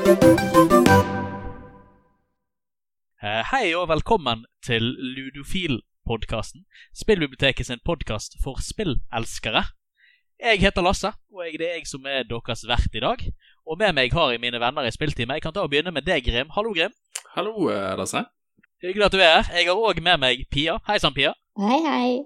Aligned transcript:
Eh, 0.00 0.06
Hei 3.52 3.74
og 3.76 3.90
velkommen 3.90 4.46
til 4.64 4.80
Ludofil-podkasten. 5.16 6.62
Spillbiblioteket 6.96 7.66
sin 7.68 7.82
podkast 7.84 8.38
for 8.44 8.56
spillelskere. 8.64 9.62
Jeg 10.40 10.60
heter 10.62 10.82
Lasse, 10.86 11.10
og 11.34 11.44
jeg, 11.44 11.58
det 11.60 11.68
er 11.68 11.74
jeg 11.76 11.86
som 11.90 12.06
er 12.08 12.22
deres 12.24 12.64
vert 12.68 12.94
i 12.96 13.00
dag. 13.04 13.18
Og 13.68 13.76
med 13.78 13.92
meg 13.98 14.12
har 14.16 14.30
jeg 14.32 14.40
mine 14.40 14.60
venner 14.62 14.82
i 14.88 14.94
spilltime. 14.94 15.34
Jeg 15.36 15.42
kan 15.44 15.52
ta 15.52 15.60
og 15.66 15.70
begynne 15.74 15.92
med 15.92 16.04
deg, 16.08 16.24
Grim. 16.24 16.48
Hallo, 16.56 16.72
Grim. 16.72 16.92
Hallo, 17.36 17.68
eh, 17.68 17.92
Lasse. 18.00 18.24
Hyggelig 18.80 19.04
at 19.10 19.12
du 19.12 19.20
er 19.20 19.42
her. 19.42 19.52
Jeg 19.58 19.68
har 19.68 19.76
òg 19.90 20.00
med 20.00 20.16
meg 20.24 20.46
Pia. 20.48 20.78
Hei 20.88 20.96
sann, 20.98 21.12
Pia. 21.14 21.32
Hei, 21.60 21.80
hei. 21.84 22.24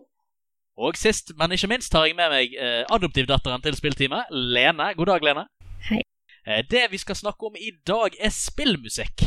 Og 0.78 0.94
sist, 0.94 1.34
men 1.38 1.50
ikke 1.58 1.68
minst, 1.74 1.90
har 1.92 2.06
jeg 2.06 2.14
med 2.14 2.30
meg 2.30 2.54
eh, 2.54 2.84
adoptivdatteren 2.86 3.62
til 3.66 3.74
spilltime, 3.74 4.22
Lene. 4.30 4.94
God 4.94 5.06
dag, 5.10 5.22
Lene. 5.26 5.48
Hei. 5.90 6.04
Eh, 6.46 6.64
det 6.70 6.88
vi 6.90 6.98
skal 6.98 7.16
snakke 7.16 7.46
om 7.46 7.56
i 7.56 7.72
dag, 7.86 8.16
er 8.20 8.32
spillmusikk. 8.34 9.24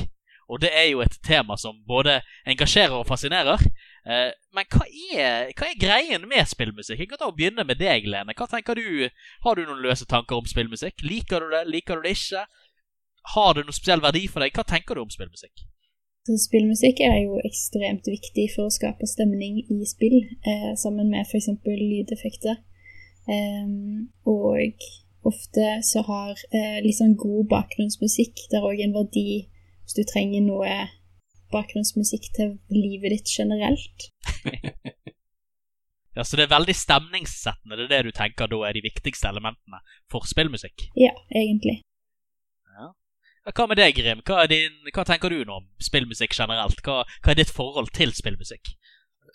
Og 0.48 0.62
det 0.64 0.70
er 0.72 0.86
jo 0.92 1.02
et 1.04 1.18
tema 1.28 1.58
som 1.60 1.82
både 1.88 2.22
engasjerer 2.48 2.96
og 2.96 3.08
fascinerer. 3.10 3.64
Eh, 4.08 4.30
men 4.56 4.70
hva 4.72 4.86
er, 4.88 5.50
hva 5.58 5.68
er 5.68 5.82
greien 5.82 6.28
med 6.30 6.48
spillmusikk? 6.48 7.02
Jeg 7.02 7.10
kan 7.12 7.20
ta 7.20 7.28
og 7.28 7.36
begynne 7.36 7.66
med 7.68 7.82
deg, 7.82 8.08
Lene. 8.08 8.36
Hva 8.38 8.48
tenker 8.48 8.80
du? 8.80 9.10
Har 9.44 9.58
du 9.58 9.66
noen 9.66 9.84
løse 9.84 10.08
tanker 10.08 10.40
om 10.40 10.48
spillmusikk? 10.48 11.04
Liker 11.04 11.44
du 11.44 11.52
det? 11.52 11.66
Liker 11.68 12.00
du 12.00 12.08
det 12.08 12.16
ikke? 12.16 12.46
Har 13.34 13.58
det 13.58 13.66
noen 13.66 13.76
spesiell 13.76 14.04
verdi 14.04 14.24
for 14.32 14.46
deg? 14.46 14.56
Hva 14.56 14.64
tenker 14.68 14.96
du 14.96 15.04
om 15.04 15.12
spillmusikk? 15.12 15.66
Spillmusikk 16.28 17.00
er 17.08 17.22
jo 17.24 17.40
ekstremt 17.48 18.08
viktig 18.08 18.50
for 18.56 18.68
å 18.68 18.74
skape 18.74 19.08
stemning 19.08 19.62
i 19.64 19.78
spill, 19.88 20.18
eh, 20.44 20.74
sammen 20.80 21.12
med 21.12 21.28
f.eks. 21.28 21.48
lydeffekter. 21.64 22.60
Em, 23.32 24.08
og 24.28 24.88
ofte 25.30 25.66
så 25.86 26.04
har 26.08 26.34
eh, 26.52 26.80
litt 26.86 27.00
sånn 27.00 27.18
god 27.20 27.50
bakgrunnsmusikk 27.52 28.48
der 28.54 28.66
òg 28.66 28.82
en 28.84 28.96
verdi 28.96 29.28
hvis 29.48 29.98
du 29.98 30.04
trenger 30.08 30.44
noe 30.46 30.78
bakgrunnsmusikk 31.54 32.32
til 32.36 32.58
livet 32.74 33.16
ditt 33.16 33.36
generelt. 33.38 34.10
Ja, 36.18 36.24
Så 36.26 36.34
det 36.34 36.48
er 36.48 36.50
veldig 36.50 36.74
stemningssettende. 36.74 37.78
Det 37.78 37.84
er 37.86 37.92
det 37.92 38.08
du 38.08 38.16
tenker 38.18 38.50
da 38.50 38.64
er 38.66 38.74
de 38.74 38.82
viktigste 38.82 39.30
elementene 39.30 39.84
for 40.10 40.26
spillmusikk? 40.26 40.88
Ja, 40.98 41.12
egentlig. 41.30 41.84
Ja, 42.74 42.88
Hva 43.52 43.68
med 43.70 43.78
deg, 43.78 43.94
Grim? 44.00 44.24
Hva, 44.26 44.40
er 44.42 44.50
din, 44.50 44.80
hva 44.96 45.06
tenker 45.06 45.30
du 45.30 45.44
nå 45.46 45.60
om 45.62 45.68
spillmusikk 45.78 46.34
generelt? 46.34 46.82
Hva, 46.82 47.04
hva 47.22 47.36
er 47.36 47.38
ditt 47.38 47.54
forhold 47.54 47.94
til 47.94 48.16
spillmusikk? 48.18 48.74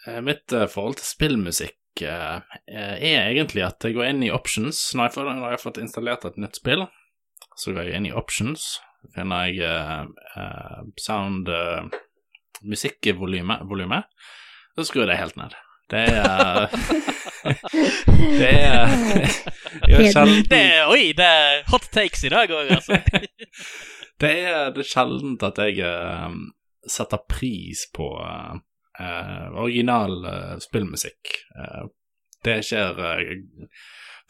Eh, 0.09 0.19
Mitt 0.27 0.51
eh, 0.51 0.67
forhold 0.67 0.99
til 0.99 1.07
spillmusikk 1.07 1.79
er 2.01 3.29
egentlig 3.29 3.63
at 3.67 3.85
jeg 3.85 3.95
går 3.99 4.09
inn 4.09 4.23
i 4.25 4.31
options. 4.33 4.81
Når 4.97 5.05
jeg, 5.11 5.15
får, 5.17 5.29
når 5.29 5.45
jeg 5.51 5.57
har 5.59 5.63
fått 5.63 5.81
installert 5.83 6.25
et 6.25 6.39
nytt 6.41 6.57
spill, 6.57 6.87
så 7.59 7.75
går 7.75 7.91
jeg 7.91 7.99
inn 8.01 8.09
i 8.09 8.15
options. 8.17 8.79
Finner 9.17 9.49
jeg 9.51 9.61
eh, 9.67 10.05
eh, 10.39 10.81
sound 11.03 11.49
uh, 11.51 11.83
musikkvolumet, 12.63 14.05
så 14.79 14.85
skrur 14.87 15.03
jeg 15.05 15.11
det 15.11 15.19
helt 15.21 15.37
ned. 15.41 15.57
Det 15.93 16.05
er 16.09 16.71
Det 18.39 18.53
er 18.63 18.93
jeg 19.91 20.13
sjelden- 20.15 20.47
Det 20.49 20.63
oi, 20.87 21.11
det 21.19 21.27
er 21.27 21.65
hot 21.73 21.89
takes 21.93 22.23
i 22.25 22.31
dag 22.33 22.51
òg, 22.55 22.71
altså. 22.79 23.01
Det 24.23 24.31
er, 24.47 24.69
det 24.71 24.85
sjeldent 24.87 25.43
at 25.43 25.57
jeg 25.59 25.81
eh, 25.83 26.35
setter 26.87 27.19
pris 27.29 27.89
på 27.93 28.07
eh, 28.23 28.61
eh, 28.99 29.49
original 29.55 30.25
eh, 30.25 30.57
spillmusikk. 30.63 31.35
Eh, 31.59 31.85
det 32.45 32.59
skjer 32.67 32.99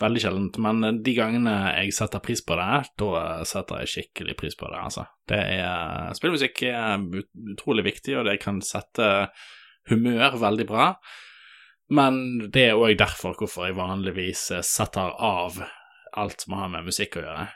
veldig 0.03 0.21
sjeldent, 0.21 0.59
men 0.61 1.01
de 1.05 1.15
gangene 1.17 1.55
jeg 1.79 1.95
setter 1.97 2.21
pris 2.25 2.43
på 2.45 2.57
det, 2.59 2.83
da 3.01 3.23
setter 3.49 3.83
jeg 3.83 3.93
skikkelig 3.93 4.35
pris 4.37 4.57
på 4.59 4.69
det, 4.69 4.81
altså. 4.83 5.07
Det 5.29 5.39
er, 5.39 6.13
spillmusikk 6.19 6.65
er 6.69 7.05
utrolig 7.55 7.87
viktig, 7.87 8.19
og 8.19 8.27
det 8.29 8.41
kan 8.43 8.61
sette 8.67 9.07
humør 9.89 10.37
veldig 10.43 10.67
bra. 10.69 10.91
Men 11.93 12.19
det 12.53 12.67
er 12.71 12.81
òg 12.81 12.99
derfor 13.01 13.37
hvorfor 13.39 13.69
jeg 13.69 13.79
vanligvis 13.79 14.49
setter 14.65 15.13
av 15.17 15.63
alt 16.13 16.45
som 16.45 16.57
har 16.59 16.73
med 16.73 16.89
musikk 16.89 17.17
å 17.17 17.25
gjøre. 17.25 17.47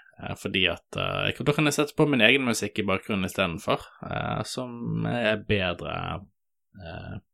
Fordi 0.41 0.63
at 0.73 0.97
da 0.97 1.53
kan 1.53 1.69
jeg 1.69 1.77
sette 1.77 1.97
på 1.97 2.07
min 2.09 2.25
egen 2.25 2.47
musikk 2.49 2.81
i 2.81 2.87
bakgrunnen 2.89 3.29
istedenfor, 3.29 3.85
uh, 4.01 4.41
som 4.49 5.05
er 5.11 5.43
bedre 5.49 6.25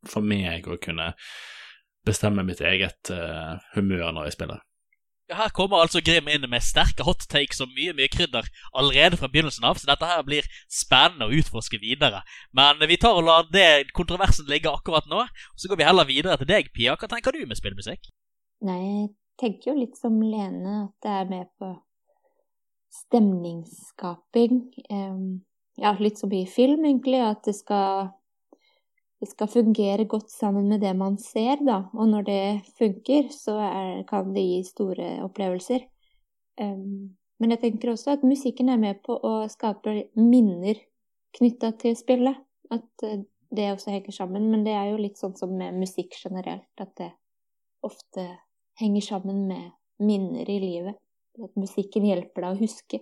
for 0.09 0.25
meg 0.25 0.67
å 0.67 0.79
kunne 0.81 1.13
bestemme 2.05 2.43
mitt 2.43 2.61
eget 2.61 3.11
eh, 3.13 3.57
humør 3.75 4.11
når 4.11 4.29
jeg 4.29 4.37
spiller. 4.37 4.61
Ja, 5.31 5.37
Her 5.39 5.53
kommer 5.55 5.79
altså 5.79 6.01
Grim 6.03 6.27
inn 6.27 6.43
med 6.51 6.65
sterke 6.65 7.05
hot 7.07 7.23
takes 7.31 7.61
og 7.63 7.71
mye 7.71 7.93
mye 7.95 8.11
krydder 8.11 8.49
allerede 8.75 9.19
fra 9.19 9.29
begynnelsen 9.31 9.63
av, 9.67 9.79
så 9.79 9.87
dette 9.87 10.09
her 10.09 10.25
blir 10.27 10.49
spennende 10.67 11.29
å 11.29 11.37
utforske 11.39 11.79
videre. 11.79 12.25
Men 12.51 12.83
vi 12.89 12.99
tar 12.99 13.15
og 13.15 13.23
lar 13.29 13.47
det 13.53 13.93
kontroversen 13.95 14.51
ligge 14.51 14.71
akkurat 14.71 15.07
nå, 15.07 15.23
og 15.23 15.61
så 15.61 15.71
går 15.71 15.79
vi 15.79 15.87
heller 15.87 16.09
videre 16.09 16.35
til 16.41 16.51
deg, 16.51 16.73
Pia. 16.75 16.97
Hva 16.99 17.07
tenker 17.11 17.31
du 17.35 17.45
med 17.47 17.59
spillmusikk? 17.59 18.11
Nei, 18.67 18.81
jeg 18.83 19.07
tenker 19.39 19.71
jo 19.71 19.79
litt 19.79 19.95
som 19.99 20.19
Lene, 20.19 20.75
at 20.89 21.07
det 21.07 21.15
er 21.15 21.31
med 21.31 21.47
på 21.59 21.71
stemningsskaping. 22.93 24.59
Em, 24.91 25.23
ja, 25.79 25.95
litt 26.03 26.19
som 26.19 26.35
i 26.35 26.43
film, 26.51 26.83
egentlig, 26.85 27.23
at 27.23 27.47
det 27.47 27.55
skal, 27.57 28.11
det 29.23 29.29
skal 29.31 29.47
fungere 29.47 30.03
godt 30.09 30.31
sammen 30.31 30.67
med 30.67 30.81
det 30.83 30.91
man 30.99 31.15
ser, 31.21 31.61
da. 31.63 31.85
Og 31.95 32.09
når 32.11 32.25
det 32.27 32.45
funker, 32.77 33.29
så 33.31 33.55
er, 33.63 34.01
kan 34.09 34.33
det 34.35 34.43
gi 34.43 34.57
store 34.67 35.11
opplevelser. 35.23 35.85
Um, 36.59 37.13
men 37.39 37.55
jeg 37.55 37.61
tenker 37.61 37.93
også 37.93 38.17
at 38.17 38.25
musikken 38.27 38.67
er 38.69 38.81
med 38.81 38.99
på 39.05 39.15
å 39.15 39.45
skape 39.51 39.95
minner 40.19 40.81
knytta 41.37 41.71
til 41.79 41.95
spillet. 41.97 42.35
At 42.71 43.07
eh, 43.07 43.23
det 43.53 43.69
også 43.71 43.93
henger 43.93 44.15
sammen. 44.15 44.49
Men 44.51 44.65
det 44.67 44.75
er 44.75 44.91
jo 44.91 44.99
litt 45.01 45.21
sånn 45.21 45.37
som 45.39 45.55
med 45.55 45.77
musikk 45.79 46.17
generelt, 46.19 46.69
at 46.81 46.91
det 46.99 47.13
ofte 47.83 48.27
henger 48.79 49.07
sammen 49.07 49.45
med 49.47 49.71
minner 50.03 50.49
i 50.49 50.59
livet. 50.59 50.99
At 51.39 51.55
musikken 51.59 52.05
hjelper 52.09 52.45
deg 52.45 52.57
å 52.57 52.61
huske. 52.61 53.01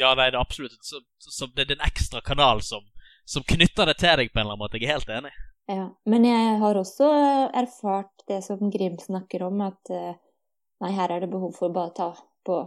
Ja, 0.00 0.14
nei, 0.18 0.30
det 0.30 0.38
er 0.38 0.42
absolutt 0.42 0.80
så, 0.82 1.04
så 1.22 1.46
det 1.54 1.68
er 1.68 1.76
en 1.76 1.86
ekstra 1.86 2.22
kanal 2.24 2.64
som, 2.66 2.86
som 3.28 3.44
knytter 3.48 3.90
det 3.90 3.98
til 4.00 4.20
deg 4.20 4.32
på 4.32 4.38
en 4.40 4.44
eller 4.44 4.56
annen 4.56 4.64
måte. 4.64 4.80
Jeg 4.80 4.88
er 4.88 4.98
helt 4.98 5.12
enig. 5.12 5.32
Ja, 5.70 5.86
men 6.10 6.26
jeg 6.28 6.58
har 6.60 6.76
også 6.76 7.08
erfart 7.56 8.26
det 8.28 8.42
som 8.44 8.60
Grim 8.72 8.98
snakker 9.00 9.46
om, 9.46 9.62
at 9.64 9.92
eh, 9.92 10.18
nei, 10.84 10.90
her 10.92 11.14
er 11.14 11.24
det 11.24 11.30
behov 11.32 11.54
for 11.56 11.70
å 11.70 11.76
bare 11.76 11.94
ta 11.96 12.10
på 12.44 12.60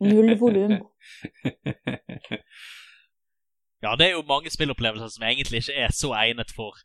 null 0.00 0.32
volum. 0.40 0.78
Ja, 3.84 3.90
det 4.00 4.06
er 4.06 4.14
jo 4.14 4.22
mange 4.24 4.48
spillopplevelser 4.48 5.10
som 5.12 5.24
egentlig 5.28 5.58
ikke 5.60 5.74
er 5.84 5.90
så 5.92 6.14
egnet 6.16 6.54
for 6.56 6.78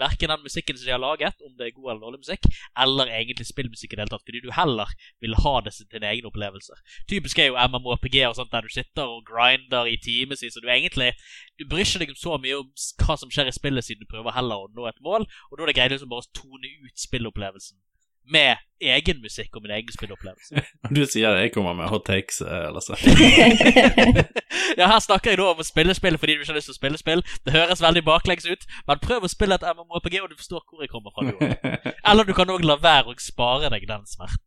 verken 0.00 0.32
den 0.32 0.44
musikken 0.44 0.78
som 0.78 0.86
de 0.86 0.94
har 0.94 1.02
laget, 1.02 1.42
om 1.46 1.52
det 1.58 1.66
er 1.66 1.76
god 1.76 1.90
eller 1.90 2.04
dårlig 2.06 2.20
musikk, 2.22 2.48
eller 2.84 3.12
egentlig 3.12 3.46
spillmusikk 3.48 3.92
i 3.92 3.98
det 3.98 4.04
hele 4.04 4.14
tatt, 4.14 4.24
fordi 4.28 4.42
du 4.44 4.50
heller 4.56 4.94
vil 5.20 5.36
ha 5.44 5.54
det 5.66 5.74
til 5.76 5.90
dine 5.92 6.10
egne 6.12 6.30
opplevelser. 6.30 6.80
Typisk 7.10 7.38
er 7.38 7.50
jo 7.50 7.58
MMORPG 7.68 8.16
og 8.28 8.38
sånt 8.38 8.52
der 8.54 8.66
du 8.66 8.72
sitter 8.72 9.04
og 9.04 9.26
grinder 9.28 9.90
i 9.90 9.98
timevis, 10.00 10.56
og 10.56 10.64
du 10.64 10.72
egentlig 10.72 11.12
du 11.60 11.66
bryr 11.68 11.84
ikke 11.84 12.04
deg 12.04 12.16
så 12.16 12.38
mye 12.40 12.62
om 12.62 12.72
hva 13.04 13.18
som 13.20 13.32
skjer 13.32 13.50
i 13.50 13.56
spillet, 13.56 13.84
siden 13.84 14.04
du 14.04 14.10
prøver 14.10 14.36
heller 14.36 14.64
å 14.64 14.72
nå 14.72 14.88
et 14.88 15.04
mål, 15.04 15.28
og 15.50 15.56
da 15.56 15.64
er 15.64 15.72
det 15.72 15.78
greit 15.78 15.94
liksom 15.94 16.12
bare 16.12 16.26
å 16.26 16.34
tone 16.40 16.74
ut 16.86 17.06
spillopplevelsen 17.08 17.78
med 18.30 18.56
egen 18.80 19.20
musikk 19.22 19.56
og 19.56 19.62
min 19.62 19.74
egen 19.76 19.92
spillopplevelse. 19.92 20.62
Du 20.96 21.02
sier 21.06 21.36
jeg 21.36 21.52
kommer 21.52 21.74
med 21.76 21.88
hot 21.92 22.06
takes, 22.08 22.40
eller 22.40 22.80
så. 22.80 22.96
ja, 24.80 24.86
her 24.86 25.00
snakker 25.04 25.30
jeg 25.32 25.40
da 25.40 25.48
om 25.52 25.60
å 25.60 25.66
spille 25.66 25.94
spill 25.94 26.18
fordi 26.18 26.36
du 26.36 26.44
ikke 26.44 26.52
har 26.52 26.60
lyst 26.60 26.70
til 26.70 26.76
å 26.76 26.80
spille 26.80 27.00
spill. 27.00 27.24
Det 27.44 27.54
høres 27.54 27.84
veldig 27.84 28.04
baklengs 28.06 28.48
ut, 28.48 28.66
men 28.88 29.02
prøv 29.04 29.26
å 29.26 29.32
spille 29.32 29.58
et 29.58 29.66
MMORPG, 29.76 30.20
og 30.22 30.30
du 30.32 30.38
forstår 30.40 30.64
hvor 30.64 30.84
jeg 30.84 30.92
kommer 30.92 31.14
fra. 31.14 31.28
Du. 31.28 31.34
Eller 32.10 32.28
du 32.28 32.34
kan 32.36 32.52
òg 32.52 32.64
la 32.64 32.78
være 32.80 33.12
å 33.12 33.18
spare 33.20 33.72
deg 33.72 33.88
den 33.90 34.06
smerten. 34.08 34.46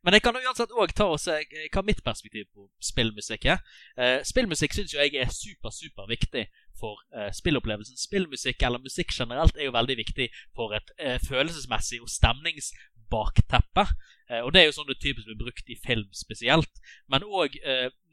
Men 0.00 0.16
jeg 0.16 0.24
kan 0.24 0.36
uansett 0.38 0.72
òg 0.72 0.94
ta 0.96 1.10
og 1.12 1.20
se 1.20 1.34
eh, 1.42 1.66
hva 1.72 1.82
mitt 1.84 2.00
perspektiv 2.04 2.46
på 2.54 2.66
spillmusikk 2.84 3.44
er. 3.52 3.58
Eh, 4.00 4.20
spillmusikk 4.24 4.76
syns 4.76 4.94
jeg 4.96 5.12
er 5.12 5.32
super, 5.34 5.74
super 5.74 6.08
viktig 6.08 6.46
for 6.80 7.02
eh, 7.12 7.28
spillopplevelsen. 7.36 8.00
Spillmusikk, 8.00 8.64
eller 8.64 8.80
musikk 8.80 9.12
generelt, 9.12 9.58
er 9.58 9.68
jo 9.68 9.74
veldig 9.76 9.98
viktig 10.00 10.30
for 10.56 10.72
et 10.76 10.94
følelsesmessig 11.26 12.00
og 12.00 12.08
stemningsbakteppe. 12.08 13.84
Og 14.46 14.52
det 14.54 14.60
er 14.60 14.68
jo 14.68 14.74
sånn 14.76 14.86
det 14.86 15.00
typisk 15.02 15.26
blir 15.26 15.38
brukt 15.40 15.70
i 15.74 15.76
film 15.82 16.06
spesielt. 16.14 16.80
Men 17.10 17.26
òg 17.26 17.56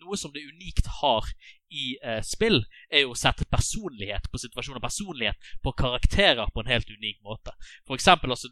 noe 0.01 0.17
som 0.17 0.31
det 0.33 0.41
unikt 0.41 0.89
har 0.97 1.27
i 1.69 1.91
spill, 2.25 2.63
er 2.89 3.05
jo 3.05 3.13
å 3.13 3.19
sette 3.19 3.45
personlighet 3.53 4.25
på 4.33 4.41
situasjoner, 4.41 4.81
personlighet 4.81 5.51
på 5.61 5.75
karakterer 5.77 6.49
på 6.49 6.63
en 6.63 6.71
helt 6.73 6.89
unik 6.89 7.21
måte. 7.21 7.53
For 7.85 7.93
eksempel, 7.93 8.33
altså, 8.33 8.49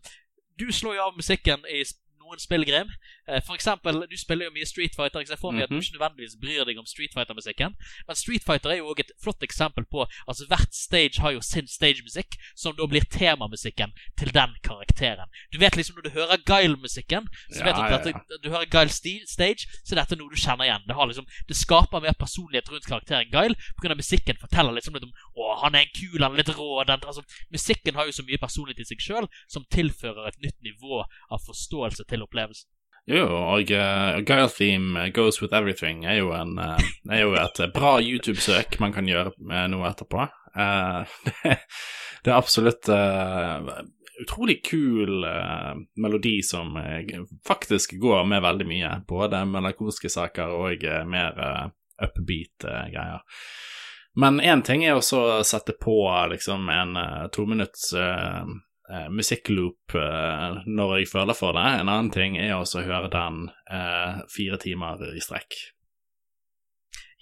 du 0.61 0.69
slår 0.69 0.99
jo 0.99 1.07
av 1.07 1.17
musikken 1.17 1.65
i 1.65 1.81
noen 2.25 2.39
spillgrim. 2.41 2.89
Eh, 3.27 3.41
for 3.45 3.55
eksempel, 3.55 4.01
du 4.09 4.17
spiller 4.17 4.45
jo 4.49 4.51
mye 4.55 4.65
Street 4.65 4.95
Fighter. 4.95 5.19
Jeg 5.25 5.37
får 5.39 5.51
meg 5.53 5.63
at 5.63 5.69
du 5.69 5.75
Mhm. 5.75 5.81
ikke 5.83 5.97
nødvendigvis 5.97 6.35
bryr 6.41 6.65
deg 6.65 6.77
om 6.77 6.85
Street 6.85 7.13
Fighter-musikken. 7.13 7.75
Men 8.07 8.15
Street 8.15 8.43
Fighter 8.43 8.69
er 8.69 8.77
jo 8.77 8.87
også 8.89 8.99
et 9.05 9.11
flott 9.23 9.41
eksempel 9.43 9.85
på 9.85 10.05
Altså 10.27 10.45
hvert 10.47 10.73
stage 10.73 11.19
har 11.21 11.31
jo 11.31 11.41
sin 11.41 11.67
stagemusikk, 11.67 12.35
som 12.55 12.75
da 12.75 12.85
blir 12.87 13.01
temamusikken 13.09 13.91
til 14.17 14.33
den 14.33 14.55
karakteren. 14.63 15.29
Du 15.53 15.57
vet 15.59 15.75
liksom 15.75 15.95
når 15.95 16.01
du 16.03 16.09
hører 16.09 16.37
Guile-musikken, 16.45 17.27
så 17.51 17.59
Ja, 17.59 17.65
vet 17.65 17.75
du 17.75 17.81
at 17.95 18.03
dette, 18.03 18.39
du 18.43 18.49
hører 18.49 18.65
Guile 18.65 18.89
Stage, 18.89 19.67
så 19.85 19.95
dette 19.95 20.13
er 20.13 20.17
noe 20.17 20.29
du 20.29 20.35
kjenner 20.35 20.65
igjen. 20.65 20.83
Det, 20.87 20.95
har 20.95 21.05
liksom, 21.07 21.25
det 21.47 21.55
skaper 21.57 21.99
mer 22.01 22.13
personlighet 22.13 22.69
rundt 22.71 22.85
karakteren 22.85 23.29
Guile, 23.31 23.55
pga. 23.81 23.95
musikken 23.95 24.37
forteller 24.39 24.73
liksom 24.73 24.93
litt 24.93 25.03
om 25.03 25.11
Å, 25.37 25.61
han 25.63 25.75
er 25.75 25.79
en 25.79 25.91
kul, 25.95 26.19
han 26.23 26.31
er 26.33 26.37
litt 26.43 26.55
rå. 26.55 26.83
Den, 26.87 26.99
altså, 27.05 27.21
musikken 27.51 27.95
har 27.95 28.05
jo 28.05 28.11
så 28.11 28.23
mye 28.23 28.37
personlighet 28.39 28.79
i 28.79 28.83
seg 28.95 28.99
sjøl 29.03 29.27
som 29.47 29.65
tilfører 29.71 30.27
et 30.27 30.39
nytt 30.41 30.55
nivå 30.63 31.03
av 31.29 31.39
forståelse 31.45 32.05
til 32.07 32.14
opplevelsen. 32.23 32.69
Jo, 33.05 33.25
og 33.27 33.69
uh, 33.69 34.15
Guile 34.25 34.49
Theme 34.49 35.09
Goes 35.13 35.37
With 35.41 35.53
Everything 35.53 36.07
er 36.09 36.23
jo, 36.23 36.31
en, 36.33 36.55
uh, 36.57 36.79
er 37.11 37.21
jo 37.21 37.35
et 37.37 37.59
eh, 37.61 37.69
bra 37.73 37.99
YouTube-søk 38.01 38.79
man 38.81 38.95
kan 38.95 39.05
gjøre 39.05 39.35
med 39.37 39.75
noe 39.75 39.91
etterpå. 39.91 40.29
Uh, 40.55 41.03
det, 41.43 42.29
er 42.29 42.37
absolutt 42.37 42.87
eh, 42.87 43.65
utrolig 44.21 44.65
kul 44.65 45.23
eh, 45.23 45.73
melodi 45.95 46.41
som 46.43 46.77
eh, 46.77 47.05
faktisk 47.47 47.97
går 47.99 48.23
med 48.25 48.41
veldig 48.41 48.67
mye. 48.67 48.91
Både 49.07 49.45
melankolske 49.45 50.09
saker 50.09 50.53
og 50.55 50.83
eh, 50.83 51.03
mer 51.07 51.39
uh, 51.39 51.65
upbeat 52.07 52.67
eh, 52.67 52.85
greier. 52.93 53.23
Men 54.15 54.39
én 54.39 54.63
ting 54.63 54.85
er 54.85 54.95
også 54.95 55.19
å 55.19 55.43
sette 55.43 55.75
på 55.81 55.97
liksom 56.31 56.69
en 56.71 56.95
uh, 56.95 57.25
tominutts 57.35 57.91
uh, 57.99 58.45
uh, 58.91 59.07
musikkloop 59.13 59.95
eh, 59.99 60.57
når 60.65 60.97
jeg 60.99 61.11
føler 61.11 61.37
for 61.37 61.57
det. 61.57 61.65
En 61.79 61.91
annen 61.91 62.11
ting 62.13 62.37
er 62.39 62.55
også 62.57 62.81
å 62.81 62.85
høre 62.87 63.11
den 63.13 63.47
eh, 63.71 64.21
fire 64.31 64.59
timer 64.61 65.01
i 65.11 65.23
strekk. 65.23 65.57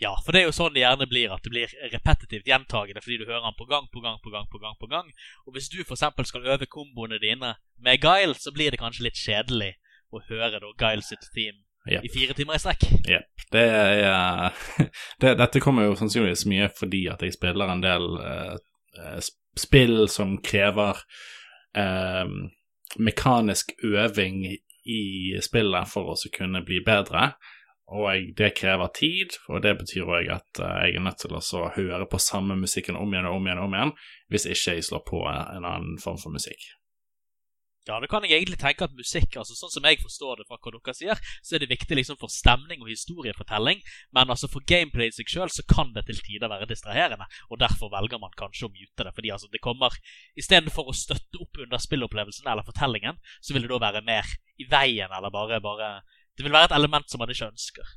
Ja, 0.02 0.12
for 0.26 0.36
det 0.36 0.42
er 0.42 0.50
jo 0.50 0.56
sånn 0.56 0.74
det 0.76 0.82
gjerne 0.82 1.08
blir, 1.08 1.32
at 1.32 1.46
det 1.46 1.52
blir 1.54 1.74
repetitivt 1.94 2.48
gjentagende 2.50 3.04
fordi 3.04 3.22
du 3.22 3.28
hører 3.28 3.46
den 3.46 3.60
på 3.60 3.68
gang 3.70 3.86
på 3.94 4.02
gang 4.04 4.18
på 4.24 4.34
gang. 4.34 4.48
på 4.52 4.60
gang 4.60 4.76
på 4.80 4.90
gang. 4.92 5.12
Og 5.48 5.56
hvis 5.56 5.70
du 5.72 5.80
f.eks. 5.84 6.04
skal 6.28 6.50
øve 6.56 6.68
komboene 6.68 7.22
dine 7.22 7.54
med 7.78 8.02
Guile, 8.02 8.36
så 8.36 8.52
blir 8.52 8.74
det 8.74 8.82
kanskje 8.82 9.08
litt 9.08 9.20
kjedelig 9.20 9.76
å 10.12 10.24
høre 10.28 10.60
da 10.60 10.74
Guile 10.80 11.06
sitt 11.06 11.32
theme 11.36 11.62
Yep. 11.84 12.06
i 12.08 12.10
fire 12.14 12.34
timer 12.34 12.56
i 12.56 12.62
strekk. 12.64 12.84
Jepp. 13.12 13.42
Det 13.52 13.64
er 13.68 14.54
det, 15.22 15.34
Dette 15.36 15.60
kommer 15.60 15.84
jo 15.84 15.98
sannsynligvis 16.00 16.46
mye 16.48 16.70
fordi 16.72 17.02
at 17.12 17.26
jeg 17.26 17.36
spiller 17.36 17.74
en 17.74 17.84
del 17.84 18.06
uh, 18.24 18.54
eh, 18.96 19.18
spill 19.60 20.06
som 20.08 20.38
krever 20.40 21.02
eh, 21.78 22.28
mekanisk 23.00 23.74
øving 23.84 24.46
i 24.84 25.04
spillet 25.42 25.90
for 25.90 26.14
å 26.14 26.32
kunne 26.36 26.64
bli 26.66 26.82
bedre. 26.86 27.34
Og 27.94 28.32
det 28.38 28.54
krever 28.58 28.90
tid, 28.96 29.36
og 29.52 29.62
det 29.62 29.76
betyr 29.82 30.08
òg 30.08 30.30
at 30.34 30.62
eh, 30.64 30.78
jeg 30.88 31.00
er 31.00 31.06
nødt 31.08 31.20
til 31.24 31.36
å 31.38 31.68
høre 31.76 32.08
på 32.10 32.22
samme 32.22 32.58
musikken 32.60 32.98
om 33.00 33.12
igjen 33.14 33.28
og 33.30 33.40
om 33.40 33.50
igjen 33.50 33.62
og 33.62 33.68
om 33.70 33.76
igjen, 33.78 33.98
hvis 34.32 34.48
ikke 34.50 34.78
jeg 34.78 34.88
slår 34.88 35.04
på 35.10 35.26
en 35.30 35.68
annen 35.68 36.00
form 36.02 36.18
for 36.22 36.34
musikk. 36.34 36.72
Ja, 37.84 37.98
det 38.00 38.08
kan 38.08 38.24
jeg 38.24 38.38
egentlig 38.38 38.62
tenke 38.62 38.86
at 38.88 38.94
musikk, 38.96 39.34
altså 39.36 39.58
sånn 39.58 39.72
som 39.74 39.88
jeg 39.90 40.00
forstår 40.00 40.40
det 40.40 40.46
fra 40.48 40.56
hva 40.56 40.72
dere 40.72 40.94
sier, 40.96 41.20
så 41.44 41.58
er 41.58 41.64
det 41.64 41.68
viktig 41.74 41.98
liksom 42.00 42.16
for 42.22 42.32
stemning 42.32 42.80
og 42.80 42.88
historiefortelling, 42.88 43.82
men 44.16 44.32
altså 44.32 44.48
for 44.52 44.64
gameplay 44.72 45.12
i 45.12 45.16
seg 45.16 45.28
sjøl 45.34 45.52
så 45.52 45.66
kan 45.68 45.92
det 45.96 46.06
til 46.08 46.22
tider 46.24 46.52
være 46.52 46.70
distraherende, 46.70 47.28
og 47.52 47.60
derfor 47.60 47.92
velger 47.92 48.22
man 48.24 48.32
kanskje 48.40 48.70
å 48.70 48.72
mute 48.72 49.04
det, 49.04 49.12
fordi 49.18 49.34
altså 49.36 49.52
det 49.52 49.64
kommer 49.64 50.00
Istedenfor 50.40 50.88
å 50.88 50.96
støtte 50.96 51.42
opp 51.44 51.60
under 51.60 51.82
spillopplevelsen 51.84 52.48
eller 52.48 52.64
fortellingen, 52.64 53.20
så 53.44 53.56
vil 53.56 53.68
det 53.68 53.74
da 53.74 53.82
være 53.84 54.06
mer 54.08 54.32
i 54.56 54.70
veien, 54.70 55.12
eller 55.12 55.34
bare, 55.34 55.60
bare 55.64 55.92
Det 56.38 56.48
vil 56.48 56.56
være 56.56 56.72
et 56.72 56.78
element 56.80 57.12
som 57.12 57.20
man 57.22 57.30
ikke 57.30 57.52
ønsker. 57.52 57.90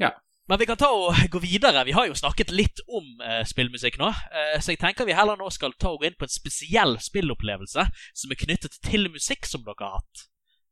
Ja. 0.00 0.10
Men 0.50 0.58
vi 0.58 0.66
kan 0.66 0.78
ta 0.80 0.88
og 0.90 1.14
gå 1.30 1.38
videre. 1.44 1.84
Vi 1.86 1.92
har 1.94 2.08
jo 2.08 2.16
snakket 2.18 2.48
litt 2.50 2.80
om 2.90 3.20
eh, 3.22 3.44
spillmusikk 3.46 4.00
nå, 4.00 4.08
eh, 4.10 4.56
så 4.58 4.72
jeg 4.72 4.80
tenker 4.82 5.06
vi 5.06 5.14
heller 5.14 5.38
nå 5.38 5.46
skal 5.54 5.76
ta 5.78 5.92
og 5.94 6.02
gå 6.02 6.08
inn 6.08 6.16
på 6.18 6.26
en 6.26 6.32
spesiell 6.32 6.96
spillopplevelse 6.98 7.84
som 7.86 8.34
er 8.34 8.40
knyttet 8.40 8.80
til 8.82 9.06
musikk 9.14 9.46
som 9.46 9.62
dere 9.62 9.86
har 9.86 10.00
hatt. 10.00 10.24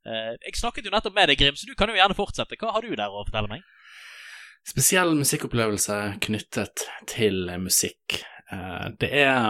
Eh, 0.03 0.33
jeg 0.49 0.59
snakket 0.59 0.89
jo 0.89 0.95
nettopp 0.97 1.15
med 1.15 1.31
deg, 1.31 1.39
Grim, 1.39 1.55
så 1.55 1.71
du 1.71 1.77
kan 1.79 1.93
jo 1.93 1.99
gjerne 1.99 2.19
fortsette. 2.19 2.59
Hva 2.59 2.73
har 2.75 2.83
du 2.83 2.91
der 2.91 3.07
å 3.07 3.23
fortelle 3.23 3.53
meg? 3.53 3.63
Spesiell 4.67 5.15
musikkopplevelse 5.15 5.99
knyttet 6.27 6.83
til 7.15 7.47
musikk. 7.63 8.19
Eh, 8.51 8.89
Det 8.99 9.13
er 9.15 9.47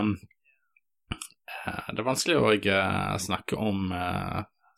eh, 1.09 1.89
Det 1.89 2.03
er 2.03 2.11
vanskelig 2.11 2.37
å 2.37 2.53
eh, 2.53 3.17
snakke 3.17 3.57
om 3.57 3.89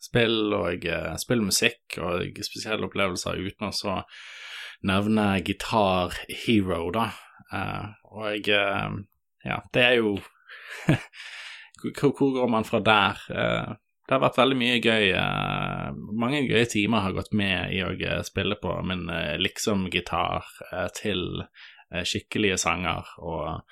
spill 0.01 0.55
og 0.57 0.87
spillmusikk 1.21 1.99
og 2.01 2.39
spesielle 2.47 2.87
opplevelser 2.87 3.35
uten 3.37 3.67
å 3.67 3.75
så 3.75 3.99
nevne 4.87 5.41
Guitar 5.45 6.15
Hero, 6.27 6.89
da. 6.95 7.09
Eh, 7.53 7.85
Og 8.11 8.49
eh, 8.49 8.89
ja, 9.45 9.59
det 9.73 9.83
er 9.83 9.95
jo 10.01 10.17
Hvor 11.81 12.33
går 12.35 12.49
man 12.51 12.65
fra 12.67 12.79
der? 12.85 13.21
Eh, 13.29 13.71
Det 14.07 14.17
har 14.17 14.23
vært 14.25 14.37
veldig 14.41 14.57
mye 14.59 14.79
gøy. 14.83 15.05
Mange 16.19 16.41
gøye 16.43 16.65
timer 16.67 16.99
har 17.05 17.13
gått 17.15 17.31
med 17.31 17.71
i 17.71 17.79
å 17.85 17.93
spille 18.27 18.57
på 18.59 18.73
min 18.83 19.05
liksom-gitar 19.39 20.49
til 20.97 21.45
skikkelige 22.03 22.57
sanger 22.59 23.07
og 23.23 23.71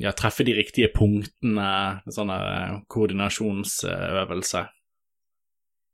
ja, 0.00 0.14
treffe 0.16 0.46
de 0.48 0.54
riktige 0.56 0.88
punktene, 0.94 2.00
sånne 2.08 2.38
koordinasjonsøvelser. 2.88 2.88
koordinasjonsøvelse. 2.88 4.64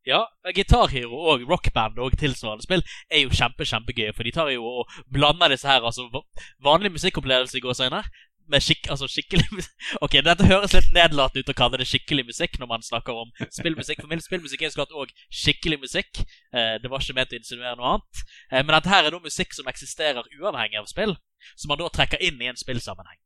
Ja, 0.07 0.23
Guitar 0.55 0.89
Hero 0.93 1.19
og 1.33 1.43
rockband 1.51 1.99
og 2.01 2.15
tilsvarende 2.21 2.65
spill 2.65 2.85
er 3.11 3.25
jo 3.25 3.35
kjempe, 3.35 3.67
kjempegøye, 3.69 4.15
for 4.17 4.25
de 4.25 4.33
tar 4.33 4.49
jo 4.55 4.65
og 4.65 4.95
blander 5.13 5.53
disse 5.53 5.69
her, 5.69 5.85
altså 5.85 6.07
vanlige 6.09 6.47
vanlig 6.65 6.93
musikkopplevelser 6.95 7.59
i 7.59 7.65
gåseøyne, 7.65 8.03
med 8.49 8.65
skik 8.65 8.89
altså 8.91 9.09
skikkelig 9.11 9.45
musikk, 9.53 9.87
Ok, 10.05 10.17
dette 10.25 10.47
høres 10.49 10.75
litt 10.77 10.91
nedlatende 10.97 11.45
ut 11.45 11.53
å 11.53 11.57
kalle 11.57 11.81
det 11.81 11.89
skikkelig 11.91 12.25
musikk 12.31 12.59
når 12.61 12.71
man 12.71 12.85
snakker 12.85 13.21
om 13.25 13.33
spillmusikk, 13.53 14.01
for 14.01 14.13
min 14.13 14.25
spillmusikk 14.25 14.63
er 14.63 14.71
jo 14.71 14.75
så 14.75 14.81
klart 14.81 14.97
òg 15.03 15.13
skikkelig 15.29 15.81
musikk. 15.83 16.23
Eh, 16.57 16.77
det 16.83 16.91
var 16.91 17.05
ikke 17.05 17.17
ment 17.19 17.35
å 17.35 17.41
insinuere 17.41 17.77
noe 17.79 17.95
annet. 17.97 18.23
Eh, 18.51 18.63
men 18.63 18.73
dette 18.73 18.93
her 18.93 19.05
er 19.05 19.15
da 19.15 19.21
musikk 19.25 19.57
som 19.57 19.69
eksisterer 19.69 20.31
uavhengig 20.39 20.81
av 20.81 20.89
spill, 20.91 21.17
som 21.55 21.73
man 21.73 21.83
da 21.83 21.91
trekker 21.93 22.25
inn 22.25 22.41
i 22.41 22.49
en 22.49 22.61
spillsammenheng. 22.61 23.21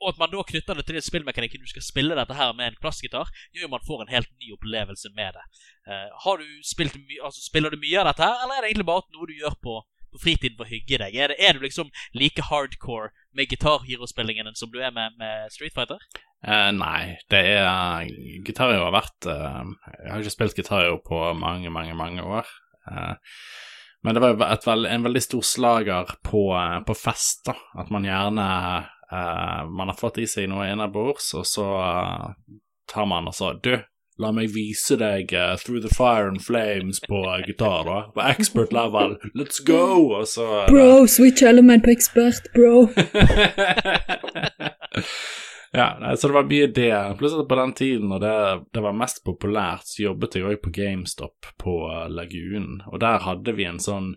Og 0.00 0.14
at 0.14 0.20
man 0.20 0.32
da 0.32 0.42
knytter 0.48 0.78
det 0.78 0.86
til 0.88 0.96
en 0.96 1.04
spillmekanikken 1.04 1.60
du 1.60 1.68
skal 1.68 1.84
spille 1.84 2.16
dette 2.16 2.36
her 2.36 2.52
med 2.56 2.70
en 2.70 2.80
plastgitar, 2.80 3.28
gjør 3.52 3.66
jo 3.66 3.72
man 3.74 3.86
får 3.86 4.04
en 4.04 4.12
helt 4.14 4.30
ny 4.40 4.54
opplevelse 4.56 5.12
med 5.16 5.36
det. 5.36 5.46
Uh, 5.84 6.36
du 6.40 6.46
altså, 7.24 7.40
Spiller 7.44 7.70
du 7.70 7.80
mye 7.80 8.00
av 8.00 8.08
dette 8.08 8.24
her, 8.24 8.44
eller 8.44 8.56
er 8.56 8.64
det 8.64 8.70
egentlig 8.72 8.88
bare 8.88 9.04
noe 9.12 9.28
du 9.28 9.34
gjør 9.36 9.56
på, 9.60 9.76
på 10.14 10.22
fritiden 10.22 10.56
for 10.56 10.64
å 10.64 10.72
hygge 10.72 11.02
deg? 11.02 11.16
Er, 11.16 11.34
det, 11.34 11.38
er 11.44 11.56
du 11.56 11.66
liksom 11.66 11.92
like 12.16 12.48
hardcore 12.48 13.12
med 13.36 13.50
Guitar 13.52 13.84
Hero-spillingen 13.84 14.56
som 14.56 14.72
du 14.72 14.80
er 14.80 14.94
med, 14.94 15.18
med 15.20 15.52
Street 15.52 15.76
Fighter? 15.76 16.00
Uh, 16.40 16.70
nei, 16.72 17.20
det 17.28 17.42
er 17.60 18.08
Gitar 18.46 18.72
Hero 18.72 18.86
har 18.86 18.94
vært 18.94 19.26
eh, 19.28 19.58
Jeg 19.98 20.06
har 20.08 20.22
ikke 20.22 20.32
spilt 20.32 20.56
gitarhero 20.56 20.96
på 21.04 21.18
mange, 21.36 21.68
mange, 21.68 21.92
mange 21.98 22.24
år. 22.24 22.48
Men 24.00 24.16
det 24.16 24.22
var 24.24 24.38
veld, 24.64 24.86
en 24.88 25.04
veldig 25.04 25.20
stor 25.20 25.44
slager 25.44 26.14
på, 26.24 26.46
på 26.88 26.96
fest, 26.96 27.42
da. 27.50 27.52
At 27.76 27.92
man 27.92 28.08
gjerne 28.08 28.46
eh, 29.12 29.62
Man 29.70 29.88
har 29.88 29.96
fått 29.98 30.18
i 30.18 30.26
seg 30.26 30.48
noe 30.50 30.68
innabords, 30.72 31.32
og 31.34 31.46
så 31.46 31.66
uh, 31.78 32.28
tar 32.90 33.06
man 33.10 33.28
og 33.30 33.34
så 33.36 33.52
Du, 33.62 33.74
la 34.20 34.32
meg 34.36 34.52
vise 34.54 34.96
deg 35.00 35.32
uh, 35.34 35.56
Through 35.60 35.82
the 35.84 35.92
Fire 35.94 36.28
and 36.28 36.42
Flames 36.44 37.00
på 37.00 37.22
gitar, 37.46 37.84
da. 37.88 38.00
På 38.14 38.24
expert 38.28 38.72
level. 38.72 39.16
Let's 39.34 39.62
go! 39.66 40.12
Og 40.20 40.28
så 40.28 40.66
Bro, 40.68 41.06
switch 41.06 41.42
element 41.42 41.84
på 41.84 41.94
ekspert, 41.94 42.50
bro. 42.54 42.88
ja, 45.72 45.88
nei, 46.00 46.16
så 46.16 46.28
det 46.28 46.36
var 46.36 46.50
mye 46.50 46.68
det. 46.74 46.92
Pluss 47.18 47.34
at 47.38 47.48
på 47.48 47.60
den 47.62 47.74
tiden 47.78 48.12
når 48.12 48.24
det, 48.26 48.36
det 48.76 48.84
var 48.84 49.00
mest 49.00 49.24
populært, 49.24 49.88
så 49.88 50.10
jobbet 50.10 50.36
jeg 50.36 50.46
òg 50.50 50.62
på 50.64 50.74
GameStop 50.74 51.52
på 51.60 51.80
Lagunen, 52.12 52.80
og 52.90 53.00
der 53.02 53.22
hadde 53.24 53.56
vi 53.56 53.68
en 53.68 53.82
sånn 53.82 54.14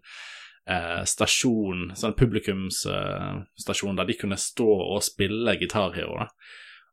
stasjon, 0.63 1.89
sånn 1.99 2.13
publikumsstasjon, 2.15 3.97
der 3.99 4.07
de 4.07 4.15
kunne 4.15 4.37
stå 4.39 4.67
og 4.95 5.01
spille 5.03 5.57
gitarhero. 5.59 6.21
Da. 6.21 6.27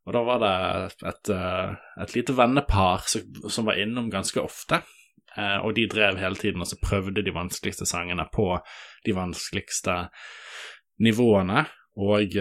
Og 0.08 0.16
da 0.16 0.22
var 0.26 0.40
det 0.42 0.54
et, 1.06 1.30
eh, 1.30 1.74
et 2.02 2.14
lite 2.16 2.34
vennepar 2.34 3.04
som, 3.06 3.50
som 3.50 3.68
var 3.68 3.78
innom 3.78 4.10
ganske 4.10 4.40
ofte. 4.42 4.80
Eh, 5.36 5.58
og 5.62 5.74
de 5.76 5.86
drev 5.86 6.18
hele 6.18 6.34
tiden 6.34 6.64
og 6.64 6.66
så 6.66 6.80
prøvde 6.82 7.22
de 7.22 7.34
vanskeligste 7.34 7.86
sangene 7.86 8.26
på 8.32 8.48
de 9.06 9.14
vanskeligste 9.14 10.08
nivåene. 11.04 11.66
Og 12.00 12.36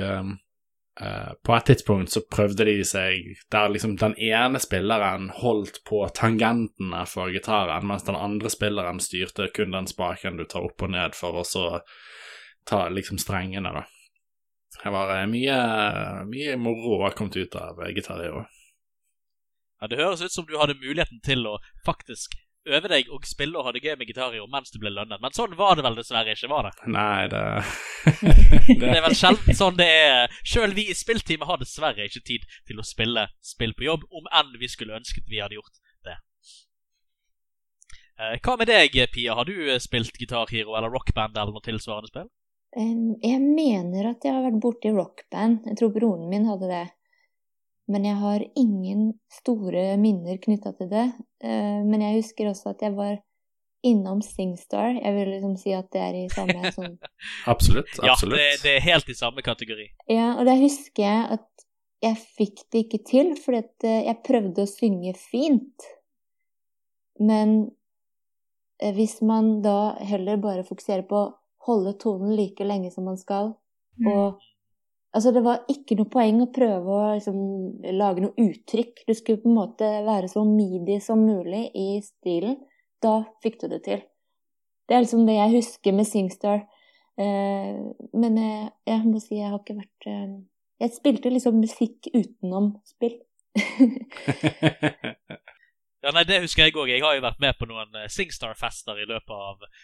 eh, 1.01 1.32
på 1.46 1.56
et 1.56 1.65
tidspunkt 1.72 2.12
så 2.13 2.22
prøvde 2.32 2.65
de 2.68 2.77
seg 2.88 3.36
der 3.51 3.72
liksom 3.74 3.96
den 4.01 4.15
ene 4.15 4.60
spilleren 4.62 5.29
holdt 5.41 5.82
på 5.89 6.03
tangentene 6.15 7.06
for 7.10 7.34
gitaren, 7.34 7.88
mens 7.88 8.08
den 8.08 8.20
andre 8.20 8.51
spilleren 8.53 9.01
styrte 9.03 9.50
kun 9.56 9.75
den 9.75 9.89
spaken 9.89 10.39
du 10.39 10.46
tar 10.46 10.68
opp 10.70 10.86
og 10.86 10.94
ned 10.96 11.18
for 11.18 11.41
å 11.41 11.46
så 11.48 11.65
ta 12.70 12.86
liksom 12.94 13.18
strengene, 13.18 13.72
da. 13.74 13.86
Det 14.84 14.91
var 14.94 15.15
eh, 15.18 15.27
mye, 15.27 15.58
mye 16.29 16.58
moro 16.62 17.01
har 17.03 17.15
kommet 17.18 17.38
ut 17.39 17.56
av 17.56 17.82
eh, 17.84 17.94
Guitar 17.96 18.22
Ja, 18.24 19.88
Det 19.88 19.98
høres 19.98 20.22
ut 20.22 20.32
som 20.32 20.46
du 20.46 20.58
hadde 20.60 20.77
muligheten 20.79 21.20
til 21.25 21.48
å 21.48 21.58
faktisk 21.86 22.38
øve 22.68 22.89
deg 22.92 23.10
og 23.13 23.25
spille 23.28 23.58
og 23.58 23.66
ha 23.66 23.72
det 23.74 23.82
gøy 23.84 23.96
med 23.98 24.10
Gitar 24.10 24.36
i 24.36 24.42
mens 24.51 24.72
du 24.74 24.80
ble 24.82 24.92
lønnet, 24.94 25.22
men 25.24 25.36
sånn 25.36 25.56
var 25.58 25.78
det 25.78 25.86
vel 25.86 25.96
dessverre 25.98 26.36
ikke, 26.36 26.50
var 26.51 26.68
det? 26.68 26.74
Nei, 26.92 27.28
det, 27.32 27.44
Det 28.82 28.89
er 28.89 29.04
vel 29.06 29.16
sjelden 29.18 29.58
sånn 29.58 29.78
det 29.80 29.88
er. 29.88 30.39
Sjøl 30.44 30.75
vi 30.78 30.89
i 30.92 30.98
spillteamet 30.98 31.48
har 31.50 31.62
dessverre 31.62 32.08
ikke 32.10 32.25
tid 32.25 32.48
til 32.68 32.82
å 32.82 32.88
spille 32.88 33.28
spill 33.42 33.75
på 33.78 33.88
jobb, 33.88 34.04
om 34.12 34.28
enn 34.42 34.51
vi 34.60 34.70
skulle 34.72 34.98
ønsket 35.00 35.30
vi 35.32 35.42
hadde 35.44 35.58
gjort 35.60 35.80
det. 36.08 36.18
Eh, 38.20 38.36
Hva 38.44 38.58
med 38.60 38.68
deg, 38.68 39.00
Pia? 39.13 39.38
Har 39.39 39.48
du 39.48 39.56
eh, 39.70 39.80
spilt 39.80 40.20
Gitar 40.20 40.51
Hero 40.51 40.75
eller 40.75 40.92
Rockband 40.92 41.38
eller 41.38 41.56
noe 41.56 41.66
tilsvarende 41.66 42.12
spill? 42.12 42.28
Jeg 42.75 43.39
mener 43.42 44.12
at 44.12 44.25
jeg 44.25 44.36
har 44.36 44.44
vært 44.46 44.60
borti 44.62 44.92
rockband. 44.94 45.63
Jeg 45.72 45.80
tror 45.80 45.94
broren 45.96 46.28
min 46.30 46.46
hadde 46.46 46.68
det. 46.70 46.84
Men 47.89 48.05
jeg 48.05 48.19
har 48.22 48.43
ingen 48.60 49.08
store 49.34 49.96
minner 49.98 50.38
knytta 50.41 50.75
til 50.77 50.91
det. 50.91 51.08
Eh, 51.43 51.81
Men 51.86 52.05
jeg 52.05 52.19
husker 52.22 52.51
også 52.51 52.75
at 52.75 52.86
jeg 52.86 52.93
var 52.98 53.17
innom 53.86 54.19
Singstar. 54.22 54.91
Jeg 55.00 55.15
vil 55.15 55.31
liksom 55.34 55.55
si 55.58 55.72
at 55.74 55.88
det 55.96 56.01
er 56.03 56.17
i 56.19 56.25
samme 56.34 56.72
sånn 56.75 56.98
absolutt. 57.50 57.91
Ja, 58.03 58.17
det, 58.22 58.60
det 58.63 58.75
er 58.75 58.86
helt 58.86 59.10
i 59.10 59.15
samme 59.17 59.41
kategori. 59.46 59.88
Ja, 60.12 60.34
og 60.36 60.46
da 60.50 60.58
husker 60.60 61.05
jeg 61.05 61.39
at 61.39 61.65
jeg 62.03 62.15
fikk 62.38 62.62
det 62.72 62.86
ikke 62.86 63.01
til, 63.08 63.34
fordi 63.39 63.63
at 63.63 63.88
eh, 63.88 64.03
jeg 64.08 64.24
prøvde 64.27 64.63
å 64.63 64.69
synge 64.69 65.15
fint. 65.19 65.89
Men 67.19 67.58
eh, 68.79 68.93
hvis 68.96 69.17
man 69.25 69.58
da 69.65 69.96
heller 70.08 70.39
bare 70.39 70.67
fokuserer 70.67 71.03
på 71.10 71.24
å 71.24 71.34
holde 71.67 71.98
tonen 72.00 72.36
like 72.38 72.63
lenge 72.63 72.91
som 72.93 73.10
man 73.10 73.19
skal, 73.19 73.55
og 74.08 74.39
Altså, 75.10 75.32
det 75.34 75.42
var 75.42 75.63
ikke 75.72 75.96
noe 75.98 76.10
poeng 76.12 76.42
å 76.44 76.51
prøve 76.54 76.94
å 76.94 77.13
liksom, 77.18 77.38
lage 77.98 78.22
noe 78.24 78.36
uttrykk. 78.44 79.06
Du 79.08 79.13
skulle 79.18 79.42
på 79.42 79.50
en 79.50 79.58
måte 79.58 79.88
være 80.06 80.30
så 80.30 80.44
midi 80.46 81.00
som 81.01 81.24
mulig 81.25 81.63
i 81.74 81.88
stilen. 82.06 82.60
Da 83.01 83.24
fikk 83.44 83.58
du 83.63 83.68
det 83.72 83.82
til. 83.88 84.04
Det 84.89 84.96
er 84.96 85.06
liksom 85.06 85.25
det 85.25 85.39
jeg 85.39 85.56
husker 85.56 85.98
med 85.98 86.10
Singstar. 86.10 86.62
Eh, 87.20 87.80
men 88.22 88.38
jeg, 88.38 88.70
jeg 88.89 89.01
må 89.08 89.22
si 89.24 89.39
jeg 89.39 89.50
har 89.50 89.60
ikke 89.60 89.75
vært 89.82 90.08
eh, 90.08 90.38
Jeg 90.80 90.94
spilte 90.96 91.32
liksom 91.34 91.58
musikk 91.60 92.08
utenom 92.13 92.72
spill. 92.88 93.18
Ja, 96.00 96.13
nei, 96.16 96.24
Det 96.24 96.39
husker 96.46 96.63
jeg 96.63 96.78
òg. 96.80 96.88
Jeg 96.88 97.04
har 97.04 97.18
jo 97.18 97.24
vært 97.25 97.42
med 97.44 97.58
på 97.60 97.68
noen 97.68 97.96
eh, 98.00 98.08
Singstar-fester 98.12 99.01
i 99.01 99.08
løpet 99.10 99.34
av 99.36 99.66
eh, 99.66 99.82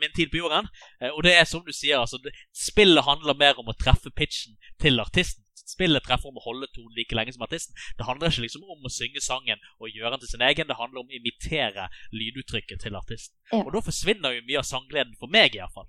min 0.00 0.12
tid 0.16 0.30
på 0.30 0.42
jorden. 0.42 0.68
Eh, 1.00 1.10
og 1.10 1.24
det 1.24 1.36
er 1.36 1.48
som 1.48 1.64
du 1.64 1.72
sier, 1.72 1.98
altså, 2.00 2.20
spillet 2.54 3.06
handler 3.06 3.38
mer 3.38 3.58
om 3.60 3.70
å 3.70 3.78
treffe 3.78 4.12
pitchen 4.14 4.58
til 4.82 5.00
artisten. 5.00 5.42
Spillet 5.64 6.04
treffer 6.04 6.28
om 6.28 6.36
å 6.36 6.42
holde 6.44 6.66
tonen 6.74 6.92
like 6.92 7.16
lenge 7.16 7.32
som 7.32 7.44
artisten. 7.46 7.72
Det 7.96 8.04
handler 8.04 8.28
ikke 8.28 8.42
liksom 8.44 8.66
om 8.68 8.84
å 8.84 8.90
synge 8.92 9.22
sangen 9.24 9.62
og 9.78 9.88
gjøre 9.88 10.10
den 10.12 10.20
til 10.20 10.30
sin 10.34 10.42
egen. 10.44 10.68
Det 10.68 10.76
handler 10.76 11.00
om 11.00 11.08
å 11.08 11.16
imitere 11.16 11.86
lyduttrykket 12.12 12.82
til 12.84 12.98
artisten. 12.98 13.32
Ja. 13.48 13.62
Og 13.62 13.70
da 13.72 13.80
forsvinner 13.86 14.34
jo 14.36 14.42
mye 14.44 14.60
av 14.60 14.66
sanggleden 14.68 15.14
for 15.16 15.32
meg, 15.32 15.56
iallfall. 15.56 15.88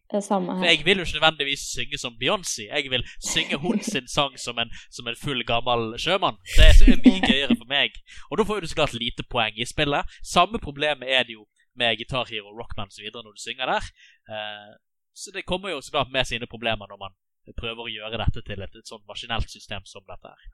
For 0.62 0.70
jeg 0.70 0.86
vil 0.88 1.02
jo 1.02 1.08
ikke 1.08 1.18
nødvendigvis 1.18 1.66
synge 1.74 2.00
som 2.00 2.16
Beyoncé. 2.22 2.70
Jeg 2.70 2.94
vil 2.94 3.04
synge 3.20 3.60
hun 3.66 3.84
sin 3.84 4.08
sang 4.08 4.40
som 4.40 4.64
en, 4.64 4.72
som 4.96 5.12
en 5.12 5.20
full, 5.20 5.44
gammel 5.44 5.98
sjømann. 6.00 6.40
Det 6.56 6.70
er 6.70 6.80
så 6.80 6.96
mye 6.96 7.28
gøyere 7.28 7.60
for 7.60 7.68
meg. 7.68 8.00
Og 8.32 8.40
da 8.40 8.48
får 8.48 8.64
du 8.64 8.72
så 8.72 8.80
klart 8.80 8.96
lite 8.96 9.28
poeng 9.28 9.60
i 9.60 9.68
spillet. 9.68 10.16
Samme 10.24 10.62
problemet 10.64 11.12
er 11.12 11.28
det 11.28 11.36
jo 11.36 11.44
med 11.80 11.98
Guitar 12.00 12.28
Hero, 12.30 12.54
Rockman 12.56 12.92
osv. 12.92 13.08
når 13.14 13.36
du 13.36 13.42
synger 13.42 13.72
der. 13.72 13.90
Eh, 14.32 14.74
så 15.16 15.32
det 15.32 15.46
kommer 15.48 15.72
jo 15.72 15.82
så 15.82 15.96
klart 15.96 16.12
med 16.12 16.28
sine 16.28 16.48
problemer 16.52 16.90
når 16.92 17.00
man 17.00 17.16
prøver 17.58 17.86
å 17.86 17.92
gjøre 17.92 18.20
dette 18.20 18.42
til 18.46 18.64
et, 18.66 18.76
et 18.76 18.90
sånn 18.90 19.04
maskinelt 19.08 19.52
system 19.52 19.86
som 19.88 20.04
dette 20.08 20.32
her. 20.32 20.48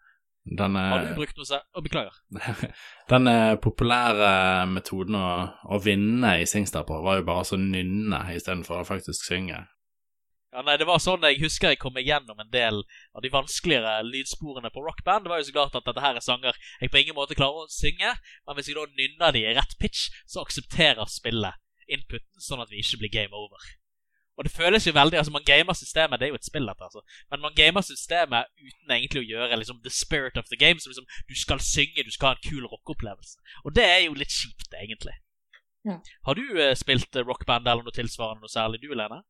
Den, 0.43 0.75
Har 0.75 1.03
du 1.03 1.11
eh, 1.11 1.17
brukt 1.17 1.37
noe 1.37 1.45
så... 1.45 1.61
Oh, 1.77 1.83
beklager. 1.85 2.15
den 3.13 3.29
eh, 3.29 3.55
populære 3.61 4.31
metoden 4.71 5.17
å, 5.17 5.27
å 5.69 5.77
vinne 5.81 6.33
i 6.41 6.47
Singstar 6.49 6.87
på, 6.87 6.97
var 7.05 7.19
jo 7.19 7.27
bare 7.27 7.45
å 7.45 7.61
nynne 7.61 8.23
istedenfor 8.33 8.81
å 8.81 8.87
faktisk 8.87 9.27
synge. 9.27 9.61
Ja, 10.51 10.61
nei, 10.67 10.75
det 10.75 10.83
var 10.83 10.99
sånn 10.99 11.23
Jeg 11.23 11.39
husker 11.39 11.71
jeg 11.71 11.79
kom 11.79 11.93
meg 11.95 12.09
gjennom 12.09 12.39
en 12.43 12.49
del 12.51 12.81
av 13.15 13.23
de 13.23 13.31
vanskeligere 13.31 14.01
lydsporene 14.03 14.71
på 14.73 14.83
rockband. 14.83 15.25
Det 15.25 15.31
var 15.31 15.39
jo 15.39 15.47
så 15.47 15.55
klart 15.55 15.77
at 15.79 15.87
dette 15.87 16.03
her 16.03 16.19
er 16.19 16.25
sanger 16.25 16.57
jeg 16.81 16.91
på 16.91 16.99
ingen 16.99 17.15
måte 17.15 17.37
klarer 17.39 17.63
å 17.63 17.71
synge, 17.71 18.15
men 18.45 18.57
hvis 18.57 18.71
jeg 18.71 18.75
da 18.75 18.87
nynner 18.91 19.35
de 19.35 19.45
i 19.45 19.53
rett 19.55 19.77
pitch, 19.79 20.09
så 20.27 20.43
aksepterer 20.43 21.07
spillet 21.07 21.55
inputen, 21.91 22.43
sånn 22.43 22.63
at 22.63 22.71
vi 22.71 22.83
ikke 22.83 22.99
blir 22.99 23.15
game 23.15 23.37
over. 23.37 23.71
Og 24.39 24.45
det 24.47 24.51
føles 24.55 24.87
jo 24.87 24.93
veldig 24.95 25.19
Altså, 25.19 25.31
man 25.35 25.45
gamer 25.45 25.75
systemet, 25.77 26.19
det 26.19 26.27
er 26.27 26.31
jo 26.31 26.39
et 26.39 26.47
spill, 26.47 26.67
dette, 26.67 26.87
altså. 26.87 27.03
Men 27.31 27.43
man 27.43 27.55
gamer 27.55 27.83
systemet 27.85 28.47
uten 28.59 28.95
egentlig 28.95 29.21
å 29.21 29.27
gjøre 29.27 29.59
liksom 29.59 29.81
the 29.83 29.91
spirit 29.93 30.39
of 30.39 30.47
the 30.51 30.59
game. 30.59 30.79
Så 30.79 30.91
liksom, 30.91 31.07
du 31.29 31.35
skal 31.37 31.61
synge, 31.63 32.05
du 32.07 32.11
skal 32.11 32.31
ha 32.31 32.37
en 32.37 32.47
kul 32.47 32.65
rockeopplevelse. 32.71 33.37
Og 33.65 33.75
det 33.75 33.85
er 33.85 33.99
jo 34.05 34.15
litt 34.17 34.33
kjipt, 34.33 34.71
egentlig. 34.79 35.13
Ja. 35.85 35.99
Har 36.25 36.37
du 36.37 36.45
eh, 36.61 36.73
spilt 36.77 37.15
eh, 37.15 37.25
rockband 37.27 37.67
eller 37.67 37.85
noe 37.85 37.95
tilsvarende 37.95 38.45
noe 38.45 38.53
særlig, 38.53 38.81
du, 38.81 38.91
Lene? 38.97 39.21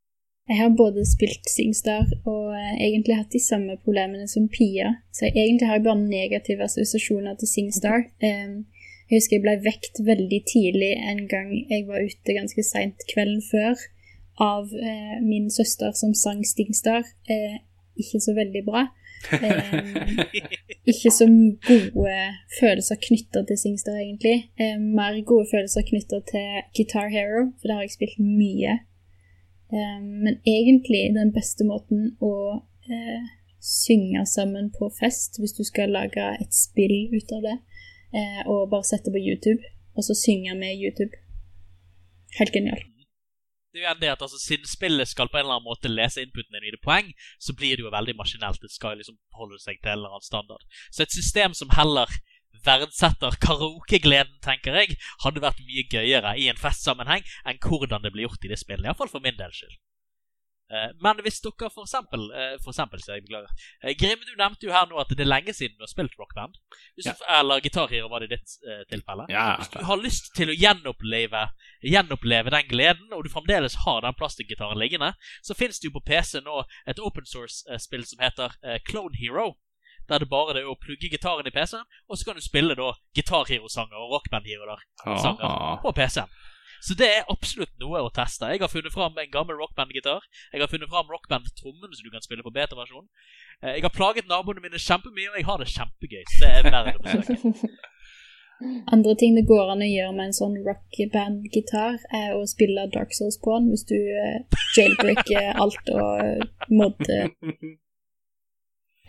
Jeg 0.49 0.57
har 0.57 0.71
både 0.77 1.03
spilt 1.05 1.49
Singstar 1.49 2.07
og 2.25 2.53
eh, 2.57 2.75
egentlig 2.87 3.17
hatt 3.19 3.33
de 3.33 3.39
samme 3.43 3.77
problemene 3.85 4.27
som 4.27 4.49
Pia. 4.49 4.95
Så 5.13 5.27
jeg, 5.27 5.37
egentlig 5.37 5.69
har 5.69 5.77
jeg 5.77 5.85
bare 5.85 6.01
negative 6.01 6.65
assosiasjoner 6.65 7.37
til 7.39 7.47
Singstar. 7.47 8.07
Um, 8.25 8.65
jeg 9.09 9.19
husker 9.19 9.37
jeg 9.37 9.45
ble 9.45 9.55
vekt 9.63 10.01
veldig 10.07 10.41
tidlig 10.49 10.91
en 11.11 11.25
gang 11.31 11.51
jeg 11.69 11.85
var 11.87 12.01
ute 12.01 12.35
ganske 12.37 12.63
seint 12.63 13.03
kvelden 13.11 13.41
før 13.43 13.75
av 14.41 14.71
eh, 14.71 15.17
min 15.21 15.49
søster 15.53 15.93
som 15.95 16.15
sang 16.17 16.41
Stingstar. 16.47 17.05
Eh, 17.29 17.61
ikke 18.01 18.23
så 18.23 18.33
veldig 18.33 18.65
bra. 18.65 18.87
Ikke 20.91 21.11
så 21.13 21.27
gode 21.67 22.15
følelser 22.57 22.97
knytta 22.97 23.43
til 23.45 23.59
Singstar, 23.59 23.99
egentlig. 24.01 24.47
Mer 24.81 25.19
gode 25.21 25.45
følelser 25.51 25.85
knytta 25.85 26.23
til 26.31 26.63
Guitar 26.73 27.11
Hero, 27.13 27.51
for 27.59 27.69
det 27.69 27.75
har 27.75 27.85
jeg 27.85 27.93
spilt 27.99 28.17
mye. 28.17 28.79
Eh, 29.71 29.99
men 30.23 30.41
egentlig 30.55 31.03
den 31.15 31.31
beste 31.35 31.63
måten 31.67 32.15
å 32.19 32.33
eh, 32.91 33.23
synge 33.61 34.25
sammen 34.27 34.71
på 34.75 34.89
fest, 34.99 35.39
hvis 35.39 35.55
du 35.55 35.63
skal 35.63 35.93
lage 35.95 36.23
et 36.43 36.53
spill 36.55 37.13
ut 37.13 37.35
av 37.37 37.45
det, 37.47 37.57
eh, 38.17 38.41
og 38.51 38.71
bare 38.73 38.89
sette 38.89 39.13
på 39.13 39.21
YouTube, 39.21 39.61
og 39.95 40.07
så 40.07 40.17
synge 40.17 40.57
med 40.59 40.75
YouTube. 40.75 41.13
Helt 42.39 42.53
genialt. 42.55 42.87
det 43.71 43.79
er 43.79 43.93
jo 43.93 43.99
det 44.01 44.11
at 44.11 44.23
altså, 44.25 44.39
Siden 44.39 44.67
spillet 44.67 45.07
skal 45.07 45.29
på 45.31 45.37
en 45.37 45.45
eller 45.45 45.55
annen 45.55 45.69
måte 45.71 45.87
lese 45.87 46.19
inputen 46.19 46.57
din 46.57 46.67
i 46.67 46.73
det 46.75 46.83
poeng, 46.83 47.07
så 47.39 47.55
blir 47.55 47.77
det 47.77 47.85
jo 47.85 47.93
veldig 47.93 48.17
maskinelt. 48.19 48.59
Det 48.59 48.71
skal 48.71 48.99
liksom 48.99 49.15
holde 49.39 49.59
seg 49.63 49.79
til 49.79 49.93
en 49.93 49.99
eller 50.01 50.11
annen 50.11 50.27
standard. 50.27 50.63
Så 50.91 51.05
et 51.05 51.15
system 51.15 51.55
som 51.55 51.71
heller 51.79 52.11
verdsetter 52.65 53.37
karaokegleden, 53.43 54.39
tenker 54.45 54.81
jeg, 54.81 54.97
hadde 55.25 55.43
vært 55.43 55.63
mye 55.67 55.87
gøyere 55.91 56.35
i 56.39 56.49
en 56.51 56.59
festsammenheng 56.59 57.25
enn 57.45 57.61
hvordan 57.61 58.03
det 58.05 58.13
blir 58.13 58.29
gjort 58.29 58.45
i 58.45 58.51
det 58.53 58.59
spillet. 58.61 58.87
Iallfall 58.87 59.11
for 59.11 59.23
min 59.23 59.39
del 59.39 59.53
skyld. 59.55 59.79
Eh, 60.71 60.91
Men 61.03 61.19
hvis 61.25 61.41
dere 61.43 61.69
for 61.69 61.83
eksempel, 61.83 62.21
eh, 62.31 62.55
for 62.63 62.71
eksempel 62.71 63.01
så 63.03 63.17
jeg 63.17 63.25
beklager 63.25 63.49
eh, 63.83 63.95
Grim, 63.99 64.21
du 64.23 64.37
nevnte 64.39 64.67
jo 64.67 64.71
her 64.71 64.87
nå 64.87 64.99
at 65.01 65.09
det 65.11 65.25
er 65.25 65.27
lenge 65.27 65.53
siden 65.55 65.75
du 65.75 65.83
har 65.83 65.91
spilt 65.91 66.15
rockband. 66.19 66.55
Ja. 67.03 67.15
Eller 67.39 67.63
gitarhero, 67.63 68.07
var 68.11 68.23
det 68.23 68.31
i 68.31 68.35
ditt 68.37 68.55
tilfelle. 68.91 69.25
Ja, 69.31 69.57
Hvis 69.59 69.73
du 69.73 69.81
har 69.87 69.99
lyst 69.99 70.31
til 70.37 70.51
å 70.51 70.55
gjenoppleve, 70.55 71.43
gjenoppleve 71.83 72.53
den 72.55 72.69
gleden, 72.69 73.11
og 73.11 73.25
du 73.25 73.31
fremdeles 73.33 73.81
har 73.85 74.05
den 74.05 74.15
plastikkgitaren 74.19 74.79
liggende, 74.79 75.13
så 75.43 75.57
finnes 75.57 75.79
det 75.79 75.89
jo 75.89 75.97
på 75.97 76.05
PC 76.07 76.39
nå 76.45 76.63
et 76.87 77.01
open 77.03 77.27
source-spill 77.27 78.05
som 78.07 78.23
heter 78.23 78.55
Clone 78.87 79.17
Hero. 79.19 79.55
Der 80.11 80.19
det 80.19 80.27
bare 80.31 80.57
er 80.59 80.67
å 80.67 80.75
plugge 80.75 81.07
gitaren 81.13 81.47
i 81.47 81.53
PC-en, 81.55 81.85
og 82.11 82.17
så 82.19 82.27
kan 82.27 82.35
du 82.35 82.43
spille 82.43 82.75
da 82.75 82.91
gitarhero-sanger 83.15 83.95
og 83.95 84.17
Rockband 84.17 84.49
Hero-sanger 84.51 85.45
Aha. 85.47 85.77
på 85.85 85.93
PC-en. 85.95 86.27
Så 86.81 86.95
det 86.97 87.07
er 87.13 87.27
absolutt 87.29 87.69
noe 87.79 87.99
å 88.01 88.09
teste. 88.09 88.47
Jeg 88.49 88.59
har 88.63 88.69
funnet 88.73 88.89
fram 88.91 89.13
en 89.21 89.29
gammel 89.31 89.53
rockband-gitar. 89.59 90.23
Jeg 90.51 90.63
har 90.63 90.69
funnet 90.71 90.89
fram 90.89 91.11
rockband-trommen, 91.13 91.91
så 91.93 92.01
du 92.01 92.09
kan 92.09 92.23
spille 92.25 92.41
på 92.41 92.49
beta-versjon. 92.55 93.05
Eh, 93.61 93.75
Jeg 93.77 93.83
har 93.85 93.93
plaget 93.93 94.25
naboene 94.27 94.63
mine 94.63 94.81
kjempemye, 94.81 95.29
og 95.29 95.37
jeg 95.37 95.45
har 95.45 95.61
det 95.61 95.69
kjempegøy. 95.75 96.23
Så 96.33 96.41
det 96.41 96.49
er 96.57 96.71
verdt 96.73 96.97
å 96.97 97.05
besøke. 97.05 97.69
Andre 98.93 99.13
ting 99.17 99.37
det 99.37 99.45
går 99.49 99.71
an 99.73 99.81
å 99.85 99.89
gjøre 99.89 100.15
med 100.17 100.25
en 100.31 100.35
sånn 100.37 100.57
rockband-gitar, 100.65 101.95
er 102.17 102.33
å 102.37 102.41
spille 102.49 102.87
Dark 102.93 103.13
Souls 103.17 103.37
på 103.41 103.55
den 103.59 103.69
hvis 103.75 103.85
du 103.89 103.95
eh, 103.97 104.41
jailbreaker 104.77 105.53
alt 105.63 105.93
og 105.93 106.73
modder. 106.81 107.29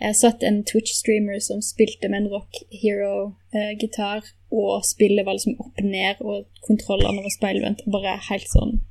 Jeg 0.03 0.19
satt 0.19 0.43
en 0.43 0.63
Twitch-streamer 0.67 1.39
som 1.39 1.61
spilte 1.63 2.09
med 2.11 2.25
en 2.25 2.31
Rock 2.33 2.59
Hero-gitar, 2.75 4.25
og 4.51 4.83
spillet 4.83 5.23
var 5.25 5.37
liksom 5.37 5.55
opp 5.63 5.79
ned, 5.79 6.19
og 6.19 6.49
kontrollene 6.67 7.23
var 7.23 7.33
speilvendt. 7.37 7.85
Bare 7.93 8.17
helt 8.29 8.49
sånn 8.51 8.81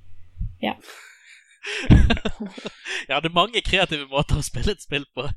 Ja, 0.64 0.76
det 3.06 3.14
er 3.14 3.34
mange 3.34 3.62
kreative 3.62 4.08
måter 4.10 4.40
å 4.40 4.46
spille 4.46 4.74
et 4.74 4.82
spill 4.82 5.04
på. 5.14 5.28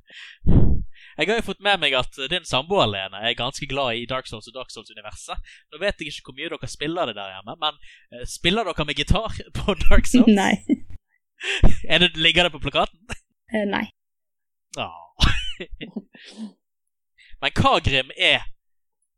Jeg 1.15 1.29
har 1.29 1.37
jo 1.37 1.45
fått 1.47 1.61
med 1.63 1.79
meg 1.79 1.95
at 1.95 2.17
din 2.31 2.47
samboer, 2.47 2.89
Lene, 2.91 3.21
er 3.21 3.37
ganske 3.37 3.67
glad 3.69 3.99
i 3.99 4.07
Dark 4.09 4.27
Souls 4.27 4.49
og 4.49 4.57
Dark 4.57 4.73
Souls-universet. 4.73 5.53
Nå 5.71 5.79
vet 5.83 6.01
jeg 6.01 6.11
ikke 6.11 6.31
hvor 6.31 6.37
mye 6.39 6.51
dere 6.51 6.71
spiller 6.71 7.11
det 7.11 7.15
der 7.19 7.35
hjemme, 7.37 7.55
men 7.61 7.77
eh, 8.11 8.25
spiller 8.29 8.67
dere 8.67 8.87
med 8.89 8.99
gitar 8.99 9.37
på 9.59 9.77
Dark 9.85 10.09
Souls? 10.11 10.31
Nei. 10.31 10.55
Er 11.91 11.99
det, 12.01 12.15
ligger 12.15 12.47
det 12.47 12.55
på 12.55 12.63
plakaten? 12.63 12.99
Eh, 13.51 13.65
nei. 13.69 13.85
Ja. 14.79 14.87
Men 17.41 17.55
hva, 17.59 17.77
Grim, 17.83 18.11
er 18.17 18.45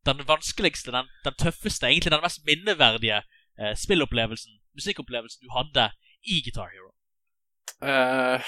den 0.08 0.24
vanskeligste, 0.27 0.94
den, 0.96 1.10
den, 1.25 1.36
tøffeste, 1.39 1.88
egentlig 1.89 2.13
den 2.13 2.24
mest 2.24 2.44
minneverdige 2.48 3.22
eh, 3.60 3.74
spillopplevelsen, 3.77 4.60
musikkopplevelsen 4.77 5.46
du 5.46 5.53
hadde 5.56 5.89
i 6.27 6.39
Guitar 6.46 6.72
Hero? 6.72 6.91
Uh, 7.77 8.41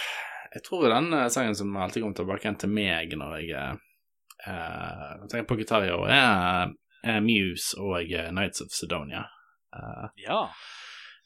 jeg 0.56 0.64
tror 0.66 0.88
den 0.90 1.14
uh, 1.14 1.28
sangen 1.30 1.58
som 1.58 1.76
alltid 1.78 2.02
kommer 2.02 2.18
tilbake 2.18 2.48
igjen 2.48 2.60
til 2.64 2.72
meg 2.74 3.14
når 3.20 3.36
jeg 3.44 3.78
uh, 4.48 5.28
tenker 5.28 5.50
på 5.52 5.60
Guitar 5.60 5.86
Hero, 5.86 6.08
er, 6.10 6.74
er 7.04 7.22
Muse 7.26 7.78
og 7.78 8.10
Nights 8.36 8.66
of 8.66 8.74
Sedonia. 8.74 9.28
ja. 10.18 10.44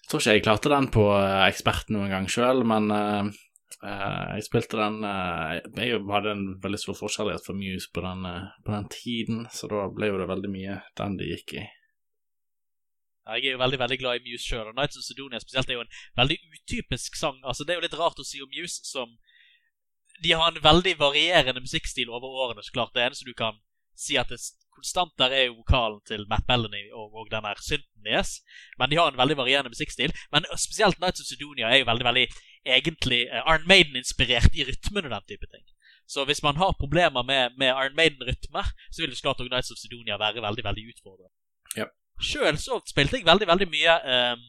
Jeg 0.04 0.10
tror 0.12 0.20
ikke 0.20 0.34
jeg 0.36 0.44
klarte 0.44 0.70
den 0.74 0.90
på 0.92 1.06
Ekspert 1.48 1.88
noen 1.94 2.12
gang 2.12 2.26
sjøl, 2.28 2.66
men 2.68 2.92
jeg 3.82 4.44
spilte 4.46 4.78
den 4.80 5.00
Jeg 5.04 6.02
hadde 6.10 6.34
en 6.34 6.44
veldig 6.64 6.80
stor 6.82 6.98
forskjellighet 6.98 7.46
for 7.46 7.58
Muse 7.58 7.90
på 7.94 8.04
den, 8.06 8.28
på 8.66 8.76
den 8.76 8.90
tiden, 8.94 9.48
så 9.52 9.70
da 9.72 9.88
ble 9.92 10.12
jo 10.12 10.20
det 10.22 10.30
veldig 10.30 10.52
mye 10.54 10.82
den 11.00 11.18
det 11.20 11.32
gikk 11.32 11.56
i. 11.62 11.66
Jeg 13.24 13.46
er 13.48 13.56
jo 13.56 13.60
veldig 13.62 13.80
veldig 13.80 13.98
glad 14.00 14.20
i 14.20 14.26
Muse 14.26 14.44
sjøl, 14.44 14.68
og 14.68 14.76
Nights 14.76 15.00
of 15.00 15.06
Sedonia 15.06 15.40
spesielt 15.40 15.70
er 15.70 15.78
jo 15.78 15.86
en 15.86 15.94
veldig 16.20 16.38
utypisk 16.58 17.16
sang. 17.16 17.40
Altså 17.44 17.64
Det 17.64 17.74
er 17.74 17.80
jo 17.80 17.86
litt 17.86 18.00
rart 18.00 18.20
å 18.20 18.28
si 18.28 18.42
om 18.44 18.52
Muse 18.52 18.84
som 18.84 19.16
De 20.24 20.34
har 20.36 20.52
en 20.52 20.64
veldig 20.64 20.98
varierende 21.00 21.64
musikkstil 21.64 22.12
over 22.12 22.36
årene, 22.44 22.64
så 22.64 22.76
klart. 22.76 22.94
Det 22.94 23.02
eneste 23.02 23.26
du 23.26 23.34
kan 23.34 23.58
si 23.96 24.18
at 24.20 24.30
det 24.30 24.40
konstant 24.76 25.14
der 25.22 25.36
er 25.38 25.44
jo 25.48 25.60
vokalen 25.62 26.02
til 26.10 26.26
Matt 26.32 26.48
Bellany 26.50 26.84
og, 26.92 27.14
og 27.20 27.30
den 27.32 27.46
der 27.48 27.62
synten 27.62 28.08
deres. 28.08 28.32
Men 28.80 28.92
de 28.92 29.00
har 29.00 29.12
en 29.12 29.22
veldig 29.22 29.38
varierende 29.38 29.74
musikkstil. 29.74 30.14
Men 30.34 30.48
spesielt 30.66 31.00
Nights 31.00 31.24
of 31.24 31.30
Sedonia 31.30 31.70
er 31.70 31.82
jo 31.82 31.90
veldig 31.92 32.08
veldig 32.10 32.26
egentlig 32.78 33.22
uh, 33.30 33.42
Iron 33.44 33.68
Maiden-inspirert 33.72 34.54
i 34.60 34.68
rytmen 34.70 35.08
og 35.08 35.16
den 35.16 35.30
type 35.32 35.48
ting. 35.54 35.66
Så 36.14 36.26
hvis 36.28 36.44
man 36.44 36.60
har 36.62 36.76
problemer 36.80 37.24
med, 37.24 37.56
med 37.58 37.70
Iron 37.72 37.96
Maiden-rytmer, 37.96 38.66
så 38.92 39.02
vil 39.02 39.14
jo 39.14 39.22
klart 39.22 39.40
også 39.40 39.54
Nights 39.54 39.72
of 39.72 39.80
Sedonia 39.82 40.20
være 40.26 40.46
veldig 40.48 40.64
veldig 40.70 40.84
utfordrende. 40.94 41.34
Ja. 41.80 41.88
Sjøl 42.22 42.58
så 42.62 42.82
spilte 42.88 43.18
jeg 43.18 43.30
veldig 43.32 43.48
veldig 43.50 43.70
mye 43.76 43.94
um? 44.34 44.44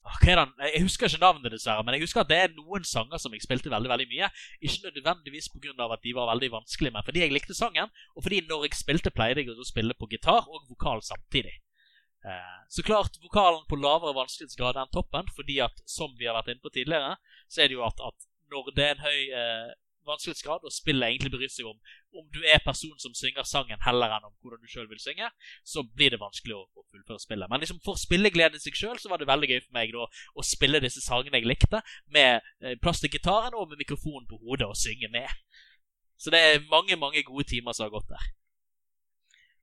Jeg 0.00 0.82
husker 0.82 1.08
ikke 1.08 1.20
navnet, 1.20 1.52
dessverre, 1.52 1.84
men 1.84 1.94
jeg 1.94 2.04
husker 2.04 2.22
at 2.22 2.28
det 2.30 2.38
er 2.40 2.52
noen 2.56 2.84
sanger 2.88 3.20
som 3.20 3.34
jeg 3.36 3.44
spilte 3.44 3.72
veldig 3.72 3.90
veldig 3.92 4.06
mye. 4.08 4.28
Ikke 4.60 4.88
nødvendigvis 4.88 5.50
pga. 5.52 5.88
at 5.92 6.02
de 6.04 6.14
var 6.16 6.30
veldig 6.32 6.50
vanskelige, 6.52 6.92
men 6.94 7.04
fordi 7.04 7.20
jeg 7.20 7.32
likte 7.32 7.54
sangen, 7.54 7.90
og 8.16 8.22
fordi 8.22 8.40
når 8.48 8.64
jeg 8.64 8.80
spilte, 8.80 9.10
pleide 9.10 9.44
jeg 9.44 9.52
å 9.52 9.68
spille 9.68 9.94
på 9.94 10.08
gitar 10.10 10.48
og 10.48 10.64
vokal 10.70 11.02
samtidig. 11.04 11.52
Uh, 12.20 12.58
så 12.68 12.84
klart 12.84 13.16
vokalen 13.22 13.62
på 13.68 13.78
lavere 13.80 14.16
vanskelighetsgrad 14.16 14.76
enn 14.76 14.92
toppen, 14.92 15.28
fordi 15.36 15.60
at 15.64 15.84
som 15.88 16.12
vi 16.18 16.28
har 16.28 16.36
vært 16.36 16.52
inne 16.52 16.64
på 16.64 16.72
tidligere, 16.72 17.14
så 17.48 17.62
er 17.62 17.70
det 17.70 17.78
jo 17.78 17.86
at, 17.86 18.00
at 18.00 18.28
når 18.52 18.72
det 18.76 18.84
er 18.84 18.96
en 18.96 19.06
høy 19.06 19.20
uh, 19.32 19.70
vanskelighetsgrad, 20.10 20.66
og 20.66 20.74
spillet 20.74 21.08
egentlig 21.08 21.32
bryr 21.34 21.52
seg 21.52 21.68
om 21.70 21.78
om 22.20 22.26
du 22.34 22.40
er 22.42 22.58
personen 22.64 22.98
som 22.98 23.14
synger 23.14 23.46
sangen, 23.46 23.78
heller 23.84 24.10
enn 24.16 24.26
om 24.26 24.34
hvordan 24.42 24.62
du 24.62 24.70
sjøl 24.70 24.88
vil 24.90 24.98
synge, 25.02 25.28
så 25.66 25.84
blir 25.86 26.10
det 26.10 26.20
vanskelig 26.22 26.56
å, 26.56 26.64
å 26.74 26.84
fullføre 26.90 27.22
spillet. 27.22 27.50
Men 27.52 27.62
liksom 27.62 27.78
for 27.84 28.00
spilleglede 28.00 28.58
i 28.58 28.64
seg 28.64 28.78
sjøl 28.78 28.98
så 28.98 29.12
var 29.12 29.22
det 29.22 29.30
veldig 29.30 29.50
gøy 29.52 29.60
for 29.62 29.76
meg 29.78 29.94
da 29.94 30.08
å 30.10 30.46
spille 30.46 30.82
disse 30.82 31.02
sangene 31.04 31.38
jeg 31.38 31.48
likte, 31.48 31.82
med 32.10 32.42
eh, 32.64 32.76
plass 32.82 33.02
til 33.02 33.12
gitaren 33.14 33.54
og 33.54 33.70
med 33.70 33.82
mikrofonen 33.84 34.26
på 34.30 34.40
hodet 34.42 34.68
og 34.68 34.78
synge 34.78 35.10
med. 35.12 35.30
Så 36.20 36.34
det 36.34 36.42
er 36.42 36.66
mange, 36.68 36.98
mange 37.00 37.22
gode 37.24 37.46
timer 37.48 37.76
som 37.76 37.86
har 37.86 37.94
gått 37.94 38.10
der. 38.10 38.26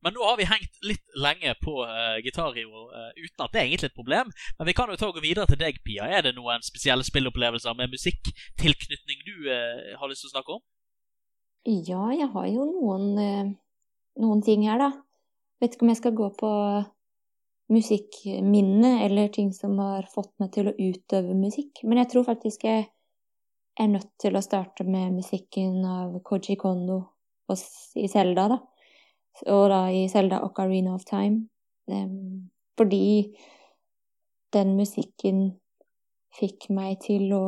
Men 0.05 0.13
nå 0.13 0.23
har 0.23 0.37
vi 0.37 0.45
hengt 0.45 0.77
litt 0.85 1.15
lenge 1.17 1.53
på 1.63 1.79
uh, 1.81 2.17
Guitar 2.21 2.53
uh, 2.53 3.09
uten 3.17 3.43
at 3.43 3.53
det 3.53 3.59
er 3.59 3.65
egentlig 3.65 3.89
et 3.89 3.97
problem. 3.97 4.29
Men 4.59 4.69
vi 4.69 4.75
kan 4.77 4.91
jo 4.91 4.97
ta 4.99 5.09
og 5.09 5.17
gå 5.17 5.23
videre 5.25 5.47
til 5.49 5.59
deg, 5.61 5.79
Pia. 5.85 6.05
Er 6.05 6.27
det 6.27 6.35
noen 6.37 6.65
spesielle 6.65 7.05
spillopplevelser 7.07 7.77
med 7.77 7.95
musikktilknytning 7.95 9.23
du 9.25 9.49
uh, 9.49 9.95
har 9.97 10.11
lyst 10.11 10.25
til 10.25 10.31
å 10.31 10.35
snakke 10.35 10.59
om? 10.59 10.61
Ja, 11.67 12.03
jeg 12.15 12.29
har 12.31 12.45
jo 12.47 12.67
noen, 12.69 13.57
noen 14.21 14.43
ting 14.45 14.61
her, 14.69 14.79
da. 14.79 14.91
Vet 15.59 15.73
ikke 15.75 15.83
om 15.83 15.91
jeg 15.91 15.99
skal 15.99 16.15
gå 16.15 16.29
på 16.39 16.51
musikkminne 17.73 18.93
eller 19.03 19.33
ting 19.33 19.49
som 19.51 19.73
har 19.81 20.07
fått 20.07 20.31
meg 20.39 20.53
til 20.55 20.69
å 20.69 20.75
utøve 20.77 21.35
musikk. 21.35 21.81
Men 21.83 21.99
jeg 21.99 22.13
tror 22.13 22.23
faktisk 22.29 22.63
jeg 22.69 22.85
er 22.87 23.91
nødt 23.91 24.13
til 24.21 24.37
å 24.37 24.45
starte 24.45 24.85
med 24.87 25.17
musikken 25.17 25.81
av 25.83 26.15
Koji 26.23 26.55
Kondo 26.61 27.01
i 27.51 28.07
Selda, 28.07 28.47
da 28.53 28.61
og 29.45 29.69
da 29.71 29.83
i 29.93 30.07
Selda 30.09 30.41
Ocarina 30.45 30.95
of 30.95 31.05
Time. 31.05 31.47
Fordi 32.77 33.35
den 34.53 34.75
musikken 34.77 35.41
fikk 36.37 36.69
meg 36.73 36.99
til 37.05 37.31
å 37.35 37.47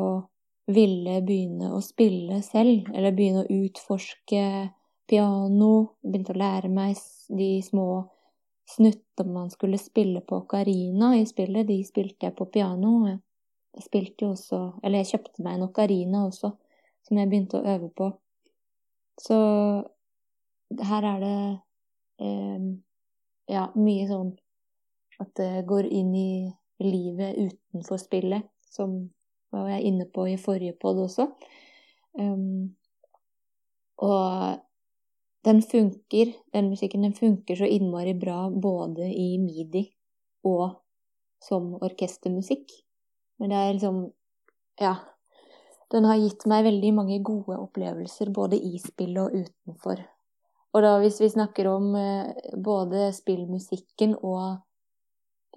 ville 0.69 1.19
begynne 1.25 1.71
å 1.73 1.81
spille 1.81 2.41
selv, 2.45 2.89
eller 2.93 3.15
begynne 3.15 3.45
å 3.45 3.59
utforske 3.65 4.43
piano, 5.09 5.73
begynte 6.05 6.35
å 6.35 6.39
lære 6.39 6.69
meg 6.69 6.97
de 7.33 7.51
små 7.65 7.87
snuttene 8.69 9.33
man 9.33 9.49
skulle 9.49 9.79
spille 9.81 10.21
på 10.21 10.43
ocarina 10.43 11.15
i 11.17 11.25
spillet, 11.25 11.67
de 11.67 11.79
spilte 11.87 12.29
jeg 12.29 12.37
på 12.37 12.45
piano. 12.53 12.93
Jeg 13.09 13.85
spilte 13.85 14.25
jo 14.25 14.33
også 14.35 14.59
Eller 14.83 15.01
jeg 15.01 15.13
kjøpte 15.13 15.43
meg 15.45 15.57
en 15.57 15.65
ocarina 15.69 16.25
også, 16.27 16.51
som 17.05 17.17
jeg 17.17 17.29
begynte 17.29 17.59
å 17.59 17.65
øve 17.75 17.89
på. 17.89 18.11
Så 19.19 19.39
her 20.89 21.07
er 21.15 21.23
det 21.23 21.39
Ehm, 22.19 22.81
ja, 23.49 23.69
mye 23.75 24.07
sånn 24.09 24.33
at 25.19 25.31
det 25.39 25.65
går 25.67 25.87
inn 25.87 26.11
i 26.15 26.31
livet 26.83 27.37
utenfor 27.39 27.99
spillet, 27.99 28.47
som 28.71 29.09
var 29.51 29.69
jeg 29.73 29.89
inne 29.89 30.07
på 30.13 30.27
i 30.29 30.37
forrige 30.39 30.77
pod 30.79 30.99
også. 31.03 31.27
Um, 32.19 32.75
og 33.99 34.59
den 35.45 35.61
funker, 35.63 36.33
den 36.53 36.69
musikken 36.69 37.03
den 37.07 37.15
funker 37.15 37.59
så 37.59 37.67
innmari 37.67 38.13
bra 38.13 38.47
både 38.49 39.07
i 39.07 39.37
midi 39.41 39.85
og 40.47 40.79
som 41.43 41.73
orkestermusikk. 41.79 42.71
Men 43.39 43.49
det 43.49 43.57
er 43.57 43.73
liksom 43.73 44.11
Ja. 44.79 44.95
Den 45.91 46.05
har 46.05 46.19
gitt 46.21 46.45
meg 46.45 46.63
veldig 46.63 46.93
mange 46.93 47.15
gode 47.25 47.57
opplevelser 47.57 48.29
både 48.29 48.55
i 48.55 48.77
spillet 48.77 49.23
og 49.23 49.33
utenfor. 49.33 50.03
Og 50.73 50.83
da 50.85 50.97
hvis 51.01 51.17
vi 51.21 51.29
snakker 51.31 51.67
om 51.71 51.93
eh, 51.97 52.51
både 52.57 53.09
spillmusikken 53.15 54.15
og 54.21 54.59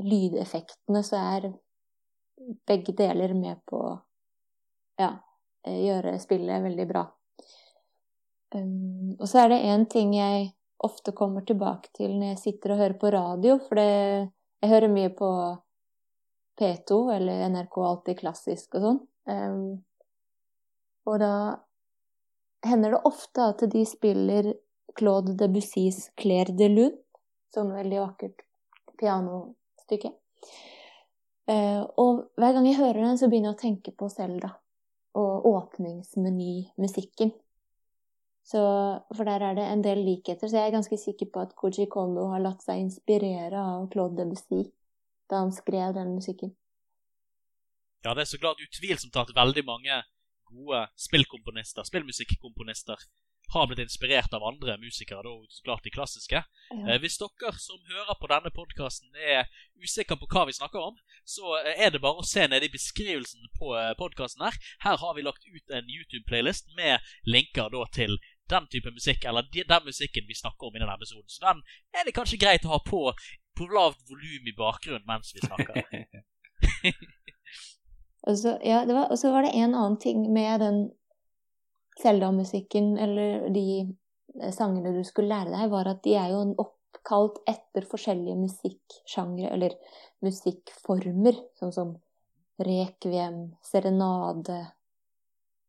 lydeffektene, 0.00 1.02
så 1.04 1.20
er 1.20 1.50
begge 2.66 2.94
deler 2.96 3.34
med 3.36 3.60
på 3.68 3.80
å 3.90 3.92
ja, 5.00 5.12
eh, 5.66 5.82
gjøre 5.84 6.16
spillet 6.22 6.64
veldig 6.64 6.88
bra. 6.88 7.04
Um, 8.52 9.14
og 9.18 9.28
så 9.28 9.44
er 9.44 9.52
det 9.52 9.64
én 9.72 9.86
ting 9.88 10.12
jeg 10.16 10.50
ofte 10.84 11.14
kommer 11.16 11.44
tilbake 11.46 11.92
til 11.96 12.18
når 12.18 12.34
jeg 12.34 12.42
sitter 12.42 12.74
og 12.74 12.82
hører 12.82 12.98
på 13.00 13.12
radio, 13.14 13.58
for 13.64 13.80
det, 13.80 14.32
jeg 14.62 14.72
hører 14.72 14.92
mye 14.92 15.12
på 15.16 15.30
P2 16.60 16.98
eller 17.14 17.46
NRK 17.52 17.78
Alltid 17.86 18.20
Klassisk 18.20 18.76
og 18.78 18.86
sånn. 18.86 19.00
Um, 19.28 19.62
og 21.08 21.18
da 21.22 21.34
hender 22.66 22.94
det 22.94 23.06
ofte 23.08 23.48
at 23.52 23.64
de 23.72 23.82
spiller 23.88 24.52
Claude 24.98 25.36
Debussys 25.38 26.10
'Claire 26.16 26.54
de 26.56 26.68
Lune'. 26.68 26.98
Sånn 27.52 27.72
veldig 27.74 28.00
vakkert 28.00 28.44
pianostykke. 29.00 30.12
Uh, 31.50 31.82
og 31.98 32.28
hver 32.38 32.54
gang 32.54 32.66
jeg 32.68 32.78
hører 32.78 33.02
den, 33.02 33.18
så 33.18 33.28
begynner 33.28 33.52
jeg 33.52 33.58
å 33.58 33.62
tenke 33.62 33.92
på 33.98 34.08
Selda 34.08 34.54
og 35.18 35.46
åpningsmenymusikken. 35.50 37.32
Så, 38.42 38.60
for 39.14 39.28
der 39.28 39.42
er 39.46 39.54
det 39.54 39.66
en 39.70 39.82
del 39.84 40.00
likheter, 40.06 40.48
så 40.48 40.58
jeg 40.58 40.70
er 40.70 40.74
ganske 40.74 40.96
sikker 40.98 41.28
på 41.34 41.44
at 41.44 41.52
Koji 41.58 41.86
Kondo 41.90 42.26
har 42.32 42.42
latt 42.42 42.64
seg 42.64 42.80
inspirere 42.82 43.58
av 43.58 43.86
Claude 43.92 44.18
Debussy 44.18 44.64
da 45.30 45.44
han 45.44 45.52
skrev 45.54 45.94
den 45.94 46.16
musikken. 46.16 46.50
Ja, 48.02 48.14
det 48.14 48.24
er 48.24 48.32
så 48.32 48.40
klart 48.42 48.62
utvilsomt 48.64 49.16
at 49.20 49.30
veldig 49.36 49.62
mange 49.64 50.00
gode 50.50 50.80
spillkomponister, 50.98 51.86
spillmusikkomponister, 51.86 52.98
har 53.52 53.66
blitt 53.68 53.82
inspirert 53.84 54.32
av 54.34 54.44
andre 54.44 54.76
musikere, 54.80 55.22
da 55.26 55.32
så 55.48 55.64
klart 55.66 55.84
de 55.84 55.92
klassiske. 55.92 56.42
Ja. 56.70 56.82
Eh, 56.88 56.98
hvis 57.02 57.18
dere 57.20 57.52
som 57.60 57.80
hører 57.90 58.18
på 58.20 58.30
denne 58.32 58.52
podkasten 58.54 59.12
er 59.16 59.48
usikre 59.82 60.16
på 60.20 60.28
hva 60.32 60.46
vi 60.48 60.56
snakker 60.56 60.80
om, 60.80 60.96
så 61.28 61.56
eh, 61.60 61.84
er 61.86 61.92
det 61.92 62.02
bare 62.04 62.22
å 62.22 62.28
se 62.28 62.46
nede 62.48 62.68
i 62.68 62.72
beskrivelsen 62.72 63.50
på 63.58 63.74
eh, 63.78 63.92
podkasten 63.98 64.44
her. 64.46 64.56
Her 64.86 65.00
har 65.02 65.16
vi 65.18 65.26
lagt 65.26 65.44
ut 65.44 65.76
en 65.76 65.90
YouTube-playlist 65.90 66.72
med 66.78 67.12
linker 67.28 67.72
da 67.74 67.84
til 67.92 68.16
den 68.52 68.66
type 68.72 68.90
musikk, 68.92 69.24
eller 69.28 69.46
den 69.52 69.86
musikken 69.86 70.26
vi 70.28 70.36
snakker 70.36 70.68
om 70.68 70.76
i 70.76 70.82
denne 70.82 70.96
episoden. 70.96 71.28
Så 71.28 71.44
den 71.44 71.62
er 71.96 72.08
det 72.08 72.16
kanskje 72.16 72.40
greit 72.40 72.66
å 72.68 72.76
ha 72.76 72.82
på 72.84 73.06
på 73.52 73.66
lavt 73.68 74.00
volum 74.08 74.46
i 74.48 74.54
bakgrunnen 74.56 75.04
mens 75.04 75.34
vi 75.36 75.42
snakker. 75.44 75.82
og 78.26 78.38
så 78.40 78.56
ja, 78.64 78.80
var 78.88 79.44
det 79.44 79.52
en 79.52 79.74
annen 79.74 79.98
ting 80.00 80.24
med 80.32 80.64
den 80.64 80.78
Selda-musikken 82.02 82.94
eller 82.98 83.48
de 83.54 83.66
eh, 83.80 84.52
sangene 84.54 84.94
du 84.96 85.02
skulle 85.06 85.32
lære 85.32 85.52
deg, 85.54 85.70
var 85.72 85.90
at 85.90 86.02
de 86.04 86.16
er 86.18 86.32
jo 86.34 86.44
oppkalt 86.62 87.42
etter 87.50 87.86
forskjellige 87.88 88.38
musikksjangre, 88.40 89.50
eller 89.54 89.76
musikkformer, 90.24 91.38
sånn 91.58 91.74
som 91.74 91.92
rekviem, 92.62 93.44
serenade, 93.66 94.60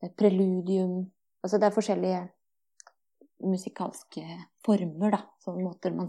eh, 0.01 0.13
preludium 0.17 1.03
Altså 1.43 1.57
det 1.59 1.67
er 1.67 1.75
forskjellige 1.75 2.19
musikalske 3.43 4.21
former, 4.63 5.09
da, 5.11 5.17
sånne 5.43 5.65
måter 5.65 5.91
man 5.91 6.07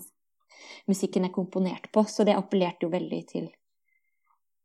musikken 0.87 1.27
er 1.27 1.33
komponert 1.35 1.89
på. 1.91 2.05
Så 2.07 2.23
det 2.23 2.37
appellerte 2.39 2.87
jo 2.87 2.93
veldig 2.93 3.19
til 3.33 3.49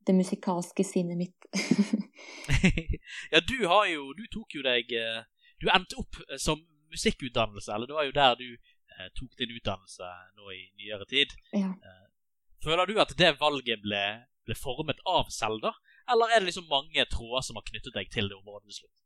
det 0.05 0.13
musikalske 0.13 0.85
sinnet 0.85 1.17
mitt. 1.17 1.49
ja, 3.33 3.41
du 3.41 3.57
har 3.67 3.87
jo 3.89 4.13
Du 4.13 4.25
tok 4.31 4.55
jo 4.57 4.63
deg 4.65 4.91
eh, 4.93 5.23
Du 5.59 5.69
endte 5.73 5.99
opp 6.01 6.19
eh, 6.27 6.37
som 6.41 6.61
musikkutdannelse, 6.89 7.73
eller 7.73 7.89
det 7.89 7.97
var 7.97 8.07
jo 8.07 8.15
der 8.15 8.37
du 8.39 8.47
eh, 8.49 9.09
tok 9.17 9.35
din 9.39 9.53
utdannelse 9.57 10.09
nå 10.39 10.53
i 10.55 10.63
nyere 10.79 11.05
tid. 11.09 11.35
Ja. 11.53 11.73
Føler 12.63 12.89
du 12.89 12.97
at 12.99 13.13
det 13.19 13.35
valget 13.39 13.83
ble, 13.83 14.03
ble 14.47 14.57
formet 14.57 14.99
av 15.07 15.29
Selda, 15.33 15.71
eller 16.11 16.31
er 16.31 16.41
det 16.41 16.49
liksom 16.49 16.67
mange 16.71 17.05
tråder 17.11 17.45
som 17.45 17.59
har 17.59 17.67
knyttet 17.69 17.95
deg 17.95 18.09
til 18.11 18.31
det 18.31 18.39
området 18.39 18.67
til 18.71 18.81
slutt? 18.81 18.97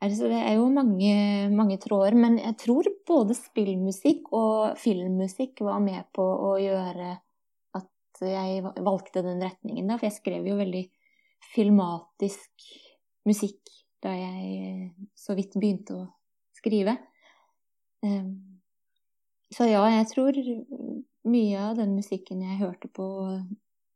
Altså, 0.00 0.30
det 0.32 0.38
er 0.40 0.54
jo 0.56 0.68
mange, 0.72 1.14
mange, 1.52 1.76
tråder, 1.80 2.14
men 2.16 2.38
jeg 2.40 2.56
tror 2.62 2.86
både 3.08 3.36
spillmusikk 3.36 4.30
og 4.36 4.78
filmmusikk 4.80 5.60
var 5.66 5.82
med 5.84 6.06
på 6.16 6.24
å 6.24 6.54
gjøre 6.60 7.10
at 7.76 8.22
jeg 8.24 8.62
valgte 8.80 9.24
den 9.26 9.44
retningen. 9.44 9.90
Da, 9.90 9.98
for 10.00 10.08
jeg 10.08 10.16
skrev 10.16 10.48
jo 10.48 10.56
veldig 10.56 10.86
filmatisk 11.52 12.70
musikk 13.28 13.60
da 14.04 14.12
jeg 14.16 14.90
så 15.18 15.36
vidt 15.38 15.56
begynte 15.58 15.96
å 15.96 16.04
skrive. 16.56 16.96
Ehm, 18.06 18.60
så 19.52 19.66
ja, 19.68 19.82
jeg 19.92 20.06
tror 20.12 20.38
mye 21.28 21.64
av 21.64 21.76
den 21.80 21.96
musikken 21.98 22.44
jeg 22.46 22.60
hørte 22.62 22.88
på, 22.88 23.08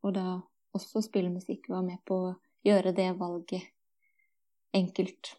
og 0.04 0.14
da 0.16 0.40
også 0.74 1.04
spillmusikk, 1.06 1.70
var 1.70 1.86
med 1.86 2.02
på 2.08 2.18
å 2.28 2.34
gjøre 2.66 2.92
det 2.96 3.12
valget 3.20 3.70
enkelt. 4.74 5.36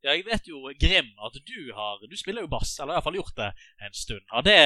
Ja, 0.00 0.14
jeg 0.14 0.24
vet 0.24 0.46
jo, 0.48 0.62
Grim, 0.80 1.10
at 1.20 1.34
du 1.44 1.72
har 1.76 2.00
Du 2.08 2.16
spiller 2.16 2.46
jo 2.46 2.48
bass, 2.48 2.72
eller 2.80 2.94
i 2.94 2.96
hvert 2.96 3.04
fall 3.04 3.18
gjort 3.18 3.36
det 3.36 3.50
en 3.84 3.96
stund. 3.96 4.24
Har 4.32 4.46
det 4.46 4.60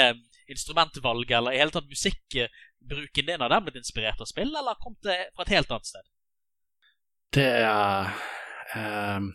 instrumentvalget, 0.55 1.37
eller 1.40 1.57
i 1.57 1.59
hele 1.59 1.75
tatt 1.75 1.90
musikkbruken 1.90 3.27
din, 3.27 3.42
har 3.42 3.51
den 3.51 3.64
blitt 3.66 3.81
inspirert 3.81 4.23
av 4.23 4.31
spill, 4.31 4.55
eller 4.55 4.79
kom 4.79 4.94
det 5.03 5.18
fra 5.35 5.42
et 5.42 5.57
helt 5.57 5.75
annet 5.75 5.90
sted? 5.90 6.07
Det 7.35 7.51
er 7.51 8.11
um... 9.18 9.33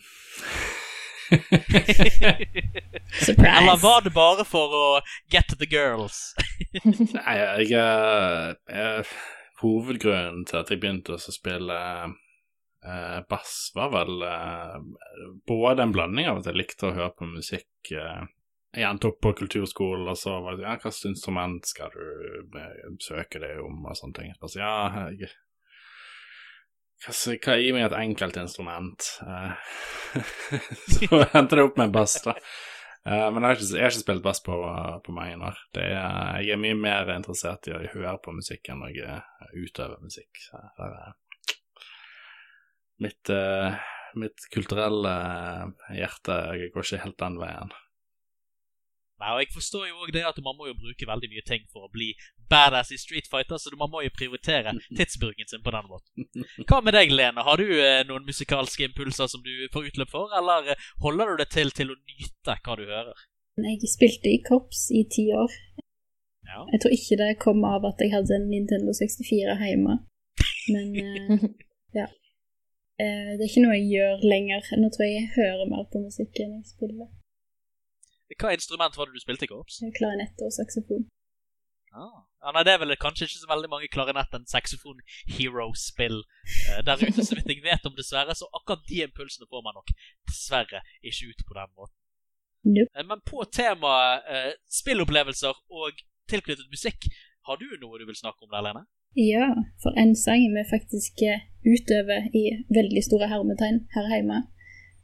Surprise. 3.20 3.58
Eller 3.58 3.82
var 3.82 4.00
det 4.04 4.12
bare 4.14 4.44
for 4.48 4.72
å 4.72 5.00
get 5.30 5.52
the 5.60 5.68
girls? 5.68 6.32
Nei, 7.18 7.34
jeg, 7.36 7.68
jeg, 7.74 8.56
jeg 8.72 9.04
Hovedgrunnen 9.60 10.46
til 10.48 10.62
at 10.62 10.72
jeg 10.72 10.80
begynte 10.80 11.18
å 11.18 11.20
spille 11.20 11.76
eh, 12.08 13.20
bass, 13.28 13.54
var 13.76 13.92
vel 13.92 14.24
eh, 14.24 14.78
både 15.48 15.84
en 15.84 15.92
blanding 15.92 16.30
av 16.30 16.40
at 16.40 16.48
jeg 16.48 16.56
likte 16.56 16.88
å 16.88 16.96
høre 16.96 17.12
på 17.18 17.28
musikk. 17.28 17.92
eh, 17.92 18.24
jeg 18.72 18.88
endte 18.88 19.10
opp 19.10 19.20
på 19.20 19.34
kulturskolen, 19.42 20.08
og 20.08 20.16
så 20.16 20.38
var 20.40 20.56
det 20.56 20.64
ja, 20.64 20.78
hva 20.78 20.88
slags 20.88 21.10
instrument 21.12 21.68
skal 21.68 21.92
du 21.92 22.00
søke 23.04 23.42
deg 23.42 23.60
om, 23.60 23.84
og 23.84 23.98
sånne 23.98 24.16
ting. 24.16 24.32
Så, 24.40 24.62
ja, 24.62 25.10
jeg 25.12 25.28
hva, 27.00 27.14
hva 27.14 27.54
gir 27.60 27.76
meg 27.76 27.86
et 27.86 27.96
enkelt 28.00 28.36
instrument? 28.40 29.06
så 30.96 31.22
endte 31.24 31.56
det 31.56 31.64
opp 31.64 31.80
med 31.80 31.94
bass, 31.94 32.18
da. 32.24 32.36
Uh, 33.00 33.30
men 33.32 33.40
jeg 33.40 33.46
har, 33.46 33.56
ikke, 33.56 33.68
jeg 33.72 33.84
har, 33.86 33.94
ikke, 33.94 34.02
spilt 34.02 34.24
bass 34.26 34.42
på, 34.44 34.56
på 35.06 35.14
mange 35.16 35.38
år. 35.48 35.62
Er, 35.80 35.94
jeg 36.44 36.52
er 36.52 36.60
mye 36.60 36.76
mer 36.76 37.14
interessert 37.14 37.70
i 37.70 37.72
å 37.72 37.80
høre 37.94 38.18
på 38.20 38.34
musikk 38.36 38.68
enn 38.72 38.84
å 38.84 38.90
utøve 39.56 39.96
musikk. 40.02 40.42
Mitt, 43.00 43.32
uh, 43.32 43.72
mitt, 44.20 44.44
kulturelle 44.52 45.14
hjerte 45.96 46.36
går 46.74 46.84
ikke 46.84 47.04
helt 47.06 47.20
den 47.22 47.40
veien. 47.40 47.72
Nei, 49.20 49.32
og 49.34 49.40
Jeg 49.42 49.52
forstår 49.52 49.88
jo 49.88 49.98
også 50.00 50.14
det 50.16 50.22
at 50.24 50.38
man 50.44 50.56
må 50.56 50.70
jo 50.70 50.76
bruke 50.80 51.08
veldig 51.08 51.28
mye 51.32 51.44
ting 51.44 51.66
for 51.72 51.84
å 51.84 51.92
bli 51.92 52.14
badass 52.50 52.92
i 52.94 52.98
Street 53.00 53.28
Fighter, 53.30 53.60
så 53.60 53.72
man 53.76 53.92
må 53.92 54.00
jo 54.06 54.12
prioritere 54.16 54.72
tidsbruken 54.98 55.50
sin 55.50 55.64
på 55.66 55.74
den 55.74 55.90
måten. 55.90 56.46
Hva 56.64 56.80
med 56.84 56.96
deg, 56.96 57.12
Lene? 57.12 57.44
Har 57.46 57.60
du 57.60 57.68
eh, 57.68 58.00
noen 58.08 58.24
musikalske 58.28 58.88
impulser 58.88 59.28
som 59.30 59.44
du 59.44 59.52
får 59.74 59.90
utløp 59.92 60.14
for, 60.14 60.32
eller 60.40 60.72
eh, 60.72 60.88
holder 61.04 61.34
du 61.34 61.44
det 61.44 61.50
til 61.52 61.74
til 61.76 61.92
å 61.92 61.98
nyte 62.00 62.56
hva 62.64 62.78
du 62.80 62.86
hører? 62.88 63.26
Jeg 63.60 63.92
spilte 63.92 64.30
i 64.30 64.40
korps 64.46 64.86
i 64.96 65.04
ti 65.12 65.28
år. 65.36 65.52
Ja. 66.48 66.64
Jeg 66.72 66.80
tror 66.82 66.96
ikke 66.96 67.18
det 67.20 67.30
kom 67.44 67.60
av 67.68 67.84
at 67.86 68.00
jeg 68.00 68.14
hadde 68.14 68.38
en 68.38 68.48
Nintendo 68.50 68.94
64 68.96 69.58
hjemme, 69.60 70.00
men 70.72 70.96
eh, 71.04 71.46
ja. 71.98 72.08
Eh, 73.00 73.30
det 73.36 73.44
er 73.44 73.48
ikke 73.50 73.68
noe 73.68 73.76
jeg 73.76 73.92
gjør 73.94 74.28
lenger. 74.32 74.74
Nå 74.80 74.90
tror 74.94 75.06
jeg 75.06 75.18
jeg 75.18 75.32
hører 75.36 75.68
mer 75.68 75.84
på 75.92 76.02
musikken 76.08 76.56
jeg 76.56 76.72
spiller. 76.72 77.08
Hva 78.38 78.52
instrument 78.54 78.96
var 78.96 79.08
det 79.08 79.16
du 79.16 79.22
spilte 79.22 79.46
i 79.46 79.50
korps? 79.50 79.80
Klarinett 79.96 80.44
og 80.44 80.52
saksofon. 80.54 81.08
Ah. 81.90 82.22
Ja, 82.40 82.52
nei, 82.54 82.62
Det 82.64 82.72
er 82.72 82.78
vel 82.80 82.96
kanskje 82.96 83.26
ikke 83.26 83.42
så 83.42 83.48
veldig 83.50 83.70
mange 83.72 83.88
klarinett- 83.92 84.34
enn 84.36 84.46
saksofon-hero-spill 84.48 86.20
eh, 86.70 86.78
der 86.86 87.02
ute, 87.02 87.24
så 87.26 87.34
vidt 87.36 87.50
jeg 87.50 87.64
vet 87.64 87.88
om, 87.88 87.96
dessverre. 87.96 88.36
Så 88.38 88.48
akkurat 88.56 88.86
de 88.88 89.02
impulsene 89.04 89.48
får 89.50 89.64
man 89.66 89.76
nok 89.76 89.90
dessverre 90.30 90.80
ikke 91.02 91.32
ut 91.32 91.42
på 91.48 91.58
den 91.58 91.74
måten. 91.74 91.96
Nope. 92.76 92.92
Uh, 92.94 93.04
men 93.10 93.20
på 93.26 93.44
temaet 93.56 94.30
eh, 94.30 94.54
spillopplevelser 94.80 95.60
og 95.80 96.00
tilknyttet 96.30 96.70
musikk, 96.70 97.10
har 97.48 97.60
du 97.60 97.66
noe 97.82 97.98
du 97.98 98.06
vil 98.06 98.16
snakke 98.22 98.46
om 98.46 98.52
der, 98.54 98.64
Lene? 98.64 98.86
Ja, 99.18 99.50
for 99.82 99.96
en 99.98 100.14
sang 100.14 100.44
vi 100.54 100.62
faktisk 100.70 101.24
utøver 101.66 102.28
i 102.30 102.44
veldig 102.70 103.02
store 103.02 103.26
hermetegn 103.32 103.82
her 103.96 104.06
hjemme, 104.14 104.44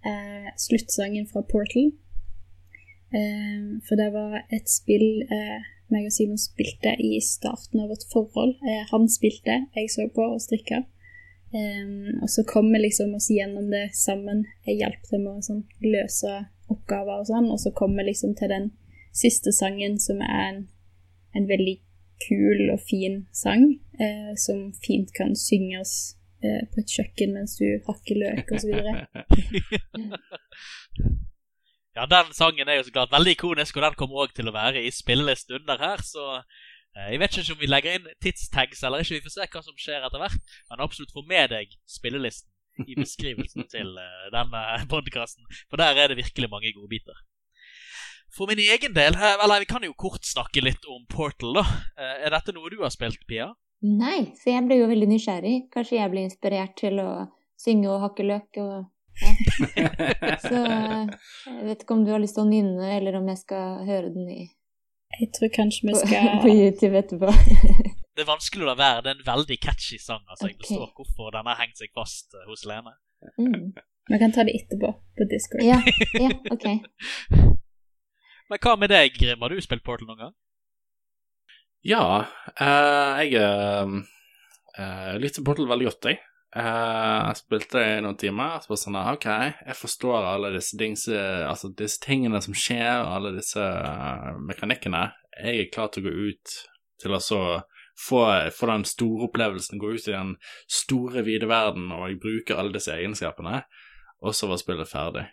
eh, 0.06 0.52
sluttsangen 0.66 1.26
fra 1.32 1.42
Portal. 1.42 1.90
For 3.88 3.96
det 3.96 4.10
var 4.12 4.42
et 4.52 4.68
spill 4.68 5.24
meg 5.92 6.08
og 6.08 6.14
Simon 6.14 6.40
spilte 6.40 6.94
i 6.98 7.16
starten 7.22 7.82
av 7.82 7.90
vårt 7.92 8.06
forhold. 8.10 8.56
Eh, 8.66 8.84
han 8.90 9.08
spilte, 9.10 9.60
jeg 9.76 9.90
så 9.92 10.08
på 10.14 10.24
og 10.34 10.42
strikka. 10.42 10.82
Um, 11.54 12.22
og 12.24 12.28
så 12.28 12.42
kom 12.44 12.72
vi 12.74 12.80
liksom 12.82 13.14
oss 13.16 13.28
gjennom 13.30 13.70
det 13.70 13.86
sammen. 13.96 14.44
Jeg 14.66 14.80
hjalp 14.80 15.06
dem 15.12 15.24
med 15.24 15.38
å 15.38 15.44
sånn, 15.46 15.62
løse 15.84 16.32
oppgaver 16.72 17.22
og 17.22 17.28
sånn, 17.28 17.50
og 17.54 17.60
så 17.62 17.70
kom 17.76 17.94
vi 17.96 18.08
liksom 18.08 18.34
til 18.36 18.50
den 18.50 18.70
siste 19.16 19.54
sangen, 19.54 19.94
som 20.02 20.18
er 20.26 20.42
en, 20.48 20.60
en 21.38 21.46
veldig 21.48 21.78
kul 22.26 22.72
og 22.74 22.82
fin 22.88 23.22
sang, 23.36 23.68
eh, 24.02 24.32
som 24.40 24.72
fint 24.82 25.12
kan 25.16 25.36
synges 25.38 26.16
eh, 26.42 26.66
på 26.72 26.82
et 26.82 26.96
kjøkken 26.98 27.36
mens 27.36 27.56
du 27.60 27.68
hakker 27.86 28.20
løk 28.24 28.50
og 28.50 28.64
så 28.64 28.72
videre. 28.72 29.06
Ja, 31.96 32.04
den 32.04 32.32
sangen 32.36 32.68
er 32.68 32.76
jo 32.76 32.84
så 32.84 32.92
klart 32.92 33.12
veldig 33.14 33.32
ikonisk, 33.38 33.78
og 33.78 33.86
den 33.86 33.94
kommer 33.96 34.26
òg 34.26 34.34
til 34.36 34.50
å 34.50 34.52
være 34.52 34.82
i 34.84 34.90
spillelist 34.92 35.52
under 35.56 35.80
her, 35.80 36.02
så 36.04 36.24
eh, 36.36 37.14
jeg 37.14 37.20
vet 37.22 37.38
ikke 37.40 37.54
om 37.54 37.62
vi 37.62 37.70
legger 37.70 37.96
inn 37.96 38.10
tidstags 38.20 38.82
eller 38.84 39.00
ikke, 39.00 39.16
vi 39.16 39.24
får 39.24 39.32
se 39.32 39.46
hva 39.54 39.62
som 39.64 39.78
skjer 39.80 40.04
etter 40.04 40.20
hvert, 40.20 40.52
men 40.68 40.82
absolutt 40.84 41.14
få 41.16 41.24
med 41.30 41.54
deg 41.54 41.72
spillelisten 41.88 42.52
i 42.84 42.98
beskrivelsen 42.98 43.64
til 43.74 43.94
eh, 44.02 44.26
denne 44.34 44.66
podkasten, 44.92 45.48
for 45.70 45.80
der 45.80 45.96
er 45.96 46.12
det 46.12 46.18
virkelig 46.20 46.50
mange 46.52 46.74
gode 46.76 46.92
biter. 46.92 47.22
For 48.36 48.50
min 48.50 48.60
egen 48.60 48.92
del, 48.92 49.16
eller 49.16 49.62
vi 49.64 49.70
kan 49.70 49.86
jo 49.86 49.94
kort 49.96 50.26
snakke 50.28 50.60
litt 50.60 50.84
om 50.92 51.06
Portal, 51.08 51.62
da. 51.62 51.64
Eh, 51.96 52.26
er 52.26 52.36
dette 52.36 52.52
noe 52.52 52.68
du 52.68 52.82
har 52.82 52.92
spilt, 52.92 53.24
Pia? 53.24 53.54
Nei, 53.86 54.34
så 54.36 54.52
jeg 54.52 54.66
ble 54.68 54.82
jo 54.82 54.90
veldig 54.90 55.08
nysgjerrig. 55.14 55.56
Kanskje 55.72 55.96
jeg 56.02 56.12
ble 56.12 56.26
inspirert 56.26 56.76
til 56.76 57.00
å 57.00 57.08
synge 57.60 57.88
og 57.88 58.02
hakke 58.04 58.28
løk 58.28 58.60
og 58.60 58.76
Så 60.46 60.60
jeg 60.60 61.64
vet 61.66 61.82
ikke 61.82 61.96
om 61.96 62.04
du 62.06 62.12
har 62.14 62.22
lyst 62.22 62.36
til 62.38 62.44
å 62.44 62.50
nynne, 62.50 62.92
eller 62.96 63.18
om 63.18 63.28
jeg 63.32 63.42
skal 63.42 63.82
høre 63.88 64.12
den 64.14 64.30
i 64.32 64.40
Jeg 65.16 65.30
tror 65.36 65.52
kanskje 65.54 65.90
vi 65.90 65.98
skal 66.00 66.30
På 66.44 66.52
YouTube 66.52 66.98
etterpå. 67.00 67.32
det 68.16 68.24
er 68.24 68.30
vanskelig 68.30 68.66
å 68.66 68.70
la 68.70 68.76
være. 68.78 69.04
Det 69.04 69.12
er 69.12 69.18
en 69.18 69.28
veldig 69.28 69.58
catchy 69.62 70.00
sang. 70.02 70.24
altså 70.28 70.50
Jeg 70.50 70.58
forstår 70.62 70.90
hvorfor 70.96 71.34
den 71.36 71.50
har 71.50 71.60
hengt 71.60 71.78
seg 71.80 71.92
fast 71.96 72.34
eh, 72.36 72.48
hos 72.48 72.64
Lene. 72.68 72.96
Mm. 73.40 73.76
Kan 74.20 74.34
ta 74.34 74.46
det 74.46 74.54
etterpå 74.60 74.92
på 75.18 75.28
Discord. 75.30 75.64
Ja, 75.66 75.80
ja, 76.14 76.30
ok. 76.54 76.66
Men 78.46 78.60
hva 78.62 78.76
med 78.78 78.92
deg, 78.92 79.16
Grim? 79.18 79.42
Har 79.42 79.50
du 79.50 79.58
spilt 79.64 79.82
Portal 79.86 80.06
noen 80.06 80.20
gang? 80.20 80.34
Ja, 81.86 82.02
uh, 82.58 83.22
jeg 83.22 83.34
uh, 83.42 85.16
likte 85.22 85.42
Portal 85.46 85.68
veldig 85.70 85.88
godt, 85.88 86.08
jeg. 86.10 86.22
Uh, 86.54 87.32
jeg 87.32 87.40
spilte 87.42 87.80
det 87.80 87.86
i 87.96 88.02
noen 88.04 88.18
timer. 88.20 88.60
Så 88.62 88.70
var 88.70 88.80
sånn, 88.80 88.98
ok, 89.12 89.28
jeg 89.66 89.76
forstår 89.76 90.28
alle 90.30 90.52
disse, 90.54 90.78
dings, 90.80 91.06
altså 91.10 91.72
disse 91.76 92.00
tingene 92.04 92.40
som 92.44 92.56
skjer, 92.56 93.02
alle 93.04 93.34
disse 93.36 93.60
uh, 93.60 94.36
mekanikkene. 94.46 95.08
Jeg 95.36 95.64
er 95.64 95.72
klar 95.72 95.90
til 95.92 96.04
å 96.04 96.08
gå 96.08 96.30
ut 96.30 96.58
til 97.02 97.12
å 97.12 97.20
så 97.20 97.40
få, 98.00 98.22
få, 98.56 98.68
den 98.70 98.86
store 98.88 99.26
opplevelsen, 99.28 99.80
gå 99.80 99.96
ut 99.96 100.08
i 100.08 100.14
den 100.14 100.36
store, 100.70 101.26
vide 101.26 101.48
verden 101.50 101.90
og 101.92 102.14
bruke 102.22 102.56
alle 102.56 102.72
disse 102.76 102.94
egenskapene. 102.94 103.64
Og 104.24 104.36
så 104.36 104.48
var 104.48 104.62
spillet 104.62 104.88
ferdig. 104.88 105.26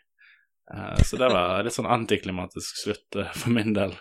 Uh, 0.74 0.98
så 1.08 1.20
det 1.22 1.32
var 1.32 1.64
litt 1.64 1.76
sånn 1.76 1.92
antiklimatisk 1.92 2.84
slutt 2.84 3.22
for 3.40 3.54
min 3.54 3.76
del. 3.78 3.96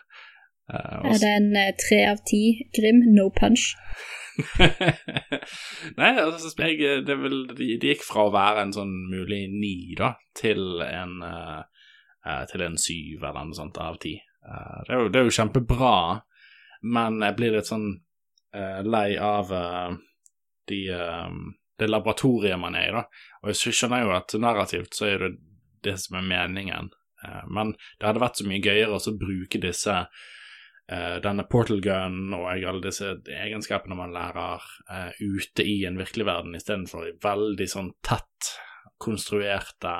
er 0.72 1.22
det 1.22 1.30
en 1.36 1.54
tre 1.78 2.02
av 2.08 2.24
ti, 2.26 2.42
Grim? 2.74 3.04
No 3.14 3.28
punch? 3.34 3.74
Nei, 5.98 6.10
altså, 6.20 6.50
jeg, 6.62 7.04
det, 7.06 7.16
vel, 7.20 7.42
det, 7.52 7.78
gikk 7.82 8.04
fra 8.06 8.26
å 8.26 8.32
være 8.34 8.66
en 8.66 8.74
sånn 8.74 8.92
mulig 9.10 9.44
ni, 9.52 9.92
da, 9.98 10.14
til 10.38 10.82
en 10.86 11.18
uh, 11.24 11.62
til 12.50 12.64
en 12.64 12.78
syv 12.80 13.24
eller 13.26 13.48
noe 13.48 13.58
sånt 13.58 13.80
av 13.82 13.98
ti. 14.02 14.14
Uh, 14.46 14.80
det, 14.86 14.88
er 14.88 15.02
jo, 15.02 15.10
det 15.12 15.20
er 15.20 15.28
jo 15.28 15.36
kjempebra, 15.38 15.94
men 16.96 17.20
jeg 17.26 17.38
blir 17.38 17.56
litt 17.58 17.70
sånn 17.70 17.88
uh, 18.56 18.80
lei 18.86 19.08
av 19.20 19.52
de, 20.70 20.80
det 21.78 21.88
laboratoriet 21.90 22.60
man 22.60 22.76
er 22.78 22.88
i, 22.88 22.96
da. 22.96 23.06
Og 23.42 23.52
jeg 23.52 23.74
skjønner 23.74 24.04
jo 24.06 24.12
at 24.16 24.36
narrativt 24.40 24.96
så 24.96 25.08
er 25.10 25.26
det 25.26 25.32
det 25.82 25.96
som 25.98 26.20
er 26.20 26.28
meningen, 26.28 26.92
men 27.50 27.72
det 27.98 28.06
hadde 28.06 28.22
vært 28.22 28.38
så 28.38 28.44
mye 28.46 28.62
gøyere 28.62 28.94
å 28.94 29.14
bruke 29.18 29.58
disse 29.62 29.96
denne 31.22 31.44
portal 31.48 31.78
gun 31.80 32.34
og 32.34 32.48
alle 32.50 32.82
disse 32.82 33.06
egenskapene 33.30 33.96
man 33.96 34.12
lærer 34.12 34.64
ute 35.22 35.64
i 35.64 35.84
en 35.88 35.96
virkelig 35.96 36.26
verden, 36.26 36.56
istedenfor 36.58 37.06
i 37.06 37.14
veldig 37.22 37.68
sånn 37.70 37.92
tett 38.04 38.50
konstruerte 39.00 39.94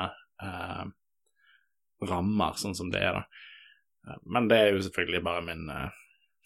rammer, 2.03 2.59
sånn 2.61 2.77
som 2.77 2.91
det 2.93 3.01
er, 3.07 3.23
da. 3.23 4.19
Men 4.27 4.51
det 4.51 4.59
er 4.59 4.75
jo 4.75 4.83
selvfølgelig 4.85 5.23
bare 5.25 5.47
min 5.47 5.65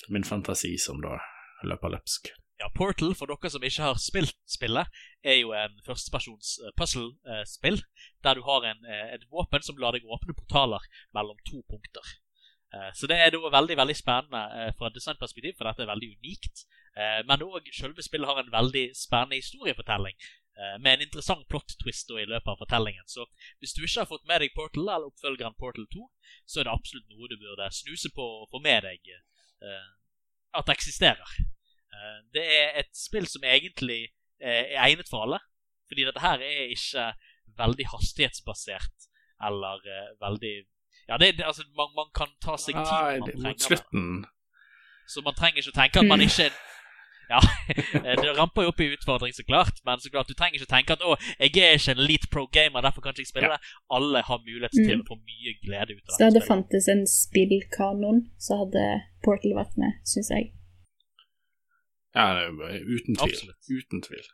min 0.09 0.25
fantasi 0.25 0.77
som 0.79 1.01
da 1.03 1.19
løper 1.67 1.95
løpsk. 1.97 2.31
Ja, 2.57 2.71
Portal, 2.73 3.13
for 3.17 3.29
dere 3.29 3.51
som 3.53 3.65
ikke 3.69 3.85
har 3.85 3.99
spilt 4.01 4.37
spillet, 4.49 4.89
er 5.21 5.41
jo 5.43 5.53
en 5.57 5.75
førstepersons 5.85 6.55
uh, 6.65 6.71
puzzle-spill, 6.79 7.83
uh, 7.83 8.13
der 8.25 8.39
du 8.39 8.47
har 8.47 8.65
en, 8.71 8.81
uh, 8.89 9.09
et 9.13 9.27
våpen 9.33 9.65
som 9.65 9.77
lar 9.81 9.97
deg 9.97 10.09
åpne 10.09 10.37
portaler 10.39 10.87
mellom 11.17 11.37
to 11.49 11.61
punkter. 11.69 12.15
Så 12.99 13.09
det 13.11 13.17
er 13.21 13.31
da 13.33 13.51
veldig 13.53 13.77
veldig 13.79 13.95
spennende 13.97 14.73
fra 14.79 14.89
et 14.89 14.97
designperspektiv, 14.97 15.55
for 15.59 15.69
dette 15.69 15.85
er 15.85 15.93
veldig 15.93 16.09
unikt. 16.19 16.65
Men 17.29 17.45
òg 17.47 17.69
selve 17.77 18.03
spillet 18.05 18.29
har 18.29 18.41
en 18.41 18.51
veldig 18.53 18.83
spennende 18.97 19.39
historiefortelling, 19.39 20.17
med 20.81 20.91
en 20.93 21.05
interessant 21.05 21.45
plot 21.53 21.77
twist 21.83 22.11
i 22.11 22.25
løpet 22.25 22.51
av 22.53 22.59
fortellingen. 22.63 23.05
Så 23.07 23.27
hvis 23.61 23.77
du 23.77 23.85
ikke 23.85 24.03
har 24.03 24.11
fått 24.11 24.27
med 24.29 24.43
deg 24.43 24.55
Portal, 24.57 24.89
eller 24.89 25.11
oppfølgeren 25.13 25.59
Portal 25.61 25.87
2, 25.93 26.05
så 26.49 26.61
er 26.61 26.69
det 26.69 26.75
absolutt 26.75 27.09
noe 27.13 27.31
du 27.31 27.37
burde 27.37 27.71
snuse 27.77 28.11
på 28.17 28.29
og 28.43 28.49
få 28.51 28.63
med 28.65 28.89
deg 28.89 29.15
Eh, 29.63 29.89
at 30.59 30.67
det 30.67 30.77
eksisterer. 30.77 31.33
Eh, 31.95 32.19
det 32.35 32.45
er 32.61 32.81
et 32.83 32.93
spill 32.97 33.27
som 33.29 33.45
egentlig 33.45 34.03
eh, 34.41 34.77
er 34.77 34.85
egnet 34.85 35.11
for 35.11 35.27
alle. 35.27 35.41
Fordi 35.89 36.07
dette 36.09 36.23
her 36.23 36.43
er 36.43 36.73
ikke 36.75 37.11
veldig 37.57 37.87
hastighetsbasert 37.93 39.07
eller 39.47 39.85
veldig 40.21 40.55
Ja, 41.09 41.19
det, 41.23 41.37
altså, 41.45 41.63
man, 41.79 41.93
man, 41.95 42.09
kan 42.15 42.33
ta 42.43 42.57
seg 42.59 42.75
tid 42.75 43.21
når 43.23 43.27
man 43.27 43.43
trenger 43.43 43.67
slutten. 43.69 44.25
Så 45.07 45.23
man 45.23 45.37
trenger 45.39 45.63
ikke 45.63 45.75
å 45.75 45.81
tenke 45.83 46.03
at 46.03 46.09
man 46.11 46.25
ikke 46.25 46.49
ja, 47.35 47.41
det 48.23 48.33
ramper 48.39 48.67
jo 48.67 48.71
opp 48.71 48.81
i 48.83 48.89
utfordring, 48.95 49.33
så 49.35 49.45
klart. 49.47 49.81
Men 49.87 50.03
så 50.03 50.11
klart, 50.11 50.29
du 50.31 50.35
trenger 50.39 50.61
ikke 50.61 50.71
tenke 50.71 50.95
at 50.95 51.03
'å, 51.03 51.17
jeg 51.39 51.59
er 51.59 51.79
ikke 51.79 51.95
en 51.95 52.03
elite 52.05 52.31
pro 52.31 52.47
gamer, 52.57 52.85
derfor 52.87 53.03
kan 53.03 53.15
ikke 53.15 53.25
jeg 53.27 53.33
spille 53.33 53.51
ja. 53.51 53.57
det'. 53.57 53.73
Alle 53.99 54.23
har 54.29 54.39
mulighet 54.47 54.75
til 54.79 54.95
mm. 54.95 55.03
å 55.03 55.09
få 55.11 55.19
mye 55.19 55.55
glede 55.65 55.97
ut 55.97 56.03
av 56.03 56.07
det. 56.07 56.15
Så 56.15 56.21
det 56.23 56.29
hadde 56.31 56.45
fantes 56.47 56.89
en 56.95 57.05
spillkanon, 57.11 58.21
så 58.39 58.61
hadde 58.63 58.85
Portal 59.27 59.59
vært 59.59 59.75
med, 59.83 59.99
syns 60.07 60.31
jeg. 60.35 60.53
Ja, 62.17 62.27
uten 62.49 63.19
tvil. 63.19 63.27
Absolutt. 63.27 63.61
Uten 63.79 64.03
tvil. 64.07 64.27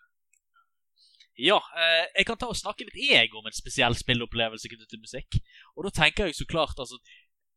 Ja, 1.43 1.59
eh, 1.59 2.05
jeg 2.21 2.27
kan 2.29 2.39
ta 2.39 2.47
og 2.53 2.59
snakke 2.59 2.87
litt 2.87 2.99
jeg 3.03 3.33
om 3.35 3.47
en 3.49 3.57
spesiell 3.57 3.97
spillopplevelse 3.99 4.71
knyttet 4.71 4.93
til 4.93 5.03
musikk. 5.03 5.41
Og 5.75 5.89
da 5.89 5.91
tenker 6.03 6.31
jeg 6.31 6.39
så 6.39 6.47
klart 6.47 6.79
altså 6.79 7.01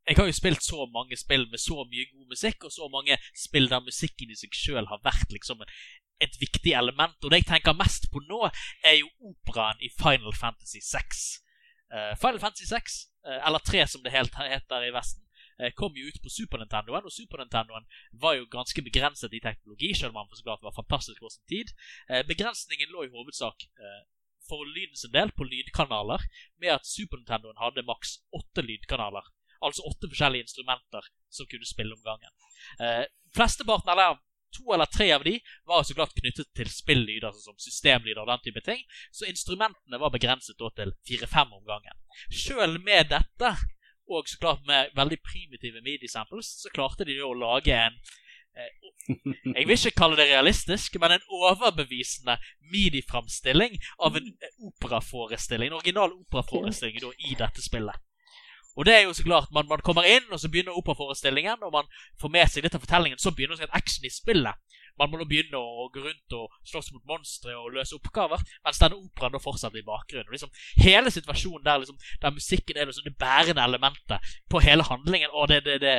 Jeg 0.05 0.19
har 0.19 0.27
jo 0.29 0.33
spilt 0.37 0.61
så 0.61 0.85
mange 0.93 1.17
spill 1.17 1.47
med 1.49 1.57
så 1.57 1.81
mye 1.89 2.03
god 2.11 2.27
musikk, 2.29 2.67
og 2.67 2.71
så 2.71 2.85
mange 2.93 3.15
spill 3.33 3.65
der 3.71 3.81
musikken 3.81 4.29
i 4.29 4.37
seg 4.37 4.53
sjøl 4.53 4.85
har 4.85 5.01
vært 5.01 5.31
liksom 5.33 5.63
et 6.21 6.37
viktig 6.39 6.75
element. 6.77 7.17
Og 7.23 7.31
det 7.31 7.41
jeg 7.41 7.47
tenker 7.49 7.73
mest 7.73 8.05
på 8.13 8.21
nå, 8.29 8.43
er 8.85 8.99
jo 8.99 9.09
operaen 9.31 9.81
i 9.81 9.89
Final 9.97 10.35
Fantasy 10.37 10.83
6. 10.85 11.25
Uh, 11.89 11.97
eh, 11.97 12.13
Final 12.21 12.39
Fantasy 12.43 12.69
6, 12.69 12.99
uh, 13.25 13.33
eh, 13.33 13.47
eller 13.47 13.65
3 13.65 13.87
som 13.89 14.05
det 14.05 14.13
helt 14.13 14.37
heter 14.37 14.85
i 14.85 14.93
Vesten, 14.93 15.24
kom 15.79 15.95
jo 15.95 16.09
ut 16.09 16.19
på 16.23 16.31
Super 16.31 16.59
Nintendoen, 16.59 17.05
og 17.07 17.13
Super 17.13 17.39
Nintendoen 17.41 17.87
var 18.23 18.35
jo 18.39 18.49
ganske 18.51 18.83
begrenset 18.83 19.33
i 19.33 19.41
teknologi, 19.43 19.93
selv 19.95 20.11
om 20.11 20.21
han 20.21 20.29
for 20.31 20.39
så 20.39 20.47
klart 20.49 20.65
var 20.65 20.75
fantastisk 20.75 21.21
for 21.23 21.33
sin 21.33 21.47
tid. 21.51 21.71
Eh, 22.09 22.25
begrensningen 22.27 22.91
lå 22.91 23.05
i 23.05 23.13
hovedsak 23.13 23.67
eh, 23.79 24.01
for 24.49 24.67
lydens 24.67 25.07
del 25.13 25.31
på 25.31 25.47
lydkanaler, 25.47 26.27
med 26.61 26.75
at 26.75 26.89
Super 26.89 27.21
Nintendoen 27.21 27.61
hadde 27.61 27.87
maks 27.87 28.19
åtte 28.35 28.65
lydkanaler. 28.67 29.31
Altså 29.63 29.87
åtte 29.87 30.11
forskjellige 30.11 30.45
instrumenter 30.45 31.07
som 31.31 31.47
kunne 31.49 31.65
spille 31.65 31.95
om 31.95 32.03
gangen. 32.03 32.33
Flesteparten, 33.33 33.89
eller 33.93 34.19
to 34.57 34.73
eller 34.73 34.85
tre 34.85 35.11
av 35.15 35.23
de 35.23 35.39
var 35.63 35.83
så 35.83 35.95
klart 35.97 36.13
knyttet 36.15 36.51
til 36.55 36.69
spilllyder, 36.71 37.27
altså 37.27 37.49
som 37.49 37.57
systemlyder 37.59 38.21
og 38.23 38.29
den 38.31 38.43
type 38.45 38.63
ting. 38.65 38.83
Så 39.11 39.27
instrumentene 39.29 39.99
var 40.01 40.13
begrenset 40.13 40.59
til 40.59 40.93
fire-fem 41.07 41.53
om 41.53 41.63
gangen. 41.67 41.97
Selv 42.31 42.79
med 42.83 43.11
dette 43.11 43.55
og 44.09 44.29
så 44.29 44.37
klart 44.41 44.61
med 44.67 44.93
veldig 44.95 45.17
primitive 45.25 45.81
midi-samples, 45.85 46.51
så 46.61 46.71
klarte 46.73 47.07
de 47.07 47.17
å 47.23 47.33
lage 47.33 47.73
en 47.73 47.97
eh, 48.55 48.71
Jeg 49.55 49.67
vil 49.67 49.77
ikke 49.77 49.99
kalle 49.99 50.19
det 50.19 50.29
realistisk, 50.31 50.97
men 51.01 51.15
en 51.15 51.29
overbevisende 51.29 52.37
midi-framstilling 52.73 53.77
av 54.05 54.17
en 54.17 54.31
operaforestilling, 54.71 55.71
en 55.71 55.79
original 55.79 56.13
operaforestilling 56.13 57.01
da, 57.03 57.13
i 57.29 57.37
dette 57.39 57.65
spillet. 57.65 58.03
Og 58.75 58.85
det 58.85 58.95
er 58.95 59.05
jo 59.05 59.13
så 59.15 59.23
klart, 59.23 59.51
man, 59.55 59.67
man 59.71 59.83
kommer 59.83 60.03
inn, 60.03 60.25
og 60.31 60.39
så 60.39 60.49
begynner 60.51 60.75
operaforestillingen, 60.75 61.63
og 61.63 61.71
man 61.71 61.87
får 62.21 62.31
med 62.33 62.51
seg 62.51 62.65
litt 62.65 62.75
av 62.75 62.83
fortellingen, 62.83 63.21
så 63.21 63.31
begynner 63.31 63.61
det 63.61 63.71
action 63.71 64.07
i 64.07 64.11
spillet. 64.11 64.59
Man 64.99 65.11
må 65.11 65.19
da 65.19 65.27
begynne 65.27 65.59
å 65.59 65.87
gå 65.91 66.03
rundt 66.05 66.35
og 66.37 66.53
slåss 66.67 66.91
mot 66.95 67.03
monstre 67.09 67.55
og 67.59 67.73
løse 67.75 67.97
oppgaver, 67.97 68.43
mens 68.63 68.79
denne 68.81 68.99
operaen 68.99 69.35
da 69.35 69.41
fortsetter 69.43 69.81
i 69.81 69.87
bakgrunnen. 69.87 70.31
Liksom, 70.31 70.53
hele 70.79 71.11
situasjonen 71.11 71.65
der, 71.65 71.81
liksom, 71.83 71.99
der 72.21 72.35
musikken 72.35 72.79
er 72.79 72.87
liksom 72.89 73.07
det 73.07 73.17
bærende 73.19 73.65
elementet 73.65 74.35
på 74.51 74.63
hele 74.63 74.87
handlingen, 74.87 75.33
og 75.33 75.49
det, 75.51 75.63
det, 75.65 75.81
det, 75.83 75.97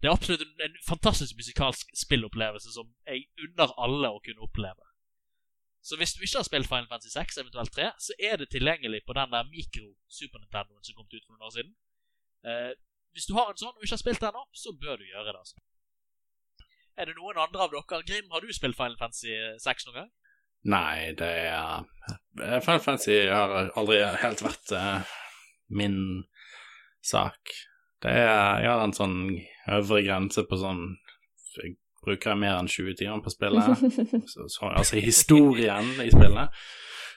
det 0.00 0.08
er 0.08 0.14
absolutt 0.14 0.44
en, 0.46 0.54
en, 0.66 0.78
fantastisk 0.86 1.36
musikalsk 1.40 1.90
spillopplevelse 2.04 2.72
som 2.76 2.92
jeg 3.08 3.26
unner 3.46 3.74
alle 3.84 4.12
å 4.14 4.22
kunne 4.24 4.46
oppleve. 4.46 4.86
Så 5.82 5.96
hvis 5.96 6.12
du 6.12 6.22
ikke 6.22 6.42
har 6.42 6.46
spilt 6.46 6.68
Final 6.68 6.88
Fantasy 6.90 7.10
6, 7.14 7.40
eventuelt 7.40 7.72
3, 7.72 7.88
så 7.98 8.16
er 8.20 8.36
det 8.36 8.50
tilgjengelig 8.52 9.00
på 9.06 9.16
den 9.16 9.32
der 9.32 9.48
mikro 9.48 9.94
Super 10.12 10.42
Nintendoen 10.42 10.84
som 10.84 10.96
kom 10.96 11.08
ut 11.08 11.24
for 11.24 11.32
noen 11.34 11.48
år 11.48 11.54
siden. 11.56 11.72
Eh, 12.44 12.72
hvis 13.16 13.26
du 13.26 13.34
har 13.34 13.50
en 13.50 13.58
sånn 13.58 13.72
og 13.72 13.84
ikke 13.84 13.96
har 13.96 14.02
spilt 14.02 14.20
den 14.22 14.30
ennå, 14.30 14.44
så 14.52 14.72
bør 14.76 15.00
du 15.00 15.06
gjøre 15.08 15.32
det. 15.32 15.40
altså. 15.40 15.56
Er 17.00 17.08
det 17.08 17.16
noen 17.16 17.38
andre 17.40 17.64
av 17.64 17.72
dere? 17.72 18.02
Grim, 18.04 18.26
har 18.28 18.44
du 18.44 18.50
spilt 18.52 18.76
Final 18.76 18.98
Fantasy 19.00 19.32
6 19.62 19.86
noen 19.88 20.02
gang? 20.02 20.08
Nei, 20.68 21.12
det 21.16 21.30
er 21.48 22.60
Final 22.60 22.82
Fantasy 22.84 23.22
har 23.30 23.70
aldri 23.80 24.02
helt 24.20 24.42
vært 24.44 24.74
uh, 24.76 25.14
min 25.72 25.96
sak. 27.00 27.54
Det 28.04 28.12
er 28.12 28.60
Jeg 28.60 28.68
har 28.68 28.84
en 28.84 28.96
sånn 28.96 29.16
øvre 29.72 30.02
grense 30.04 30.44
på 30.48 30.58
sånn 30.60 30.82
Jeg 31.56 31.78
bruker 32.04 32.36
mer 32.36 32.58
enn 32.58 32.68
20 32.68 32.98
timer 33.00 33.24
på 33.24 33.32
spillet. 33.32 33.80
så, 34.32 34.48
så, 34.52 34.68
altså 34.68 35.00
historien 35.00 35.94
i 36.04 36.10
spillet. 36.12 36.60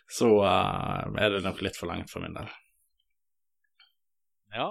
Så 0.07 0.31
uh, 0.39 1.11
er 1.19 1.35
det 1.35 1.43
nok 1.43 1.59
litt 1.65 1.79
for 1.79 1.91
langt 1.91 2.11
for 2.11 2.23
min 2.23 2.39
del. 2.39 2.47
Ja, 4.55 4.69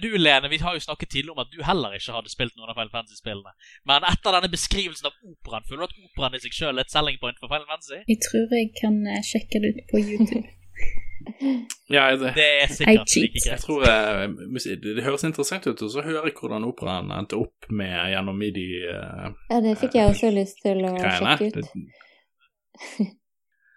du, 0.00 0.08
Lene, 0.16 0.48
vi 0.48 0.58
har 0.62 0.74
jo 0.74 0.80
snakket 0.80 1.10
tidligere 1.12 1.36
om 1.36 1.42
at 1.44 1.52
du 1.52 1.60
heller 1.66 1.96
ikke 1.96 2.16
hadde 2.16 2.32
spilt 2.32 2.56
noen 2.56 2.70
av 2.72 2.78
Final 2.78 2.92
Fantasy-spillene. 2.94 3.52
Men 3.90 4.06
etter 4.08 4.36
denne 4.36 4.50
beskrivelsen 4.52 5.10
av 5.10 5.16
operaen, 5.28 5.66
føler 5.68 5.84
du 5.84 5.88
at 5.90 6.10
operaen 6.10 6.38
i 6.38 6.42
seg 6.44 6.56
sjøl 6.56 6.78
er 6.78 6.86
et 6.86 6.94
selling 6.94 7.20
point 7.20 7.40
for 7.42 7.52
Final 7.52 7.68
Fantasy? 7.68 8.00
Jeg 8.08 8.20
tror 8.24 8.54
jeg 8.56 8.70
kan 8.80 9.00
eh, 9.12 9.24
sjekke 9.28 9.60
det 9.60 9.74
ut 9.74 9.82
på 9.90 10.00
YouTube. 10.00 10.46
ja, 11.96 12.16
det, 12.16 12.32
det, 12.38 12.48
er 12.62 12.72
sikkert 12.72 13.16
like 13.16 13.42
greit. 13.44 13.50
Jeg 13.50 13.60
tror 13.60 13.84
jeg, 13.84 14.78
Det 14.82 15.04
høres 15.04 15.24
interessant 15.28 15.66
ut 15.66 15.84
og 15.86 15.92
så 15.92 16.02
hører 16.04 16.28
jeg 16.28 16.36
hvordan 16.40 16.66
operaen 16.68 17.12
endte 17.14 17.38
opp 17.38 17.68
med 17.70 17.94
gjennom 18.14 18.40
midi 18.40 18.66
uh, 18.88 19.28
Ja, 19.52 19.60
det 19.64 19.76
fikk 19.80 19.98
jeg 20.00 20.10
også 20.10 20.32
lyst 20.34 20.60
til 20.64 20.82
å 20.84 20.94
greiene. 20.96 21.36
sjekke 21.38 21.60
ut. 21.60 23.12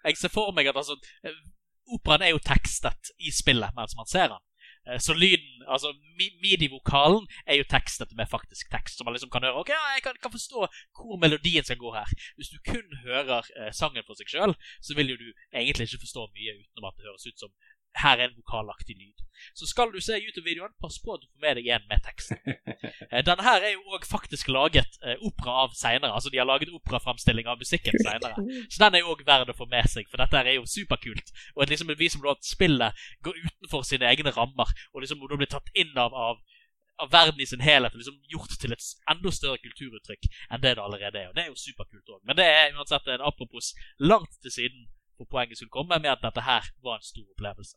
jeg 0.08 0.18
ser 0.18 0.32
for 0.32 0.56
meg 0.56 0.72
at 0.72 0.80
altså 0.80 0.98
Operaen 1.88 2.26
er 2.26 2.34
jo 2.34 2.40
tekstet 2.44 3.14
i 3.24 3.30
spillet 3.32 3.72
mens 3.76 3.94
man 3.96 4.08
ser 4.10 4.28
den. 4.34 4.42
Eh, 4.88 5.00
så 5.00 5.14
lyden, 5.14 5.62
altså 5.68 5.92
midi-vokalen, 6.18 7.26
er 7.46 7.60
jo 7.60 7.64
tekstet 7.70 8.12
med 8.16 8.26
faktisk 8.30 8.70
tekst. 8.72 8.98
Så 8.98 9.04
man 9.04 9.14
liksom 9.14 9.30
kan 9.30 9.44
høre 9.44 9.60
ok, 9.60 9.72
jeg 9.94 10.02
kan, 10.02 10.16
kan, 10.22 10.32
forstå 10.32 10.66
hvor 10.96 11.20
melodien 11.24 11.64
skal 11.64 11.80
gå 11.84 11.94
her. 11.94 12.08
Hvis 12.36 12.52
du 12.52 12.58
kun 12.70 12.88
hører 13.04 13.42
eh, 13.58 13.72
sangen 13.80 14.06
for 14.06 14.18
seg 14.18 14.32
sjøl, 14.32 14.54
så 14.80 14.96
vil 14.96 15.12
jo 15.12 15.20
du 15.20 15.28
egentlig 15.52 15.88
ikke 15.88 16.04
forstå 16.06 16.28
mye 16.36 16.56
utenom 16.62 16.88
at 16.88 16.96
det 16.96 17.08
høres 17.08 17.28
ut 17.28 17.44
som 17.44 17.52
her 18.02 18.18
er 18.18 18.28
en 18.28 18.36
vokalaktig 18.38 18.96
lyd. 18.98 19.24
Så 19.54 19.66
skal 19.70 19.92
du 19.94 20.00
se 20.02 20.18
YouTube-videoen, 20.18 20.74
pass 20.82 20.98
på 21.02 21.14
at 21.14 21.22
du 21.22 21.28
får 21.30 21.42
med 21.44 21.58
deg 21.58 21.68
en 21.74 21.86
med 21.90 22.04
tekst. 22.06 22.34
Eh, 23.08 23.22
denne 23.24 23.40
her 23.42 23.62
er 23.64 23.72
jo 23.72 23.94
òg 23.96 24.04
faktisk 24.04 24.50
laget 24.52 24.98
eh, 25.00 25.16
opera 25.24 25.54
av 25.62 25.72
seinere. 25.78 26.10
Altså 26.12 26.28
de 26.30 26.36
har 26.40 26.46
laget 26.46 26.72
operaframstilling 26.76 27.46
av 27.48 27.56
musikken 27.56 27.96
seinere. 28.04 28.34
Så 28.72 28.82
den 28.82 28.98
er 28.98 29.02
jo 29.02 29.14
òg 29.14 29.22
verd 29.26 29.48
å 29.48 29.56
få 29.56 29.64
med 29.70 29.88
seg, 29.88 30.10
for 30.10 30.20
dette 30.20 30.36
her 30.36 30.50
er 30.50 30.58
jo 30.58 30.66
superkult. 30.68 31.32
Og 31.56 31.64
at 31.64 31.72
liksom 31.72 31.94
vi 31.96 32.10
som 32.12 32.26
at 32.28 32.44
spillet 32.44 33.06
går 33.24 33.40
utenfor 33.46 33.86
sine 33.88 34.10
egne 34.10 34.34
rammer, 34.36 34.74
og 34.92 35.04
liksom 35.04 35.24
da 35.24 35.40
blir 35.40 35.50
tatt 35.50 35.72
inn 35.72 35.96
av, 35.96 36.12
av 36.12 36.42
av 36.98 37.10
verden 37.14 37.40
i 37.40 37.46
sin 37.46 37.62
helhet 37.62 37.94
og 37.94 38.00
liksom 38.00 38.18
gjort 38.32 38.54
til 38.58 38.74
et 38.74 38.86
enda 39.12 39.30
større 39.30 39.60
kulturuttrykk 39.62 40.24
enn 40.50 40.62
det 40.64 40.72
det 40.74 40.82
allerede 40.82 41.20
er. 41.20 41.28
Og 41.30 41.36
Det 41.36 41.44
er 41.44 41.52
jo 41.52 41.60
superkult 41.60 42.14
òg. 42.14 42.22
Men 42.26 42.38
det 42.40 42.46
er 42.50 42.74
uansett 42.74 43.06
en 43.06 43.22
apropos 43.28 43.70
langt 44.02 44.34
til 44.42 44.50
siden 44.50 44.88
hvor 45.18 45.30
poenget 45.30 45.58
skulle 45.58 45.74
komme, 45.74 45.98
med 45.98 46.10
at 46.10 46.22
dette 46.22 46.42
her 46.46 46.66
var 46.82 46.98
en 46.98 47.06
stor 47.06 47.26
opplevelse. 47.34 47.76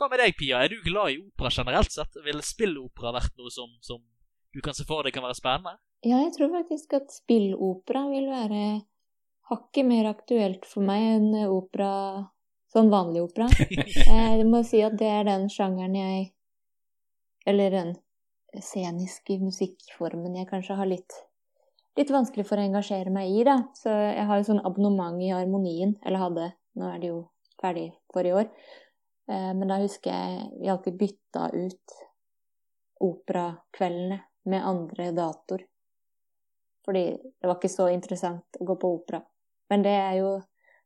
Hva 0.00 0.06
med 0.08 0.22
deg, 0.22 0.32
Pia? 0.32 0.62
Er 0.64 0.72
du 0.72 0.78
glad 0.80 1.12
i 1.12 1.18
opera 1.20 1.50
generelt 1.52 1.92
sett? 1.92 2.14
Ville 2.24 2.40
spillopera 2.40 3.10
vært 3.12 3.34
noe 3.36 3.50
som, 3.52 3.68
som, 3.84 3.98
du 4.48 4.62
kan 4.64 4.72
se 4.72 4.86
for 4.88 5.04
deg 5.04 5.12
kan 5.12 5.26
være 5.26 5.36
spennende? 5.36 5.74
Ja, 6.00 6.22
jeg 6.22 6.32
tror 6.38 6.54
faktisk 6.54 6.94
at 6.96 7.12
spillopera 7.12 8.06
vil 8.08 8.30
være 8.30 8.62
hakket 9.50 9.84
mer 9.84 10.08
aktuelt 10.08 10.64
for 10.64 10.86
meg 10.88 11.04
enn 11.18 11.34
opera 11.50 11.90
Sånn 12.70 12.86
vanlig 12.86 13.24
opera. 13.24 13.48
Jeg 14.06 14.44
må 14.46 14.60
si 14.62 14.78
at 14.86 14.94
det 14.94 15.08
er 15.10 15.24
den 15.26 15.48
sjangeren 15.50 15.96
jeg 15.98 16.28
Eller 17.50 17.74
den 17.74 17.88
sceniske 18.62 19.40
musikkformen 19.42 20.36
jeg 20.38 20.46
kanskje 20.46 20.76
har 20.78 20.86
litt, 20.86 21.16
litt 21.98 22.12
vanskelig 22.14 22.44
for 22.46 22.62
å 22.62 22.66
engasjere 22.68 23.10
meg 23.10 23.30
i, 23.30 23.42
da. 23.46 23.56
Så 23.78 23.90
jeg 23.90 24.26
har 24.26 24.38
jo 24.38 24.46
sånn 24.48 24.62
abonnement 24.66 25.18
i 25.22 25.32
Harmonien, 25.34 25.96
eller 26.06 26.22
hadde. 26.22 26.46
Nå 26.78 26.88
er 26.90 27.02
det 27.02 27.10
jo 27.10 27.20
ferdig 27.62 27.88
for 28.14 28.26
i 28.26 28.34
år. 28.38 28.48
Eh, 29.30 29.54
men 29.54 29.68
da 29.68 29.78
husker 29.78 30.10
jeg 30.10 30.50
vi 30.60 30.70
alltid 30.72 30.98
bytta 30.98 31.48
ut 31.54 31.98
operakveldene 33.00 34.20
med 34.50 34.66
andre 34.66 35.10
datoer. 35.16 35.64
Fordi 36.84 37.04
det 37.40 37.46
var 37.46 37.58
ikke 37.58 37.70
så 37.70 37.88
interessant 37.92 38.58
å 38.58 38.66
gå 38.66 38.76
på 38.80 38.94
opera. 38.96 39.20
Men 39.70 39.84
det 39.86 39.94
er 39.94 40.14
jo 40.18 40.30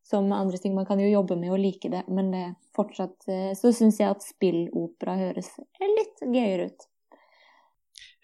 som 0.04 0.32
andre 0.36 0.58
ting, 0.60 0.74
man 0.76 0.84
kan 0.86 1.00
jo 1.00 1.08
jobbe 1.08 1.36
med 1.40 1.52
å 1.54 1.56
like 1.56 1.88
det, 1.88 2.02
men 2.12 2.28
det 2.34 2.44
fortsatt 2.76 3.28
eh, 3.32 3.52
så 3.56 3.72
syns 3.72 4.02
jeg 4.02 4.12
at 4.12 4.26
spillopera 4.26 5.16
høres 5.16 5.48
litt 5.80 6.20
gøyere 6.20 6.68
ut. 6.68 6.84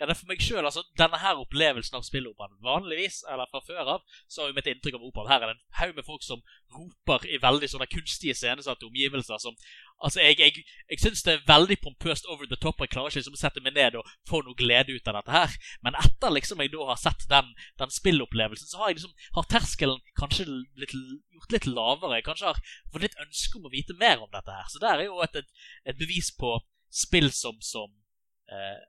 Ja, 0.01 0.07
det 0.09 0.15
er 0.15 0.17
for 0.17 0.31
meg 0.31 0.41
selv, 0.41 0.65
altså, 0.65 0.81
Denne 0.97 1.19
her 1.21 1.41
opplevelsen 1.43 1.99
av 1.99 2.05
spilloperaen 2.07 2.63
Vanligvis, 2.65 3.19
eller 3.29 3.49
fra 3.53 3.61
før 3.67 3.89
av, 3.97 4.05
så 4.33 4.41
har 4.41 4.49
jo 4.49 4.57
mitt 4.57 4.69
inntrykk 4.71 4.97
av 4.97 5.03
operaen 5.05 5.29
her 5.29 5.43
er 5.45 5.51
det 5.51 5.57
en 5.59 5.77
haug 5.77 5.99
med 5.99 6.07
folk 6.07 6.23
som 6.25 6.41
roper 6.73 7.27
i 7.29 7.37
veldig 7.43 7.69
sånne 7.69 7.89
kunstige 7.91 8.33
scenesatte 8.39 8.89
omgivelser. 8.89 9.37
som, 9.43 9.59
altså, 10.01 10.23
Jeg, 10.25 10.39
jeg, 10.41 10.65
jeg 10.89 11.03
syns 11.03 11.25
det 11.27 11.35
er 11.35 11.45
veldig 11.51 11.77
pompøst 11.85 12.31
over 12.33 12.49
the 12.49 12.57
top, 12.57 12.81
og 12.81 12.89
jeg 12.89 12.95
klarer 12.95 13.13
ikke 13.13 13.21
liksom 13.21 13.37
å 13.37 13.43
sette 13.43 13.61
meg 13.67 13.77
ned 13.77 13.99
og 14.01 14.09
få 14.31 14.41
noe 14.47 14.57
glede 14.57 14.97
ut 14.97 15.11
av 15.13 15.19
dette 15.19 15.37
her. 15.37 15.57
Men 15.85 15.99
etter 16.01 16.33
liksom 16.33 16.65
jeg 16.65 16.73
da 16.73 16.87
har 16.93 17.01
sett 17.03 17.27
den, 17.29 17.51
den 17.83 17.93
spillopplevelsen, 17.93 18.71
så 18.73 18.81
har 18.81 18.95
jeg 18.95 19.03
liksom, 19.03 19.13
har 19.37 19.51
terskelen 19.53 20.01
kanskje 20.17 20.47
litt, 20.81 20.95
gjort 21.37 21.59
litt 21.59 21.69
lavere. 21.69 22.23
Jeg 22.23 22.29
kanskje 22.31 22.55
har 22.55 22.63
fått 22.89 23.05
litt 23.05 23.21
ønske 23.21 23.61
om 23.61 23.69
å 23.69 23.75
vite 23.77 23.99
mer 24.01 24.25
om 24.25 24.33
dette 24.33 24.57
her. 24.57 24.65
Så 24.73 24.81
det 24.81 24.95
er 24.95 25.05
jo 25.11 25.21
et, 25.27 25.37
et, 25.43 25.69
et 25.93 26.01
bevis 26.01 26.33
på 26.41 26.57
spill 26.89 27.29
som, 27.37 27.61
som 27.61 27.93
eh, 28.49 28.81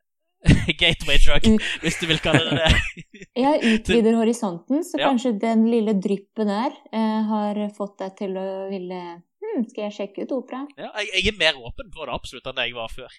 gateway 0.82 1.18
drug, 1.22 1.46
mm. 1.46 1.60
hvis 1.84 1.98
du 2.02 2.08
vil 2.10 2.22
kalle 2.24 2.42
det 2.50 2.58
det. 2.62 3.04
jeg 3.46 3.76
utvider 3.76 4.18
horisonten, 4.18 4.82
så 4.86 4.98
ja. 4.98 5.12
kanskje 5.12 5.36
den 5.42 5.68
lille 5.70 5.94
dryppen 6.02 6.50
der 6.50 6.74
eh, 6.94 7.20
har 7.30 7.62
fått 7.78 8.00
deg 8.02 8.18
til 8.24 8.40
å 8.42 8.48
ville 8.72 9.02
hm, 9.22 9.68
Skal 9.70 9.88
jeg 9.88 9.98
sjekke 10.00 10.26
ut 10.26 10.36
opera? 10.40 10.64
Ja, 10.80 10.90
jeg, 11.02 11.14
jeg, 11.20 11.34
er 11.34 11.40
mer 11.42 11.62
åpen 11.62 11.94
på 11.94 12.08
det 12.08 12.16
absolutt 12.16 12.50
enn 12.50 12.58
det 12.58 12.70
jeg 12.72 12.78
var 12.78 12.92
før. 12.94 13.18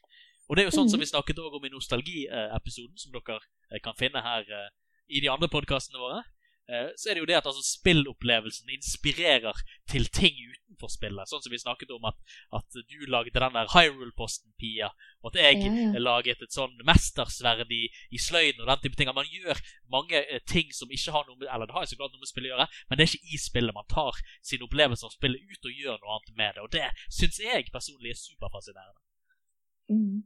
Og 0.50 0.58
det 0.58 0.64
er 0.64 0.70
jo 0.70 0.74
sånn 0.74 0.88
mm. 0.90 0.94
som 0.94 1.02
vi 1.02 1.10
snakket 1.12 1.42
om 1.46 1.64
i 1.64 1.72
nostalgiepisoden, 1.72 2.98
som 2.98 3.14
dere 3.14 3.38
eh, 3.70 3.82
kan 3.84 3.98
finne 3.98 4.24
her 4.24 4.46
eh, 4.46 4.70
i 5.12 5.22
de 5.22 5.30
andre 5.30 5.50
podkastene 5.52 6.02
våre. 6.02 6.22
Eh, 6.70 6.90
så 6.96 7.10
er 7.10 7.14
det 7.14 7.22
jo 7.24 7.26
det 7.26 7.36
at 7.40 7.46
altså, 7.50 7.62
spillopplevelsen 7.66 8.70
inspirerer 8.70 9.56
til 9.90 10.06
ting 10.14 10.36
utenfor 10.38 10.92
spillet. 10.94 11.28
Sånn 11.28 11.42
som 11.42 11.50
vi 11.50 11.58
snakket 11.58 11.90
om 11.94 12.06
at, 12.06 12.18
at 12.54 12.78
du 12.86 12.98
lagde 13.10 13.34
den 13.34 13.56
der 13.56 13.72
Hyrule-posten, 13.74 14.54
Pia, 14.60 14.92
og 15.22 15.32
at 15.32 15.40
jeg 15.42 15.58
ja. 15.66 15.90
laget 15.98 16.44
et 16.44 16.54
sånn 16.54 16.74
mestersverd 16.86 17.70
i, 17.74 17.82
i 18.14 18.20
sløyden 18.22 18.62
og 18.62 18.70
den 18.70 18.84
type 18.84 19.00
ting. 19.00 19.10
At 19.10 19.18
man 19.18 19.28
gjør 19.28 19.58
mange 19.90 20.22
eh, 20.22 20.42
ting 20.46 20.70
som 20.76 20.92
ikke 20.94 21.14
har 21.14 21.26
noe 21.26 21.40
med 21.40 21.50
Eller 21.50 21.66
det 21.66 21.76
har 21.76 21.86
jo 21.86 21.92
så 21.92 21.98
klart 21.98 22.14
noe 22.14 22.22
med 22.22 22.30
spillet 22.30 22.52
å 22.52 22.54
gjøre, 22.54 22.68
men 22.88 22.98
det 22.98 23.04
er 23.04 23.12
ikke 23.12 23.34
i 23.34 23.42
spillet. 23.42 23.76
Man 23.76 23.90
tar 23.90 24.22
sin 24.40 24.66
opplevelse 24.68 25.08
av 25.08 25.16
spillet 25.16 25.42
ut 25.42 25.70
og 25.70 25.82
gjør 25.84 25.98
noe 25.98 26.18
annet 26.18 26.36
med 26.38 26.54
det. 26.54 26.66
Og 26.66 26.74
det 26.78 26.88
syns 27.10 27.42
jeg 27.42 27.72
personlig 27.74 28.14
er 28.14 28.22
superfascinerende. 28.22 29.02
Mm. 29.92 30.22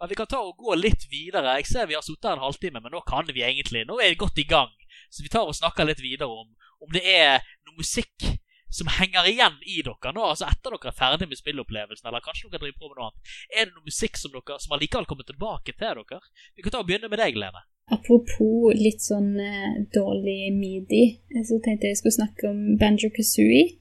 Ja, 0.00 0.08
vi 0.10 0.18
kan 0.18 0.28
ta 0.28 0.40
og 0.42 0.58
gå 0.58 0.74
litt 0.76 1.06
videre. 1.10 1.56
Jeg 1.60 1.70
ser 1.70 1.86
vi 1.88 1.96
har 1.96 2.04
sittet 2.04 2.32
en 2.32 2.42
halvtime, 2.42 2.82
men 2.82 2.92
nå 2.92 3.04
kan 3.08 3.28
vi 3.30 3.44
egentlig. 3.46 3.84
Nå 3.86 4.00
er 4.02 4.12
vi 4.12 4.22
godt 4.24 4.40
i 4.42 4.48
gang. 4.48 4.72
Så 5.10 5.22
vi 5.22 5.30
tar 5.32 5.46
og 5.46 5.56
snakker 5.56 5.86
litt 5.86 6.02
videre 6.02 6.30
om 6.30 6.50
om 6.84 6.90
det 6.92 7.04
er 7.08 7.44
noe 7.64 7.80
musikk 7.80 8.26
som 8.74 8.90
henger 8.90 9.28
igjen 9.30 9.54
i 9.70 9.82
dere 9.86 10.10
nå, 10.14 10.24
altså 10.26 10.48
etter 10.48 10.74
dere 10.74 10.90
er 10.90 10.96
ferdig 10.98 11.28
med 11.30 11.38
spillopplevelsen, 11.38 12.08
eller 12.10 12.24
kanskje 12.24 12.50
dere 12.50 12.64
driver 12.64 12.80
på 12.80 12.90
med 12.90 12.98
noe 12.98 13.06
annet. 13.06 13.36
Er 13.54 13.68
det 13.68 13.76
noe 13.76 13.86
musikk 13.86 14.18
som 14.18 14.34
dere 14.34 14.58
som 14.62 14.74
allikevel 14.74 15.06
kommer 15.10 15.28
tilbake 15.28 15.76
til 15.76 16.02
dere? 16.02 16.18
Vi 16.56 16.64
kan 16.64 16.74
ta 16.74 16.82
og 16.82 16.88
begynne 16.88 17.10
med 17.12 17.22
deg, 17.22 17.38
Lene. 17.38 17.62
Apropos 17.94 18.74
litt 18.80 19.04
sånn 19.04 19.36
eh, 19.38 19.78
dårlig 19.94 20.50
midi, 20.56 21.04
så 21.44 21.60
tenkte 21.62 21.86
jeg 21.86 21.94
jeg 21.94 22.00
skulle 22.00 22.16
snakke 22.16 22.50
om 22.50 22.60
Banjo 22.80 23.12
Kazooie, 23.14 23.76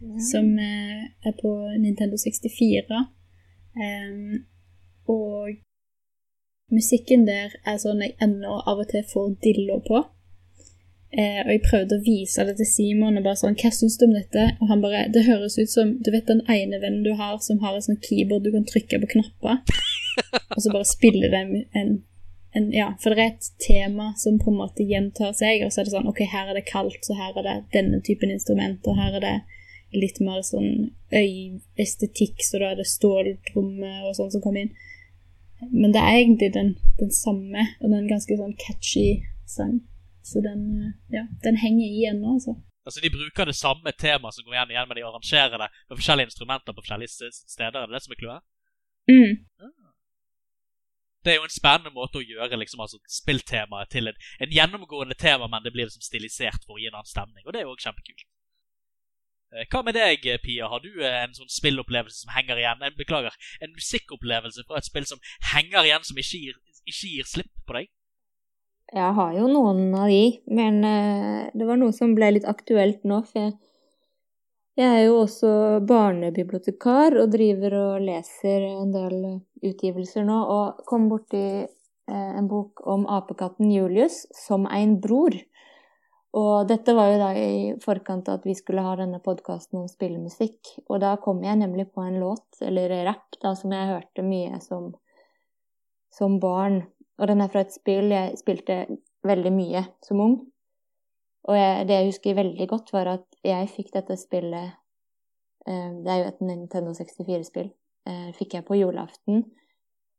mm. 0.00 0.18
som 0.32 0.50
eh, 0.58 1.04
er 1.28 1.36
på 1.38 1.54
Nintendo 1.78 2.18
64. 2.18 3.04
Um, 3.74 4.42
og 5.10 5.54
musikken 6.72 7.26
der 7.28 7.54
er 7.66 7.80
sånn 7.80 8.02
jeg 8.04 8.16
ennå 8.24 8.60
av 8.64 8.82
og 8.82 8.90
til 8.90 9.04
får 9.10 9.34
dilla 9.44 9.78
på. 9.84 10.04
Eh, 11.14 11.40
og 11.44 11.50
jeg 11.52 11.62
prøvde 11.62 11.98
å 11.98 12.02
vise 12.02 12.44
det 12.48 12.56
til 12.58 12.66
Simon 12.66 13.18
og 13.20 13.26
bare 13.26 13.38
sånn 13.38 13.54
'Hva 13.54 13.70
syns 13.70 13.98
du 13.98 14.06
om 14.06 14.14
dette?' 14.16 14.56
Og 14.60 14.68
han 14.68 14.80
bare 14.82 15.08
'Det 15.08 15.28
høres 15.28 15.58
ut 15.58 15.70
som 15.70 15.98
Du 16.02 16.10
vet 16.10 16.26
den 16.26 16.42
ene 16.48 16.80
vennen 16.82 17.04
du 17.04 17.14
har 17.14 17.38
som 17.38 17.60
har 17.60 17.74
en 17.74 17.86
sånn 17.86 18.02
keyboard 18.02 18.42
du 18.42 18.50
kan 18.50 18.64
trykke 18.64 18.98
på 18.98 19.10
knapper?' 19.12 19.62
og 20.56 20.58
så 20.62 20.72
bare 20.72 20.84
spiller 20.96 21.30
det 21.30 21.40
en, 21.74 22.02
en, 22.56 22.72
Ja, 22.72 22.94
for 23.00 23.10
det 23.10 23.18
er 23.18 23.32
et 23.34 23.50
tema 23.58 24.12
som 24.16 24.38
på 24.38 24.50
en 24.50 24.58
måte 24.62 24.86
gjentar 24.86 25.32
seg, 25.34 25.62
og 25.62 25.70
så 25.70 25.80
er 25.80 25.84
det 25.84 25.94
sånn 25.94 26.08
'OK, 26.08 26.20
her 26.26 26.48
er 26.48 26.54
det 26.54 26.66
kaldt, 26.66 27.02
så 27.06 27.14
her 27.14 27.32
er 27.38 27.42
det 27.42 27.64
denne 27.72 28.00
typen 28.02 28.30
instrument, 28.30 28.80
og 28.86 28.96
her 28.96 29.14
er 29.14 29.20
det 29.20 29.40
litt 29.94 30.18
mer 30.20 30.42
sånn 30.42 30.90
øyestetikk, 31.14 32.42
så 32.42 32.58
da 32.58 32.72
er 32.72 32.76
det 32.80 32.86
ståltrommer 32.90 34.08
og 34.08 34.16
sånn 34.18 34.32
som 34.34 34.42
kommer 34.42 34.66
inn. 34.66 34.74
Men 35.70 35.94
det 35.94 36.02
er 36.02 36.18
egentlig 36.18 36.50
den, 36.54 36.74
den 37.00 37.12
samme, 37.14 37.66
og 37.80 37.90
den 37.92 38.08
ganske 38.10 38.36
sånn 38.38 38.56
catchy 38.60 39.22
sang. 39.48 39.80
Så 40.24 40.40
den, 40.44 40.62
eh, 40.82 40.94
ja, 41.16 41.24
den 41.44 41.60
henger 41.60 41.86
i 41.86 42.06
ennå, 42.10 42.36
altså. 42.38 42.56
Altså 42.84 43.00
De 43.00 43.10
bruker 43.12 43.48
det 43.48 43.56
samme 43.56 43.92
temaet 43.96 44.36
som 44.36 44.44
går 44.44 44.56
igjen 44.56 44.74
igjen, 44.74 44.88
men 44.88 44.98
de 44.98 45.06
arrangerer 45.06 45.56
det 45.56 45.70
med 45.88 45.96
forskjellige 45.96 46.30
instrumenter 46.30 46.76
på 46.76 46.84
forskjellige 46.84 47.30
steder. 47.32 47.80
Er 47.80 47.88
det 47.88 47.96
det 47.96 48.04
som 48.04 48.12
er 48.12 48.20
clouet? 48.20 48.44
Mm. 49.08 49.32
Ah. 49.60 49.72
Det 51.24 51.32
er 51.32 51.38
jo 51.40 51.46
en 51.48 51.54
spennende 51.54 51.92
måte 51.96 52.20
å 52.20 52.24
gjøre 52.24 52.58
liksom, 52.60 52.82
altså, 52.84 53.00
spilltemaet 53.08 53.88
til 53.94 54.10
en, 54.10 54.18
en, 54.44 54.52
gjennomgående 54.52 55.16
tema, 55.16 55.48
men 55.48 55.64
det 55.64 55.72
blir 55.72 55.88
liksom 55.88 56.04
stilisert 56.04 56.66
for 56.66 56.76
å 56.76 56.82
gi 56.82 56.90
en 56.90 56.98
annen 56.98 57.08
stemning. 57.08 57.46
Og 57.46 57.54
det 57.54 57.62
er 57.62 57.64
jo 57.68 57.72
også 57.72 57.88
kjempekult. 57.88 58.26
Eh, 59.54 59.66
hva 59.70 59.84
med 59.86 59.94
deg, 59.94 60.24
Pia? 60.42 60.68
Har 60.70 60.82
du 60.82 60.90
eh, 60.98 61.20
en 61.22 61.34
sånn 61.36 61.50
spillopplevelse 61.52 62.24
som 62.24 62.32
henger 62.34 62.58
igjen? 62.58 62.80
En, 62.82 62.96
beklager, 62.98 63.34
en 63.62 63.74
musikkopplevelse 63.74 64.64
fra 64.66 64.80
et 64.80 64.88
spill 64.88 65.06
som 65.06 65.20
henger 65.52 65.86
igjen, 65.86 66.06
som 66.06 66.18
ikke 66.18 66.40
gir, 66.40 66.56
ikke 66.82 67.10
gir 67.12 67.28
slipp 67.30 67.52
på 67.68 67.76
deg? 67.78 67.92
Jeg 68.94 69.12
har 69.16 69.36
jo 69.38 69.46
noen 69.50 69.94
av 69.96 70.10
de, 70.10 70.24
men 70.54 70.82
det 71.56 71.66
var 71.66 71.78
noe 71.80 71.94
som 71.96 72.12
ble 72.14 72.34
litt 72.34 72.44
aktuelt 72.46 73.00
nå. 73.08 73.22
For 73.26 73.40
jeg, 73.40 73.54
jeg, 74.78 74.90
er 74.90 75.00
jo 75.06 75.16
også 75.22 75.52
barnebibliotekar 75.88 77.16
og 77.22 77.32
driver 77.32 77.78
og 77.80 78.04
leser 78.04 78.68
en 78.68 78.92
del 78.94 79.16
utgivelser 79.64 80.28
nå. 80.28 80.36
Og 80.36 80.84
kom 80.86 81.08
borti 81.10 81.64
en 82.12 82.50
bok 82.50 82.84
om 82.86 83.08
apekatten 83.10 83.72
Julius 83.72 84.20
som 84.44 84.68
en 84.68 84.98
bror. 85.02 85.34
Og 86.34 86.66
dette 86.66 86.94
var 86.96 87.12
jo 87.12 87.18
da 87.20 87.28
i 87.38 87.74
forkant 87.82 88.26
av 88.28 88.40
at 88.40 88.46
vi 88.48 88.56
skulle 88.58 88.82
ha 88.82 88.96
denne 88.98 89.20
podkasten 89.22 89.78
om 89.78 89.90
spillemusikk. 89.90 90.72
Og 90.88 90.98
da 91.04 91.12
kom 91.22 91.44
jeg 91.46 91.60
nemlig 91.60 91.86
på 91.94 92.02
en 92.02 92.18
låt, 92.18 92.58
eller 92.64 92.90
rapp, 93.06 93.36
da, 93.38 93.52
som 93.54 93.74
jeg 93.74 93.92
hørte 93.92 94.24
mye 94.26 94.58
som, 94.64 94.90
som 96.10 96.40
barn. 96.42 96.80
Og 97.20 97.30
den 97.30 97.44
er 97.44 97.52
fra 97.52 97.62
et 97.62 97.76
spill 97.76 98.10
jeg 98.10 98.34
spilte 98.40 98.80
veldig 99.24 99.54
mye 99.54 99.84
som 100.02 100.24
ung. 100.26 100.34
Og 101.46 101.58
jeg, 101.58 101.86
det 101.86 102.00
jeg 102.00 102.10
husker 102.10 102.40
veldig 102.40 102.68
godt, 102.72 102.90
var 102.96 103.12
at 103.14 103.26
jeg 103.46 103.70
fikk 103.70 103.94
dette 103.94 104.16
spillet 104.18 104.74
eh, 105.68 105.90
Det 106.02 106.10
er 106.10 106.22
jo 106.22 106.28
et 106.32 106.44
Nintendo 106.50 106.96
64-spill. 106.96 107.70
Eh, 108.10 108.28
fikk 108.34 108.58
jeg 108.58 108.66
på 108.66 108.80
julaften. 108.80 109.44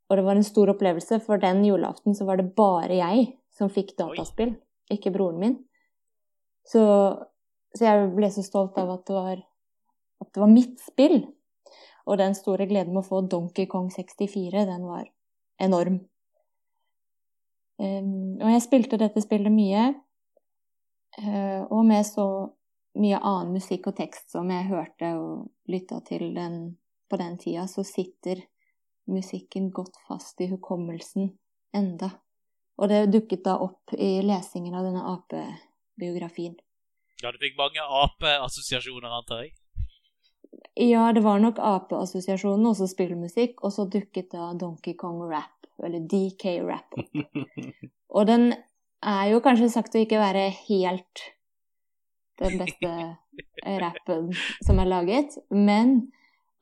Og 0.08 0.16
det 0.16 0.24
var 0.24 0.38
en 0.38 0.48
stor 0.48 0.72
opplevelse, 0.72 1.20
for 1.26 1.42
den 1.42 1.66
julaften 1.66 2.16
så 2.16 2.28
var 2.30 2.40
det 2.40 2.54
bare 2.56 3.02
jeg 3.02 3.34
som 3.52 3.72
fikk 3.74 3.98
dataspill, 4.00 4.54
ikke 4.94 5.12
broren 5.12 5.42
min. 5.42 5.56
Så, 6.66 6.84
så 7.76 7.86
jeg 7.86 8.10
ble 8.16 8.30
så 8.34 8.44
stolt 8.46 8.78
av 8.82 8.92
at 8.96 9.06
det, 9.08 9.16
var, 9.16 9.44
at 10.24 10.32
det 10.34 10.42
var 10.42 10.52
mitt 10.52 10.80
spill. 10.84 11.22
Og 12.06 12.20
den 12.22 12.36
store 12.38 12.68
gleden 12.70 12.94
med 12.94 13.04
å 13.04 13.08
få 13.08 13.22
Donkey 13.30 13.70
Kong 13.70 13.90
64, 13.94 14.66
den 14.70 14.86
var 14.86 15.08
enorm. 15.62 16.02
Um, 17.76 18.38
og 18.40 18.50
jeg 18.54 18.64
spilte 18.64 19.00
dette 19.02 19.24
spillet 19.24 19.52
mye, 19.52 19.90
uh, 21.20 21.62
og 21.68 21.82
med 21.88 22.06
så 22.08 22.28
mye 22.96 23.20
annen 23.20 23.58
musikk 23.58 23.90
og 23.92 23.98
tekst 23.98 24.32
som 24.32 24.52
jeg 24.54 24.70
hørte 24.70 25.10
og 25.20 25.72
lytta 25.72 26.00
til 26.08 26.30
den, 26.38 26.78
på 27.12 27.20
den 27.20 27.36
tida, 27.42 27.66
så 27.68 27.84
sitter 27.84 28.46
musikken 29.12 29.70
godt 29.76 29.98
fast 30.08 30.40
i 30.42 30.48
hukommelsen 30.54 31.34
enda. 31.76 32.14
Og 32.80 32.90
det 32.92 33.06
dukket 33.12 33.44
da 33.46 33.58
opp 33.64 33.94
i 33.94 34.20
lesingen 34.26 34.76
av 34.76 34.88
denne 34.88 35.04
apebiografien. 35.96 36.56
Ja, 37.24 37.32
du 37.32 37.40
fikk 37.40 37.58
mange 37.58 37.82
apeassosiasjoner, 37.82 39.10
antar 39.10 39.46
jeg? 39.46 39.54
Ja, 40.76 41.12
det 41.16 41.24
var 41.24 41.40
nok 41.40 41.60
apeassosiasjonen, 41.60 42.66
også 42.68 42.90
spillmusikk, 42.92 43.64
og 43.64 43.72
så 43.72 43.88
dukket 43.88 44.34
da 44.34 44.52
Donkey 44.60 44.96
Kong 45.00 45.24
Rap 45.32 45.52
eller 45.84 46.04
DK-rap. 46.04 46.96
Og 48.16 48.28
den 48.28 48.54
er 49.04 49.26
jo 49.28 49.42
kanskje 49.44 49.68
sagt 49.74 49.96
å 49.96 50.04
ikke 50.06 50.22
være 50.22 50.46
helt 50.70 51.24
den 52.40 52.62
beste 52.62 52.92
rappen 53.84 54.30
som 54.64 54.80
er 54.80 54.88
laget, 54.88 55.36
men 55.52 56.14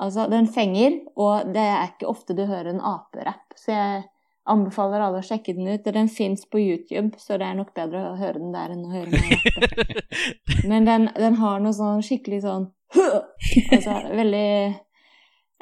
altså, 0.01 0.25
den 0.31 0.49
fenger, 0.49 0.97
og 1.13 1.53
det 1.53 1.61
er 1.61 1.91
ikke 1.91 2.09
ofte 2.09 2.33
du 2.33 2.41
hører 2.49 2.71
en 2.73 2.81
aperapp. 2.81 3.53
Så 3.57 3.73
jeg 3.73 4.01
anbefaler 4.49 5.03
alle 5.03 5.21
å 5.21 5.25
sjekke 5.25 5.55
den 5.55 5.69
ut. 5.71 5.85
Den 5.95 6.09
fins 6.11 6.45
på 6.49 6.61
YouTube, 6.61 7.19
så 7.19 7.37
det 7.39 7.47
er 7.47 7.59
nok 7.59 7.73
bedre 7.75 8.09
å 8.11 8.17
høre 8.19 8.39
den 8.41 8.53
der 8.55 8.73
enn 8.73 8.85
å 8.87 8.93
høre 8.93 9.11
meg. 9.13 9.99
Men 10.69 10.87
den, 10.89 11.09
den, 11.15 11.37
har 11.39 11.63
noe 11.63 11.75
sånn 11.75 12.03
skikkelig 12.05 12.43
sånn 12.43 12.69
Altså 13.73 13.95
veldig 14.13 14.49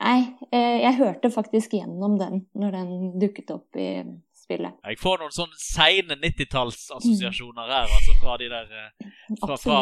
Nei, 0.02 0.18
eh, 0.50 0.82
jeg 0.82 0.98
hørte 0.98 1.30
faktisk 1.30 1.76
gjennom 1.78 2.16
den 2.18 2.46
når 2.58 2.74
den 2.74 2.94
dukket 3.22 3.52
opp 3.54 3.78
i 3.78 4.02
spillet. 4.34 4.80
Jeg 4.82 4.98
får 4.98 5.20
noen 5.22 5.36
sånne 5.36 5.60
seine 5.62 6.18
90-tallsassosiasjoner 6.24 7.70
her, 7.70 7.86
altså 7.86 8.16
fra 8.18 8.38
de 8.42 8.48
der 8.50 8.72
eh, 8.80 9.12
fra, 9.44 9.60
fra, 9.62 9.78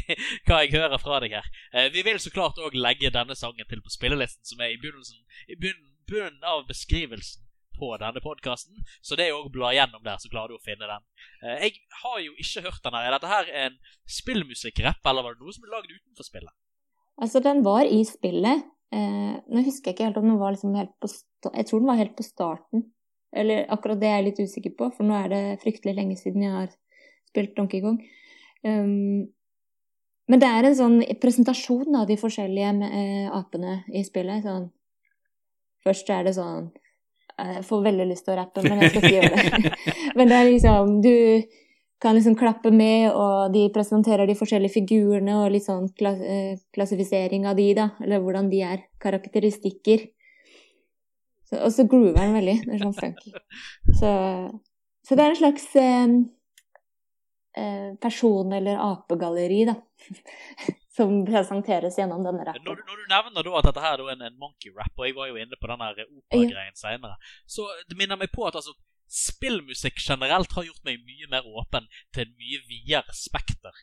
Hva 0.46 0.60
jeg 0.66 0.74
hører 0.74 1.00
fra 1.00 1.22
deg 1.24 1.38
her. 1.38 1.48
Eh, 1.72 1.88
vi 1.94 2.04
vil 2.04 2.20
så 2.20 2.34
klart 2.34 2.60
òg 2.60 2.76
legge 2.76 3.12
denne 3.14 3.38
sangen 3.38 3.64
til 3.70 3.80
på 3.80 3.94
spillelisten, 3.94 4.44
som 4.52 4.60
er 4.60 4.74
i 4.74 4.78
begynnelsen 4.82 5.24
I 5.48 5.56
bunnen 5.56 6.44
av 6.44 6.66
beskrivelsen 6.68 7.43
på 7.76 7.90
denne 8.00 8.22
podkasten, 8.24 8.84
så 9.04 9.18
det 9.18 9.28
er 9.28 9.36
å 9.36 9.50
bla 9.52 9.72
gjennom 9.74 10.02
der, 10.04 10.20
så 10.22 10.30
klarer 10.32 10.54
du 10.54 10.58
å 10.58 10.64
finne 10.64 10.88
den. 10.88 11.06
Jeg 11.60 11.80
har 12.02 12.20
jo 12.22 12.34
ikke 12.40 12.64
hørt 12.66 12.84
den 12.84 12.96
her. 12.96 13.08
Er 13.08 13.16
dette 13.16 13.32
her 13.32 13.50
en 13.64 13.78
spillmusikkrapp, 14.20 15.02
eller 15.10 15.26
var 15.26 15.36
det 15.36 15.44
noe 15.44 15.56
som 15.56 15.66
er 15.66 15.74
lagd 15.74 15.92
utenfor 15.92 16.28
spillet? 16.28 16.54
Altså, 17.22 17.42
den 17.44 17.62
var 17.66 17.86
i 17.86 18.00
spillet. 18.08 18.64
Eh, 18.94 19.34
nå 19.50 19.62
husker 19.66 19.90
jeg 19.90 19.96
ikke 19.96 20.08
helt 20.08 20.18
om 20.20 20.28
den 20.28 20.40
var 20.40 20.54
liksom 20.54 20.74
helt 20.78 20.92
på 21.02 21.08
Jeg 21.50 21.66
tror 21.66 21.80
den 21.80 21.90
var 21.90 22.00
helt 22.00 22.16
på 22.16 22.26
starten. 22.26 22.84
Eller 23.34 23.66
akkurat 23.72 23.98
det 24.00 24.08
er 24.08 24.20
jeg 24.20 24.26
litt 24.28 24.42
usikker 24.46 24.74
på, 24.78 24.90
for 24.94 25.06
nå 25.06 25.16
er 25.18 25.32
det 25.32 25.42
fryktelig 25.64 25.96
lenge 25.96 26.18
siden 26.20 26.44
jeg 26.44 26.54
har 26.54 26.68
spilt 27.30 27.56
Donkey 27.56 27.82
Kong. 27.82 27.98
Um, 28.62 29.26
men 30.30 30.40
det 30.40 30.48
er 30.48 30.68
en 30.68 30.76
sånn 30.78 31.00
presentasjon 31.20 31.98
av 31.98 32.06
de 32.08 32.16
forskjellige 32.16 32.70
eh, 32.86 33.26
apene 33.34 33.82
i 33.92 34.04
spillet. 34.06 34.46
Sånn 34.46 34.70
Først 35.84 36.08
er 36.08 36.22
det 36.24 36.32
sånn 36.38 36.70
Jeg 37.34 37.64
får 37.66 37.82
veldig 37.82 38.06
lyst 38.06 38.26
til 38.26 38.34
å 38.34 38.38
rappe, 38.38 38.62
men 38.62 38.80
jeg 38.80 38.92
skal 38.92 39.04
ikke 39.04 39.14
gjøre 39.16 39.34
det. 39.34 39.70
men 40.18 40.30
det 40.30 40.36
er 40.38 40.50
liksom 40.52 40.98
Du 41.02 41.14
kan 42.04 42.14
liksom 42.14 42.36
klappe 42.36 42.70
med, 42.74 43.08
og 43.16 43.54
de 43.54 43.64
presenterer 43.74 44.28
de 44.28 44.36
forskjellige 44.36 44.74
figurene 44.74 45.38
og 45.40 45.54
litt 45.54 45.64
sånn 45.64 45.86
eh, 46.04 46.58
klassifisering 46.74 47.46
av 47.48 47.56
de, 47.56 47.70
da. 47.78 47.88
Eller 48.04 48.20
hvordan 48.22 48.50
de 48.52 48.60
er. 48.66 48.84
Karakteristikker. 49.00 50.04
Så, 51.48 51.58
og 51.58 51.72
så 51.72 51.86
groover 51.88 52.20
den 52.20 52.36
veldig. 52.36 52.56
Det 52.66 52.76
er 52.76 52.84
sånn 52.84 52.96
funky. 52.98 53.34
Så, 53.96 54.12
så 55.06 55.16
det 55.16 55.24
er 55.24 55.32
en 55.32 55.40
slags 55.40 55.66
eh, 55.80 56.14
eh 57.64 57.90
person- 58.04 58.52
eller 58.60 58.84
apegalleri, 58.84 59.64
da. 59.72 59.78
som 60.94 61.14
presenteres 61.26 61.98
gjennom 61.98 62.22
denne 62.22 62.44
rappen. 62.46 62.64
Når, 62.66 62.82
når, 62.86 63.00
du 63.00 63.10
nevner 63.10 63.46
da 63.46 63.54
at 63.58 63.68
dette 63.68 63.84
her 63.84 64.02
er 64.02 64.10
en, 64.12 64.26
en 64.28 64.36
monkey-rap, 64.40 64.92
og 64.94 65.08
jeg 65.08 65.16
var 65.16 65.30
jo 65.30 65.38
inne 65.42 65.58
på 65.58 65.70
den 65.70 65.82
operagreien 65.82 66.70
ja. 66.70 66.78
seinere, 66.78 67.16
så 67.50 67.66
det 67.90 67.98
minner 67.98 68.20
meg 68.20 68.30
på 68.34 68.46
at 68.46 68.58
altså 68.60 68.76
spillmusikk 69.14 69.98
generelt 70.00 70.54
har 70.56 70.68
gjort 70.68 70.86
meg 70.86 71.02
mye 71.06 71.26
mer 71.32 71.48
åpen 71.60 71.90
til 72.14 72.24
en 72.24 72.38
mye 72.38 72.62
videre 72.70 73.16
spekter 73.16 73.82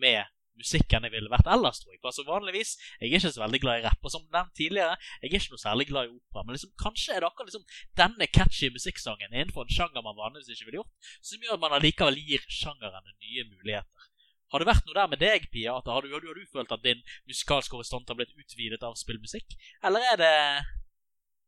med 0.00 0.24
musikk 0.56 0.94
enn 0.96 1.04
jeg 1.04 1.12
ville 1.12 1.30
vært 1.32 1.48
ellers, 1.52 1.82
tror 1.82 1.92
jeg. 1.92 2.00
Altså 2.08 2.24
Vanligvis 2.26 2.74
jeg 2.96 3.10
er 3.10 3.18
ikke 3.18 3.32
så 3.34 3.42
veldig 3.42 3.60
glad 3.62 3.80
i 3.80 3.84
rapp, 3.84 4.00
og 4.00 4.12
som 4.12 4.24
nevnt 4.32 4.54
tidligere, 4.56 4.96
jeg 5.20 5.28
er 5.28 5.38
ikke 5.38 5.52
noe 5.52 5.62
særlig 5.62 5.88
glad 5.90 6.08
i 6.08 6.14
opera. 6.14 6.44
Men 6.46 6.56
liksom, 6.56 6.72
kanskje 6.80 7.14
er 7.14 7.22
det 7.22 7.28
akkurat 7.30 7.50
liksom, 7.52 7.66
denne 8.00 8.28
catchy 8.32 8.72
musikksangen 8.72 9.32
innenfor 9.34 9.66
en 9.66 9.76
sjanger 9.76 10.04
man 10.06 10.16
vanligvis 10.18 10.56
ikke 10.56 10.70
ville 10.70 10.80
gjort, 10.80 11.12
som 11.20 11.44
gjør 11.44 11.58
at 11.58 11.64
man 11.66 11.76
allikevel 11.78 12.20
gir 12.20 12.48
sjangeren 12.48 13.12
nye 13.12 13.48
muligheter. 13.52 14.12
Har 14.54 14.62
det 14.62 14.68
vært 14.68 14.86
noe 14.86 14.94
der 14.94 15.10
med 15.10 15.20
deg, 15.20 15.46
Pia? 15.50 15.74
At 15.80 15.88
har, 15.90 16.04
du, 16.06 16.12
har, 16.14 16.22
du, 16.22 16.46
følt 16.52 16.72
at 16.72 16.84
din 16.84 17.02
musikalske 17.26 17.74
horisont 17.74 18.08
har 18.08 18.18
blitt 18.18 18.34
utvidet 18.38 18.82
av 18.86 18.94
spillmusikk? 18.98 19.56
Eller 19.86 20.06
er 20.12 20.20
det 20.20 20.34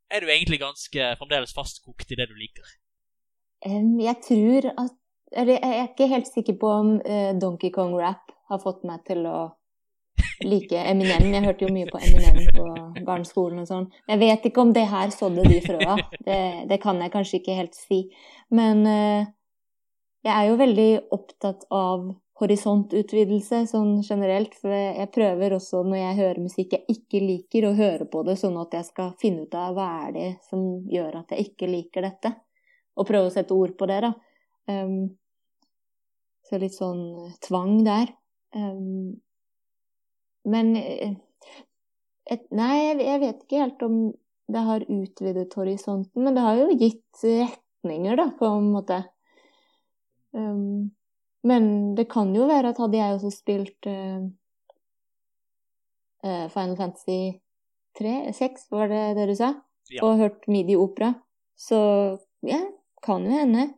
er 0.09 0.23
du 0.23 0.31
egentlig 0.31 0.59
ganske 0.61 1.11
fremdeles 1.19 1.53
fastkokt 1.53 2.11
i 2.11 2.17
det 2.17 2.25
du 2.31 2.35
liker? 2.37 2.65
Jeg 3.61 4.15
tror 4.25 4.71
at 4.71 4.95
Eller 5.31 5.59
jeg 5.59 5.77
er 5.77 5.87
ikke 5.91 6.07
helt 6.09 6.25
sikker 6.25 6.55
på 6.57 6.69
om 6.73 6.87
uh, 7.05 7.35
Donkey 7.37 7.69
Kong 7.69 7.91
Rap 7.93 8.31
har 8.49 8.61
fått 8.63 8.81
meg 8.89 9.03
til 9.05 9.27
å 9.29 9.51
like 10.41 10.79
Eminem. 10.89 11.27
Jeg 11.35 11.45
hørte 11.45 11.67
jo 11.67 11.73
mye 11.75 11.85
på 11.85 11.99
Eminem 12.01 12.39
på 12.55 12.65
barneskolen 13.05 13.61
og 13.61 13.67
sånn. 13.69 13.85
Jeg 14.09 14.17
vet 14.23 14.47
ikke 14.49 14.63
om 14.63 14.71
det 14.73 14.87
her 14.89 15.13
sådde 15.13 15.45
de 15.45 15.59
frøa. 15.61 15.99
Det, 16.25 16.39
det, 16.71 16.79
kan 16.81 16.97
jeg 17.03 17.13
kanskje 17.13 17.37
ikke 17.43 17.59
helt 17.59 17.77
si. 17.77 17.99
Men 18.49 18.81
uh, 18.89 19.29
jeg 20.25 20.33
er 20.33 20.49
jo 20.49 20.57
veldig 20.63 20.89
opptatt 21.19 21.69
av 21.69 22.09
horisontutvidelse 22.39 23.63
sånn 23.69 23.99
generelt. 24.05 24.55
For 24.59 24.73
jeg 24.73 25.11
prøver 25.15 25.55
også 25.57 25.83
når 25.87 26.01
jeg 26.01 26.19
hører 26.19 26.43
musikk 26.43 26.75
jeg 26.77 26.97
ikke 26.97 27.23
liker, 27.23 27.69
å 27.69 27.77
høre 27.77 28.07
på 28.09 28.23
det 28.27 28.37
sånn 28.41 28.59
at 28.61 28.75
jeg 28.77 28.89
skal 28.89 29.15
finne 29.21 29.47
ut 29.47 29.57
av 29.57 29.75
hva 29.77 29.89
er 30.05 30.13
det 30.15 30.29
som 30.49 30.63
gjør 30.89 31.21
at 31.21 31.35
jeg 31.35 31.51
ikke 31.51 31.71
liker 31.71 32.07
dette 32.07 32.35
og 32.99 33.07
prøve 33.07 33.29
å 33.29 33.33
sette 33.33 33.55
ord 33.55 33.75
på 33.79 33.87
det, 33.87 34.01
da. 34.03 34.13
Um, 34.69 35.15
så 36.49 36.59
litt 36.59 36.75
sånn 36.75 37.31
tvang 37.45 37.77
der. 37.85 38.11
Um, 38.55 39.19
men 40.49 40.73
eh, 40.79 41.13
et, 42.29 42.47
Nei, 42.55 42.73
jeg, 42.99 43.21
vet 43.21 43.43
ikke 43.45 43.63
helt 43.63 43.85
om 43.85 43.99
det 44.49 44.63
har 44.65 44.85
utvidet 44.89 45.53
horisonten, 45.55 46.25
men 46.25 46.35
det 46.35 46.43
har 46.43 46.59
jo 46.59 46.69
gitt 46.73 47.23
retninger, 47.23 48.17
da, 48.19 48.29
på 48.39 48.49
en 48.49 48.71
måte. 48.73 49.03
Um, 50.35 50.89
men 51.47 51.95
det 51.95 52.09
kan 52.11 52.33
jo 52.35 52.47
være 52.49 52.73
at 52.73 52.79
hadde 52.81 52.99
jeg 52.99 53.15
også 53.15 53.31
spilt 53.31 53.87
uh, 53.87 54.27
Final 56.51 56.75
Fantasy 56.77 57.39
3, 57.99 58.33
6, 58.35 58.67
var 58.75 58.91
det 58.91 59.03
det 59.17 59.29
du 59.31 59.35
sa? 59.39 59.53
Ja. 59.89 60.03
Og 60.05 60.19
hørt 60.19 60.45
midi-opera, 60.51 61.13
så 61.57 61.79
ja, 62.45 62.59
kan 63.05 63.25
jo 63.25 63.33
hende 63.33 63.71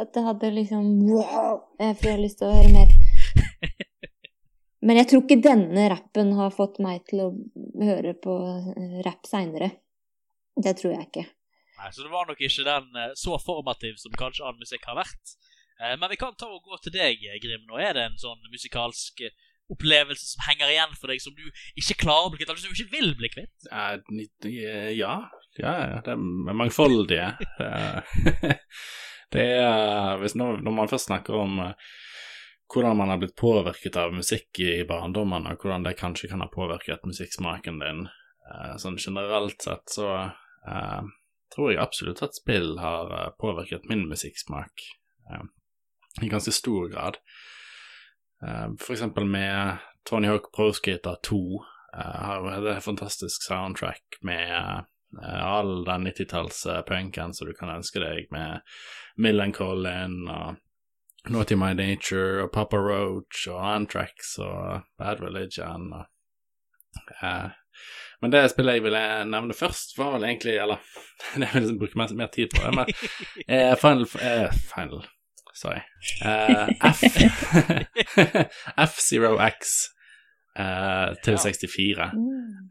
at 0.00 0.10
det 0.16 0.24
hadde 0.26 0.50
liksom 0.56 0.88
Wow! 1.06 1.60
Jeg 1.78 1.98
får 2.00 2.22
lyst 2.22 2.40
til 2.40 2.48
å 2.48 2.56
høre 2.56 2.72
mer. 2.72 2.88
Men 4.86 4.98
jeg 4.98 5.10
tror 5.12 5.22
ikke 5.22 5.44
denne 5.44 5.84
rappen 5.92 6.32
har 6.34 6.50
fått 6.50 6.80
meg 6.82 7.04
til 7.06 7.22
å 7.22 7.28
høre 7.78 8.16
på 8.18 8.34
eh, 8.74 8.96
rapp 9.06 9.28
seinere. 9.30 9.68
Det 10.58 10.72
tror 10.80 10.96
jeg 10.96 11.06
ikke. 11.06 11.26
Nei, 11.78 11.92
Så 11.94 12.02
det 12.02 12.10
var 12.10 12.26
nok 12.26 12.42
ikke 12.42 12.66
den 12.66 13.14
så 13.20 13.38
formativ 13.38 14.00
som 14.02 14.16
kanskje 14.18 14.42
annen 14.48 14.64
musikk 14.64 14.88
har 14.90 14.98
vært. 14.98 15.36
Eh, 15.82 15.98
men 15.98 16.10
vi 16.10 16.16
kan 16.16 16.36
ta 16.38 16.48
og 16.50 16.62
gå 16.62 16.78
til 16.82 16.94
deg, 16.94 17.24
Grim. 17.42 17.64
Nå 17.68 17.80
er 17.82 17.96
det 17.96 18.06
en 18.06 18.20
sånn 18.20 18.40
musikalsk 18.52 19.24
opplevelse 19.72 20.26
som 20.34 20.44
henger 20.46 20.70
igjen 20.72 20.94
for 20.98 21.10
deg, 21.12 21.22
som 21.22 21.34
du 21.36 21.44
ikke 21.80 22.00
klarer 22.04 22.28
å 22.28 22.32
bli 22.32 22.42
kvitt, 22.42 22.52
som 22.60 22.74
du 22.74 22.76
ikke 22.76 22.92
vil 22.92 23.14
bli 23.18 23.30
kvitt? 23.32 23.54
Ja, 23.72 25.14
ja, 25.60 26.00
det 26.04 26.14
er 26.14 26.56
mangfoldige. 26.58 27.32
det 29.32 29.46
er 29.56 30.26
når, 30.42 30.60
man 30.68 30.90
først 30.90 31.08
snakker 31.08 31.38
om 31.40 31.62
hvordan 32.72 32.98
man 32.98 33.12
har 33.12 33.20
blitt 33.20 33.36
påvirket 33.36 33.96
av 34.00 34.12
musikk 34.16 34.60
i 34.64 34.84
barndommen, 34.88 35.48
og 35.48 35.64
hvordan 35.64 35.86
det 35.86 35.98
kanskje 36.00 36.30
kan 36.32 36.44
ha 36.44 36.50
påvirket 36.52 37.04
musikksmaken 37.08 37.80
din, 37.80 38.06
sånn 38.80 39.00
generelt 39.00 39.60
sett, 39.64 39.84
så 39.92 40.08
uh, 40.68 41.02
tror 41.52 41.68
jeg 41.70 41.80
absolutt 41.80 42.24
at 42.24 42.36
spill 42.36 42.74
har 42.80 43.12
påvirket 43.40 43.88
min 43.92 44.06
musikksmak 44.08 44.88
i 46.20 46.28
ganske 46.28 46.52
stor 46.52 46.88
grad. 46.92 47.16
for 48.78 48.92
eksempel 48.92 49.24
med 49.24 49.78
Tony 50.04 50.28
Hawk 50.28 50.52
Pro 50.52 50.72
Skater 50.72 51.16
2 51.22 51.38
har 51.94 52.60
det 52.60 52.80
fantastisk 52.80 53.42
soundtrack 53.48 54.18
med 54.20 54.84
Eh, 55.22 55.46
all 55.46 55.84
den 55.84 56.06
90-tallspunken 56.06 57.34
som 57.34 57.46
du 57.46 57.54
kan 57.54 57.70
ønske 57.70 58.00
deg, 58.00 58.28
med 58.30 58.60
Millen 59.16 59.52
Collin 59.52 60.28
og 60.28 60.56
Naughty 61.28 61.54
My 61.54 61.72
Nature 61.76 62.42
og 62.46 62.52
Papa 62.52 62.80
Roach 62.80 63.44
og 63.50 63.60
Antrax 63.74 64.36
og 64.42 64.86
Bad 64.98 65.20
Religion 65.22 65.92
og 65.92 66.08
uh, 67.22 67.52
Men 68.20 68.32
det 68.32 68.50
spillet 68.50 68.78
jeg 68.78 68.84
ville 68.84 69.04
nevne 69.28 69.54
først, 69.54 69.94
var 69.98 70.16
vel 70.16 70.24
egentlig 70.26 70.56
Eller 70.62 70.80
det 71.36 71.48
vil 71.54 71.68
jeg 71.68 71.78
bruke 71.78 71.98
mer, 71.98 72.14
mer 72.14 72.32
tid 72.32 72.50
på. 72.56 72.64
Men, 72.70 72.90
uh, 73.46 73.76
Final, 73.84 74.08
uh, 74.18 74.58
Final 74.72 75.06
Sorry. 75.54 75.82
F 76.22 77.02
F0X 78.86 79.72
uh, 80.58 81.14
til 81.24 81.38
64. 81.38 82.10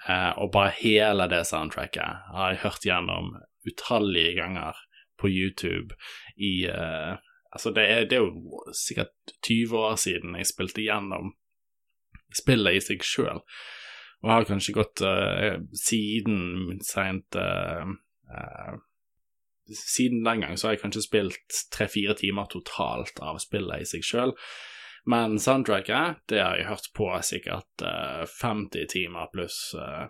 Uh, 0.09 0.32
og 0.41 0.51
bare 0.53 0.73
hele 0.79 1.27
det 1.29 1.43
soundtracket 1.49 2.23
har 2.34 2.53
jeg 2.53 2.63
hørt 2.65 2.88
gjennom 2.88 3.36
utallige 3.67 4.36
ganger 4.41 4.77
på 5.21 5.29
YouTube 5.29 5.93
i 6.38 6.65
eh, 6.65 7.17
Altså, 7.51 7.71
det 7.75 7.84
er, 7.84 8.05
det 8.07 8.15
er, 8.15 8.21
jo 8.23 8.61
sikkert 8.71 9.11
20 9.43 9.77
år 9.77 9.95
siden 9.99 10.36
jeg 10.39 10.47
spilte 10.47 10.86
gjennom 10.86 11.34
spillet 12.32 12.77
i 12.77 12.84
seg 12.86 13.03
sjøl, 13.03 13.41
og 14.23 14.29
har 14.32 14.47
kanskje 14.47 14.75
gått 14.77 15.03
uh, 15.03 15.57
siden 15.75 16.79
seint 16.88 17.36
uh, 17.36 17.91
uh, 18.32 18.77
siden 19.78 20.24
den 20.24 20.43
gang 20.43 20.57
så 20.57 20.67
har 20.67 20.76
jeg 20.76 20.84
kanskje 20.84 21.05
spilt 21.05 21.61
tre-fire 21.74 22.15
timer 22.19 22.49
totalt 22.51 23.19
av 23.24 23.39
spillet 23.43 23.84
i 23.84 23.89
seg 23.89 24.05
sjøl. 24.05 24.36
Men 25.09 25.39
soundtracket, 25.41 26.22
det 26.30 26.41
har 26.43 26.59
jeg 26.59 26.69
hørt 26.69 26.91
på 26.97 27.07
sikkert 27.26 27.86
uh, 27.86 28.22
50 28.30 28.86
timer 28.91 29.32
pluss 29.34 29.72
uh, 29.74 30.05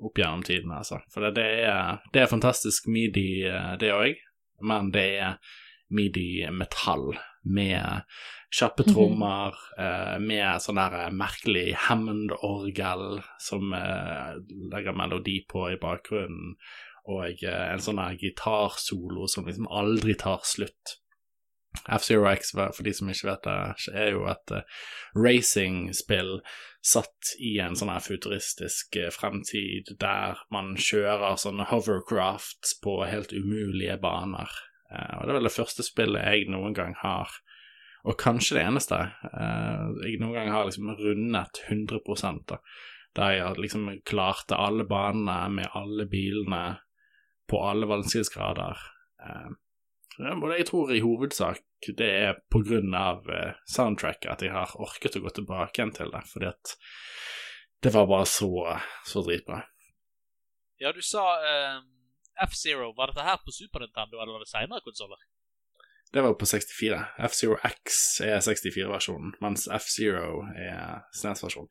opp 0.00 0.18
gjennom 0.18 0.42
tidene, 0.46 0.80
altså. 0.82 0.98
For 1.12 1.22
det, 1.22 1.36
det, 1.38 1.48
er, 1.68 2.00
det 2.12 2.24
er, 2.24 2.30
fantastisk 2.30 2.88
midi, 2.90 3.44
det 3.78 3.92
òg, 3.94 4.18
men 4.66 4.90
det 4.94 5.06
er 5.20 5.56
midi-metall 5.94 7.12
med 7.42 8.06
kjappe 8.50 8.82
mhm. 8.86 8.94
trommer, 8.94 9.46
mm 9.46 9.84
-hmm. 9.84 10.14
uh, 10.14 10.20
med 10.26 10.62
sånn 10.62 10.80
der 10.80 11.10
merkelig 11.10 11.74
Hammond-orgel 11.86 13.22
som 13.38 13.72
uh, 13.72 14.34
legger 14.72 14.92
melodi 14.92 15.40
på 15.48 15.70
i 15.70 15.76
bakgrunnen, 15.76 16.56
og 17.10 17.44
uh, 17.44 17.66
en 17.72 17.82
sånn 17.82 18.00
gitarsolo 18.20 19.28
som 19.30 19.48
liksom 19.48 19.68
aldri 19.70 20.16
tar 20.18 20.42
slutt. 20.46 20.96
F-Zero 21.86 22.26
X, 22.32 22.50
for 22.56 22.82
de 22.82 22.92
som 22.94 23.10
ikke 23.12 23.28
vet 23.28 23.44
det, 23.46 23.58
er 23.94 24.10
jo 24.14 24.24
et 24.30 24.54
uh, 24.54 24.80
racingspill 25.18 26.40
satt 26.82 27.34
i 27.38 27.58
en 27.62 27.76
sånn 27.78 27.92
her 27.92 28.02
futuristisk 28.02 28.98
uh, 28.98 29.10
fremtid 29.14 29.92
der 30.02 30.40
man 30.54 30.74
kjører 30.78 31.38
sånne 31.40 31.68
hovercrafts 31.70 32.74
på 32.82 33.00
helt 33.06 33.34
umulige 33.36 34.00
baner. 34.02 34.50
Og 34.90 35.22
det 35.22 35.30
er 35.30 35.36
vel 35.36 35.46
det 35.46 35.54
første 35.54 35.84
spillet 35.86 36.24
jeg 36.26 36.48
noen 36.50 36.72
gang 36.74 36.96
har, 36.98 37.30
og 38.02 38.16
kanskje 38.18 38.56
det 38.56 38.64
eneste, 38.66 38.96
jeg 40.02 40.16
noen 40.18 40.34
gang 40.34 40.48
har 40.50 40.64
liksom 40.66 40.88
rundet 40.98 41.60
100 41.68 42.00
da, 42.50 42.58
der 43.14 43.36
jeg 43.36 43.62
liksom 43.62 43.88
klarte 44.06 44.58
alle 44.58 44.82
banene 44.88 45.48
med 45.60 45.70
alle 45.78 46.08
bilene 46.10 46.80
på 47.50 47.60
alle 47.66 47.88
vanskelighetsgrader. 47.90 48.84
Uh, 49.20 49.50
og 50.36 50.50
jeg 50.52 50.66
tror 50.68 50.92
i 50.92 51.02
hovedsak 51.04 51.62
det 51.96 52.08
er 52.08 52.40
på 52.52 52.62
grunn 52.66 52.94
av 52.96 53.26
uh, 53.28 53.56
soundtracket 53.70 54.30
at 54.34 54.44
jeg 54.44 54.54
har 54.54 54.76
orket 54.80 55.16
å 55.18 55.24
gå 55.24 55.32
tilbake 55.38 55.80
igjen 55.80 55.94
til 55.96 56.12
det, 56.12 56.22
fordi 56.30 56.50
at 56.50 56.74
det 57.80 57.94
var 57.94 58.08
bare 58.10 58.28
så, 58.28 58.50
så 59.08 59.22
dritbra. 59.24 59.62
Ja, 60.80 60.92
du 60.96 61.00
sa 61.04 61.24
uh, 61.40 61.80
F-Zero. 62.46 62.92
Var 62.96 63.12
dette 63.12 63.24
her 63.24 63.40
på 63.44 63.52
Super 63.52 63.84
Nintendo, 63.84 64.20
eller 64.20 64.36
var 64.36 64.44
det 64.44 64.52
seinere 64.52 64.84
konsoller? 64.84 65.20
Det 66.12 66.22
var 66.24 66.34
på 66.34 66.46
64. 66.46 67.00
F-Zero 67.28 67.56
X 67.64 68.20
er 68.26 68.40
64-versjonen, 68.42 69.36
mens 69.44 69.68
F-Zero 69.70 70.40
er 70.58 71.04
SNES-versjonen. 71.14 71.70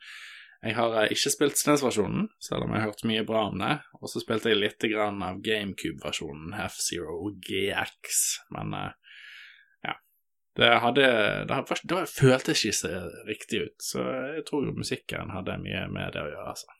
Jeg 0.60 0.76
har 0.76 0.96
eh, 1.00 1.14
ikke 1.16 1.32
spilt 1.32 1.60
SNES-versjonen, 1.60 2.28
selv 2.44 2.66
om 2.66 2.74
jeg 2.74 2.82
har 2.82 2.92
hørt 2.92 3.06
mye 3.08 3.26
bra 3.28 3.46
om 3.48 3.62
det. 3.62 3.76
Og 4.00 4.12
så 4.12 4.22
spilte 4.24 4.52
jeg 4.52 4.60
litt 4.60 4.88
av 4.90 5.40
GameCube-versjonen, 5.46 6.56
F-Zero 6.68 7.32
GX, 7.46 8.24
men 8.56 8.76
uh, 8.76 9.16
ja. 9.88 9.96
Det 10.60 10.72
hadde 10.84 11.08
det 11.48 12.02
føltes 12.12 12.66
ikke 12.68 12.92
riktig 13.30 13.64
ut, 13.70 13.78
så 13.84 14.04
jeg 14.36 14.46
tror 14.50 14.68
musikken 14.76 15.32
hadde 15.36 15.62
mye 15.64 15.88
med 15.94 16.12
det 16.16 16.26
å 16.26 16.34
gjøre, 16.34 16.52
altså. 16.56 16.79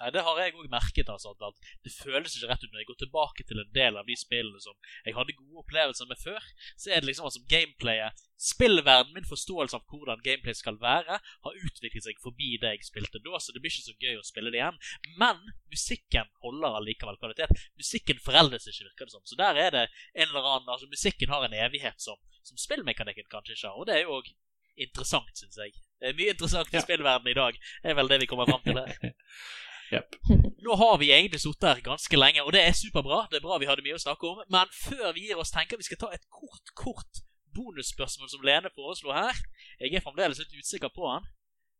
Nei, 0.00 0.10
Det 0.12 0.22
har 0.26 0.38
jeg 0.40 0.54
òg 0.54 0.68
merket. 0.68 1.08
altså, 1.08 1.32
at 1.32 1.54
Det 1.84 1.92
føles 1.92 2.36
ikke 2.36 2.50
rett 2.50 2.64
ut 2.64 2.72
når 2.72 2.80
jeg 2.82 2.90
går 2.90 3.00
tilbake 3.04 3.46
til 3.48 3.60
en 3.60 3.72
del 3.72 3.96
av 3.96 4.06
de 4.06 4.16
spillene 4.16 4.60
som 4.60 4.76
jeg 5.06 5.16
hadde 5.16 5.36
gode 5.38 5.62
opplevelser 5.64 6.06
med 6.06 6.20
før. 6.20 6.42
Så 6.76 6.90
er 6.90 7.00
det 7.00 7.08
liksom 7.10 7.28
altså 7.28 7.44
gameplayet 7.48 8.12
Spillverden, 8.36 9.14
min 9.14 9.24
forståelse 9.24 9.78
av 9.78 9.84
hvordan 9.88 10.20
gameplay 10.20 10.52
skal 10.52 10.76
være, 10.76 11.16
har 11.24 11.60
utviklet 11.66 12.04
seg 12.04 12.18
forbi 12.20 12.58
det 12.60 12.74
jeg 12.74 12.84
spilte 12.84 13.22
da, 13.24 13.38
så 13.40 13.54
det 13.54 13.62
blir 13.64 13.72
ikke 13.72 13.86
så 13.86 13.94
gøy 13.96 14.18
å 14.20 14.26
spille 14.28 14.52
det 14.52 14.60
igjen. 14.60 14.76
Men 15.16 15.40
musikken 15.72 16.28
holder 16.44 16.76
allikevel 16.76 17.16
kvalitet. 17.16 17.54
Musikken 17.80 18.20
foreldes 18.20 18.68
ikke, 18.68 18.90
virker 18.90 19.08
det 19.08 19.16
som. 19.16 19.24
Så 19.24 19.40
der 19.40 19.56
er 19.56 19.72
det 19.72 19.86
en 20.12 20.28
eller 20.28 20.50
annen 20.52 20.68
altså 20.68 20.90
Musikken 20.92 21.32
har 21.32 21.46
en 21.46 21.56
evighet 21.56 21.96
som, 21.96 22.20
som 22.44 22.60
spillmekanikken 22.60 23.24
kanskje 23.32 23.56
ikke 23.56 23.70
har, 23.70 23.80
og 23.80 23.88
det 23.88 23.96
er 23.96 24.04
jo 24.04 24.20
òg 24.20 24.28
interessant, 24.76 25.32
syns 25.40 25.56
jeg. 25.56 25.72
Det 25.96 26.10
er 26.10 26.18
mye 26.18 26.34
interessant 26.36 26.74
i 26.74 26.76
ja. 26.76 26.84
spillverdenen 26.84 27.32
i 27.32 27.38
dag, 27.40 27.56
det 27.56 27.92
er 27.92 27.96
vel 27.96 28.12
det 28.12 28.20
vi 28.20 28.28
kommer 28.28 28.52
fram 28.52 28.60
til 28.66 28.76
her. 28.76 28.92
Yep. 29.92 30.16
Nå 30.66 30.74
har 30.80 30.98
vi 30.98 31.12
egentlig 31.14 31.40
sittet 31.40 31.68
her 31.68 31.80
ganske 31.84 32.18
lenge, 32.18 32.42
og 32.42 32.52
det 32.56 32.62
er 32.66 32.74
superbra. 32.74 33.24
Det 33.30 33.38
er 33.38 33.46
bra 33.46 33.58
vi 33.62 33.68
hadde 33.70 33.84
mye 33.86 33.98
å 33.98 34.02
snakke 34.02 34.28
om. 34.28 34.42
Men 34.52 34.72
før 34.74 35.12
vi 35.14 35.28
gir 35.28 35.40
oss, 35.40 35.54
tenker 35.54 35.78
vi 35.78 35.86
skal 35.86 36.00
ta 36.00 36.10
et 36.14 36.26
kort, 36.32 36.74
kort 36.78 37.22
bonusspørsmål 37.56 38.30
som 38.32 38.44
Lene 38.46 38.72
foreslo 38.74 39.14
her. 39.16 39.38
Jeg 39.80 39.94
er 39.94 40.04
fremdeles 40.04 40.42
litt 40.42 40.58
usikker 40.58 40.92
på 40.94 41.06
han. 41.08 41.28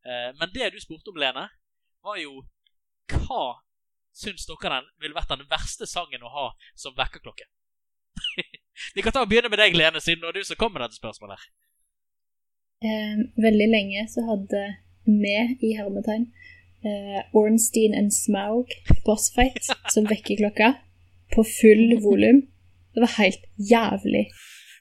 Eh, 0.07 0.31
men 0.39 0.53
det 0.55 0.71
du 0.75 0.81
spurte 0.81 1.13
om, 1.13 1.21
Lene, 1.21 1.49
var 2.07 2.21
jo 2.23 2.45
hva 3.13 3.59
syns 4.17 4.47
dere 4.49 4.79
den 4.79 4.89
ville 5.03 5.17
vært 5.17 5.35
den 5.35 5.45
verste 5.51 5.87
sangen 5.91 6.25
å 6.25 6.33
ha 6.33 6.47
som 6.79 6.97
vekkerklokke? 6.97 7.49
vi 8.95 9.05
kan 9.05 9.13
ta 9.13 9.27
og 9.27 9.31
begynne 9.31 9.51
med 9.53 9.61
deg, 9.61 9.77
Lene, 9.77 10.01
siden 10.01 10.23
det 10.23 10.31
var 10.31 10.39
du 10.39 10.47
som 10.47 10.59
kom 10.61 10.75
med 10.77 10.87
dette 10.87 10.99
spørsmålet. 10.99 11.43
her. 11.43 11.53
Eh, 12.87 13.21
veldig 13.41 13.69
lenge 13.73 14.07
så 14.13 14.25
hadde 14.31 14.63
vi 15.07 15.37
i 15.65 15.77
hermetegn 15.79 16.27
uh, 16.87 17.21
Ornstein 17.39 17.95
and 17.99 18.15
Smaug 18.15 18.73
bossfight 19.07 19.65
som 19.95 20.09
vekkerklokka 20.11 20.75
på 21.35 21.45
full 21.61 21.97
volum. 22.05 22.43
Det 22.95 23.05
var 23.05 23.13
helt 23.19 23.45
jævlig. 23.73 24.25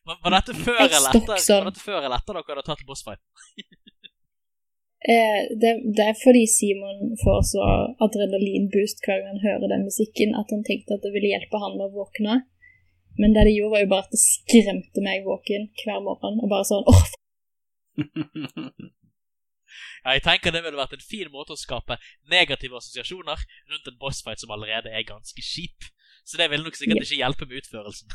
Var, 0.06 0.18
var, 0.24 0.36
dette 0.38 0.54
før 0.54 0.84
eller 0.86 1.10
etter, 1.10 1.54
var 1.54 1.70
dette 1.72 1.82
før 1.82 2.00
eller 2.04 2.18
etter 2.20 2.38
dere 2.38 2.54
hadde 2.54 2.68
tatt 2.68 2.84
bossfight? 2.88 3.22
eh, 5.12 5.40
det, 5.62 5.72
det, 5.98 6.06
er 6.06 6.20
fordi 6.22 6.44
Simon 6.48 7.16
får 7.24 7.40
så 7.52 7.64
adrenalinboost 8.06 9.02
hver 9.02 9.24
gang 9.24 9.34
han 9.34 9.46
hører 9.48 9.74
den 9.74 9.88
musikken, 9.90 10.38
at 10.38 10.54
han 10.54 10.64
tenkte 10.68 11.00
at 11.00 11.04
det 11.04 11.14
ville 11.16 11.34
hjelpe 11.34 11.62
han 11.64 11.80
med 11.80 11.90
å 11.90 11.96
våkne. 12.04 12.44
Men 13.18 13.34
det 13.34 13.48
det 13.48 13.56
gjorde, 13.56 13.74
var 13.74 13.84
jo 13.84 13.92
bare 13.94 14.06
at 14.06 14.14
det 14.14 14.22
skremte 14.22 15.04
meg 15.04 15.26
våken 15.26 15.70
hver 15.82 16.02
morgen. 16.06 16.40
Og 16.44 16.52
bare 16.52 16.70
sånn 16.70 16.86
åh, 16.92 17.06
Ja, 20.04 20.16
jeg 20.16 20.24
tenker 20.26 20.54
det 20.54 20.64
ville 20.66 20.80
vært 20.80 20.96
en 20.98 21.04
fin 21.04 21.32
måte 21.34 21.56
å 21.56 21.60
skape 21.60 21.98
negative 22.32 22.78
assosiasjoner 22.80 23.42
rundt 23.72 23.92
en 23.92 24.00
bossfight 24.02 24.44
som 24.44 24.54
allerede 24.56 24.94
er 24.94 25.08
ganske 25.08 25.42
kjip. 25.42 25.90
Så 26.26 26.40
det 26.42 26.50
vil 26.52 26.66
nok 26.66 26.78
sikkert 26.78 27.06
ikke 27.06 27.20
hjelpe 27.22 27.48
med 27.50 27.62
utførelsen. 27.62 28.14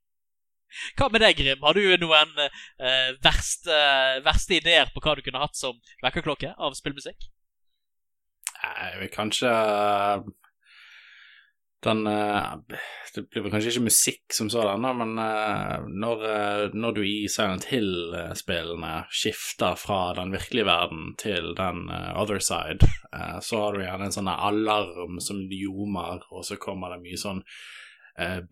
hva 0.98 1.10
med 1.10 1.22
deg, 1.24 1.36
Grim? 1.38 1.62
Har 1.66 1.76
du 1.76 1.82
noen 2.02 2.32
uh, 2.38 3.10
verste, 3.24 3.82
verste, 4.26 4.58
ideer 4.58 4.90
på 4.94 5.02
hva 5.04 5.16
du 5.18 5.22
kunne 5.26 5.42
hatt 5.42 5.58
som 5.58 5.78
vekkerklokke 6.04 6.54
av 6.58 6.76
spillmusikk? 6.78 7.28
Jeg 8.60 9.00
vil 9.00 9.12
kanskje 9.14 9.50
den 11.82 12.06
eh, 12.06 12.52
Det 13.14 13.22
blir 13.30 13.42
vel 13.42 13.52
kanskje 13.52 13.72
ikke 13.72 13.88
musikk 13.88 14.34
som 14.36 14.50
sådan, 14.52 14.84
men 14.98 15.18
eh, 15.18 15.86
når, 15.88 16.24
eh, 16.28 16.64
når, 16.76 16.94
du 16.94 17.02
i 17.02 17.28
Silent 17.32 17.66
Hill-spillene 17.72 18.92
skifter 19.10 19.78
fra 19.80 20.12
den 20.18 20.34
virkelige 20.34 20.68
verden 20.68 21.14
til 21.18 21.54
den 21.58 21.88
other 21.90 22.38
side, 22.38 22.86
så 23.42 23.64
har 23.64 23.74
du 23.74 23.82
gjerne 23.82 24.06
en 24.06 24.14
sånn 24.14 24.30
alarm 24.30 25.18
som 25.24 25.42
ljomer, 25.50 26.22
og 26.30 26.46
så 26.46 26.60
kommer 26.60 26.94
det 26.94 27.02
mye 27.02 27.18
sånn 27.18 27.44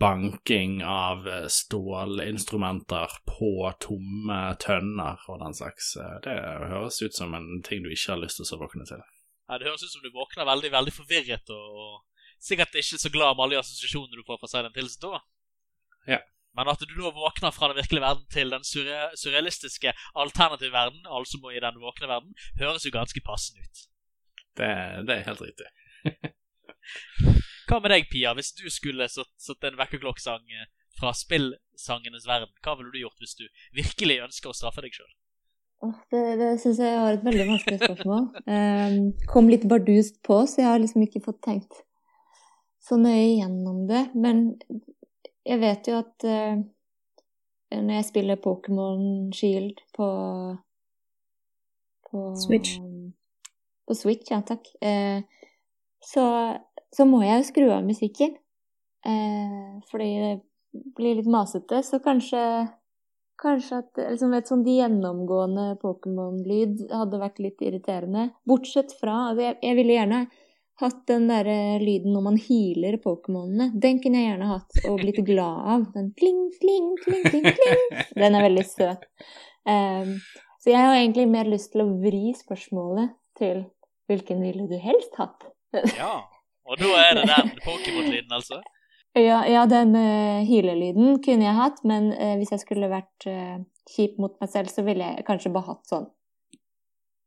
banking 0.00 0.78
av 0.86 1.26
stålinstrumenter 1.52 3.18
på 3.28 3.50
tomme 3.84 4.38
tønner 4.62 5.20
og 5.28 5.42
den 5.42 5.54
slags. 5.54 5.92
Det 6.24 6.36
høres 6.70 7.02
ut 7.02 7.14
som 7.14 7.34
en 7.36 7.60
ting 7.66 7.84
du 7.84 7.90
ikke 7.92 8.14
har 8.14 8.22
lyst 8.22 8.40
til 8.40 8.56
å 8.56 8.62
våkne 8.62 8.86
til. 8.88 9.02
Ja, 9.48 9.58
Det 9.58 9.68
høres 9.68 9.84
ut 9.84 9.92
som 9.92 10.06
du 10.06 10.14
våkner 10.14 10.48
veldig 10.48 10.72
veldig 10.72 10.94
forvirret 10.94 11.52
og 11.52 12.07
sikkert 12.42 12.76
ikke 12.78 13.00
så 13.00 13.10
glad 13.12 13.36
med 13.36 13.44
alle 13.46 13.58
de 13.58 13.62
assosiasjonene 13.62 14.18
du 14.18 14.26
får 14.26 14.40
fra 14.40 14.50
Silent 14.50 14.78
Hills 14.78 14.98
da. 15.02 15.20
Ja. 16.08 16.20
Men 16.56 16.70
at 16.72 16.80
du 16.82 16.94
da 16.96 17.12
våkner 17.14 17.54
fra 17.54 17.68
den 17.70 17.78
virkelige 17.78 18.02
verden 18.02 18.24
til 18.34 18.50
den 18.50 18.64
surrealistiske 18.66 19.92
alternative 20.18 20.72
verden, 20.74 21.04
altså 21.06 21.38
må 21.42 21.52
i 21.52 21.62
den 21.62 21.78
våkne 21.82 22.10
verden, 22.10 22.34
høres 22.58 22.86
jo 22.86 22.94
ganske 22.94 23.22
passende 23.26 23.62
ut. 23.62 23.84
Det, 24.58 24.70
det 25.06 25.14
er 25.14 25.28
helt 25.28 25.44
riktig. 25.44 25.68
hva 27.68 27.78
med 27.84 27.92
deg, 27.94 28.08
Pia? 28.10 28.34
Hvis 28.34 28.50
du 28.58 28.66
skulle 28.74 29.06
satt, 29.12 29.30
satt 29.38 29.68
en 29.68 29.78
vekkerklokkesang 29.78 30.50
eh, 30.50 30.66
fra 30.98 31.12
spillsangenes 31.14 32.26
verden, 32.26 32.50
hva 32.64 32.74
ville 32.78 32.90
du 32.94 33.02
gjort 33.04 33.22
hvis 33.22 33.38
du 33.38 33.46
virkelig 33.76 34.22
ønsker 34.26 34.50
å 34.50 34.56
straffe 34.56 34.82
deg 34.82 34.98
sjøl? 34.98 35.10
Det, 36.10 36.22
det 36.40 36.54
syns 36.58 36.80
jeg 36.82 36.94
var 36.98 37.14
et 37.14 37.26
veldig 37.26 37.44
vanskelig 37.52 37.78
spørsmål. 37.84 38.24
Um, 38.50 38.96
kom 39.30 39.50
litt 39.52 39.68
bardust 39.70 40.18
på, 40.26 40.40
så 40.50 40.64
jeg 40.64 40.66
har 40.72 40.82
liksom 40.82 41.04
ikke 41.06 41.22
fått 41.22 41.38
tenkt 41.44 41.84
så 42.82 42.98
nøye 43.00 43.38
gjennom 43.38 43.84
det. 43.88 44.08
Men 44.14 44.58
jeg 45.48 45.60
vet 45.62 45.90
jo 45.90 45.98
at 46.00 46.26
uh, 46.28 46.60
når 47.74 47.94
jeg 47.98 48.08
spiller 48.08 48.40
Pokémon 48.42 49.28
Shield 49.34 49.82
på 49.96 50.08
på 52.08 52.34
Switch. 52.40 52.78
På 53.86 53.94
Switch, 53.94 54.30
ja 54.30 54.40
takk. 54.46 54.68
Uh, 54.80 55.20
så, 56.00 56.24
så, 56.94 57.04
må 57.04 57.22
jeg 57.24 57.42
jo 57.42 57.48
skru 57.50 57.68
av 57.74 57.84
musikken. 57.84 58.36
Uh, 59.04 59.78
fordi 59.90 60.10
det 60.22 60.34
blir 60.96 61.18
litt 61.20 61.30
masete. 61.30 61.82
Så 61.86 62.02
kanskje 62.04 62.42
Kanskje 63.38 63.76
at 63.84 63.98
liksom 64.02 64.32
et 64.34 64.48
sånn 64.50 64.64
gjennomgående 64.66 65.76
Pokémon-lyd 65.78 66.88
hadde 66.90 67.20
vært 67.20 67.36
litt 67.38 67.60
irriterende. 67.62 68.32
Bortsett 68.42 68.90
fra 68.98 69.28
altså 69.28 69.44
jeg, 69.44 69.58
jeg 69.62 69.76
ville 69.78 69.94
gjerne 69.94 70.18
hatt 70.78 71.00
den 71.10 71.26
derre 71.30 71.78
lyden 71.82 72.14
når 72.14 72.24
man 72.24 72.38
healer 72.38 72.98
Pokémonene. 73.02 73.70
Den 73.74 73.98
kunne 74.02 74.20
jeg 74.20 74.30
gjerne 74.30 74.50
hatt 74.52 74.78
og 74.88 75.00
blitt 75.02 75.20
glad 75.26 75.64
av. 75.74 75.86
Den 75.94 76.12
kling, 76.18 76.44
kling, 76.60 76.92
kling, 77.02 77.24
kling, 77.26 77.48
kling. 77.58 77.84
Den 78.14 78.38
er 78.38 78.46
veldig 78.46 78.64
søt. 78.68 79.08
Um, 79.68 80.16
så 80.62 80.72
jeg 80.72 80.84
har 80.84 80.96
egentlig 80.96 81.28
mer 81.30 81.50
lyst 81.50 81.72
til 81.74 81.84
å 81.84 81.90
vri 82.02 82.32
spørsmålet 82.38 83.14
til 83.38 83.64
hvilken 84.08 84.42
ville 84.42 84.66
du 84.70 84.78
helst 84.80 85.18
hatt? 85.20 85.50
ja, 85.98 86.14
og 86.64 86.80
da 86.80 86.90
er 87.02 87.18
det 87.18 87.28
den 87.28 87.54
Pokémon-lyden, 87.66 88.32
altså? 88.32 88.62
Ja, 89.18 89.42
ja 89.50 89.64
den 89.68 89.94
uh, 89.96 90.44
healer-lyden 90.46 91.18
kunne 91.24 91.48
jeg 91.48 91.58
hatt, 91.58 91.82
men 91.88 92.12
uh, 92.14 92.36
hvis 92.38 92.54
jeg 92.54 92.62
skulle 92.62 92.90
vært 92.92 93.26
uh, 93.28 93.58
kjip 93.90 94.18
mot 94.22 94.34
meg 94.40 94.52
selv, 94.52 94.70
så 94.72 94.84
ville 94.86 95.10
jeg 95.10 95.26
kanskje 95.26 95.52
bare 95.54 95.72
hatt 95.72 95.90
sånn 95.90 96.06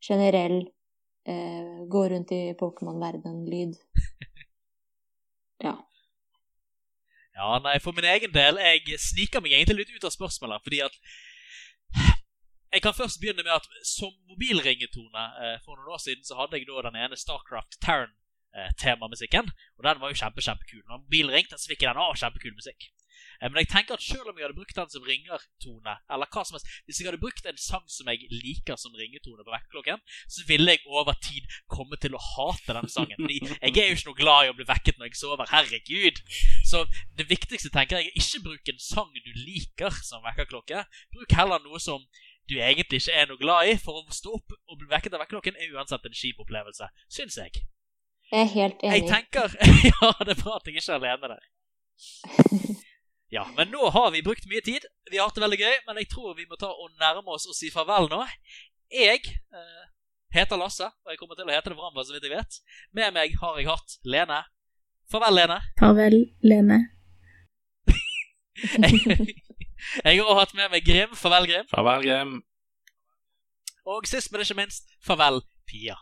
generell 0.02 0.64
eh, 1.28 1.82
gå 1.92 2.04
rundt 2.10 2.32
i 2.36 2.42
Pokémon-verden-lyd. 2.60 3.78
ja. 5.68 5.76
Ja, 7.36 7.52
nei, 7.64 7.78
for 7.80 7.96
min 7.98 8.06
egen 8.06 8.34
del, 8.36 8.60
jeg 8.60 9.00
sniker 9.00 9.42
meg 9.42 9.56
egentlig 9.56 9.86
litt 9.86 9.94
ut 9.96 10.10
av 10.10 10.16
spørsmålet, 10.16 10.64
fordi 10.66 10.82
at 10.86 10.98
jeg 12.72 12.84
kan 12.84 12.96
først 12.96 13.20
begynne 13.20 13.44
med 13.44 13.54
at 13.56 13.68
som 13.88 14.12
mobilringetone 14.32 15.28
eh, 15.44 15.58
for 15.66 15.76
noen 15.76 15.96
år 15.96 16.02
siden 16.04 16.28
så 16.28 16.38
hadde 16.40 16.60
jeg 16.60 16.70
da 16.70 16.88
den 16.88 17.00
ene 17.04 17.20
Starcraft 17.20 17.80
Tarn 17.84 18.12
temamusikken, 18.78 19.48
Eh, 19.48 19.78
og 19.78 19.84
den 19.84 20.02
var 20.02 20.12
jo 20.12 20.20
kjempe, 20.20 20.42
kjempekul. 20.44 20.84
Når 20.88 21.04
mobilen 21.06 21.32
ringte, 21.32 21.58
så 21.58 21.72
fikk 21.72 21.86
jeg 21.86 21.94
den. 21.94 22.04
av 22.04 22.18
kjempekul 22.20 22.54
musikk. 22.56 22.92
Eh, 23.42 23.50
men 23.50 23.64
jeg 23.64 23.72
tenker 23.74 23.98
at 23.98 24.06
selv 24.06 24.30
om 24.30 24.38
jeg 24.38 24.46
hadde 24.46 24.58
brukt 24.58 24.78
den 24.78 24.92
som 24.94 25.06
ringertone, 25.06 25.96
eller 26.14 26.30
hva 26.30 26.44
som 26.46 26.58
helst 26.58 26.70
Hvis 26.86 27.02
jeg 27.02 27.10
hadde 27.10 27.22
brukt 27.22 27.48
en 27.50 27.62
sang 27.62 27.86
som 27.90 28.10
jeg 28.12 28.30
liker 28.32 28.78
som 28.80 28.96
ringetone 28.98 29.46
på 29.46 29.54
vekkerklokken, 29.54 30.02
så 30.30 30.46
ville 30.48 30.76
jeg 30.76 30.86
over 30.86 31.18
tid 31.24 31.48
komme 31.72 31.98
til 32.02 32.16
å 32.18 32.22
hate 32.22 32.78
den 32.78 32.90
sangen. 32.92 33.18
Fordi 33.20 33.40
jeg 33.42 33.78
er 33.78 33.92
jo 33.92 33.98
ikke 33.98 34.10
noe 34.12 34.22
glad 34.22 34.46
i 34.46 34.52
å 34.54 34.58
bli 34.58 34.68
vekket 34.70 35.00
når 35.00 35.12
jeg 35.12 35.22
sover. 35.22 35.52
Herregud! 35.52 36.22
Så 36.70 36.86
det 37.18 37.30
viktigste 37.30 37.74
tenker 37.74 38.00
jeg 38.02 38.12
er 38.12 38.22
ikke 38.22 38.44
bruk 38.46 38.74
en 38.74 38.84
sang 38.84 39.10
du 39.12 39.32
liker 39.46 39.96
som 40.06 40.24
vekkerklokke. 40.26 40.86
Bruk 41.16 41.38
heller 41.38 41.64
noe 41.66 41.82
som 41.82 42.06
du 42.50 42.58
egentlig 42.60 43.02
ikke 43.02 43.16
er 43.16 43.30
noe 43.30 43.40
glad 43.40 43.70
i, 43.70 43.76
for 43.80 44.02
å 44.02 44.16
stå 44.16 44.36
opp 44.40 44.56
og 44.56 44.80
bli 44.80 44.90
vekket 44.92 45.16
av 45.16 45.24
vekkerklokken 45.24 45.60
er 45.60 45.76
uansett 45.78 46.06
en 46.08 46.18
kjip 46.18 46.42
opplevelse, 46.44 46.90
syns 47.12 47.38
jeg. 47.40 47.64
Jeg 48.32 48.46
er 48.46 48.54
helt 48.54 48.84
enig. 48.84 49.02
Jeg 49.02 49.10
tenker, 49.12 49.58
Ja, 49.92 50.14
det 50.24 50.36
er 50.36 50.44
bra 50.44 50.58
at 50.58 50.68
jeg 50.68 50.80
ikke 50.80 50.96
er 50.96 51.00
alene 51.00 51.36
der. 51.36 51.50
Ja, 53.32 53.46
men 53.56 53.70
nå 53.72 53.90
har 53.96 54.10
vi 54.12 54.24
brukt 54.26 54.44
mye 54.52 54.62
tid. 54.62 54.86
Vi 55.12 55.18
har 55.18 55.30
hatt 55.30 55.38
det 55.38 55.46
veldig 55.46 55.60
gøy, 55.62 55.76
men 55.88 56.00
jeg 56.02 56.10
tror 56.12 56.36
vi 56.36 56.46
må 56.50 56.58
ta 56.60 56.68
og 56.68 56.92
nærme 57.00 57.32
oss 57.32 57.48
og 57.48 57.56
si 57.56 57.70
farvel 57.72 58.10
nå. 58.12 58.20
Jeg 58.92 59.22
eh, 59.24 59.84
heter 60.36 60.60
Lasse, 60.60 60.90
og 60.92 61.14
jeg 61.14 61.20
kommer 61.22 61.40
til 61.40 61.48
å 61.48 61.54
hete 61.54 61.72
det 61.72 61.78
framover, 61.78 62.04
så 62.04 62.16
vidt 62.16 62.28
jeg 62.28 62.36
vet. 62.36 62.60
Med 62.92 63.16
meg 63.16 63.38
har 63.40 63.60
jeg 63.60 63.70
hatt 63.70 63.96
Lene. 64.04 64.42
Farvel, 65.12 65.40
Lene. 65.40 65.60
Farvel, 65.80 66.18
Lene. 66.44 66.80
jeg 70.04 70.20
har 70.20 70.26
også 70.26 70.40
hatt 70.42 70.56
med 70.60 70.76
meg 70.76 70.84
Grim. 70.88 71.16
Farvel, 71.16 71.48
Grim. 71.48 71.70
Farvel, 71.72 72.04
Grim. 72.04 72.36
Og 73.96 74.12
sist, 74.12 74.32
men 74.32 74.44
ikke 74.44 74.60
minst, 74.60 74.92
farvel, 75.08 75.40
Pia. 75.72 75.96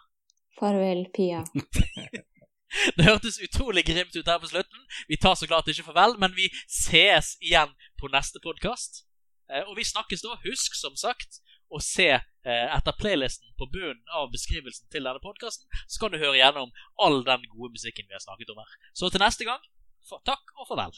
Farvel, 0.57 1.05
Pia. 1.13 1.45
Det 2.97 3.05
hørtes 3.05 3.39
utrolig 3.41 3.85
grimt 3.87 4.15
ut 4.15 4.27
her 4.27 4.39
på 4.41 4.49
slutten. 4.51 4.81
Vi 5.09 5.17
tar 5.17 5.35
så 5.35 5.47
klart 5.49 5.69
ikke 5.71 5.87
farvel, 5.89 6.17
men 6.21 6.35
vi 6.37 6.49
ses 6.67 7.35
igjen 7.41 7.73
på 7.99 8.11
neste 8.13 8.41
podkast. 8.43 9.03
Eh, 9.49 9.63
og 9.65 9.77
vi 9.79 9.87
snakkes 9.87 10.25
da. 10.25 10.37
Husk, 10.45 10.77
som 10.77 10.97
sagt, 10.99 11.41
å 11.69 11.81
se 11.83 12.09
eh, 12.13 12.67
etter 12.77 12.97
playlisten 12.97 13.53
på 13.59 13.69
bunnen 13.73 14.01
av 14.17 14.31
beskrivelsen 14.33 14.89
til 14.93 15.05
denne 15.05 15.21
podkasten, 15.23 15.69
så 15.87 16.01
kan 16.01 16.13
du 16.13 16.21
høre 16.21 16.37
gjennom 16.39 16.73
all 17.01 17.21
den 17.25 17.45
gode 17.51 17.75
musikken 17.77 18.09
vi 18.09 18.17
har 18.17 18.23
snakket 18.23 18.53
om 18.53 18.61
her. 18.61 18.79
Så 18.93 19.11
til 19.13 19.23
neste 19.23 19.47
gang, 19.49 19.61
takk 20.25 20.55
og 20.57 20.69
farvel. 20.69 20.97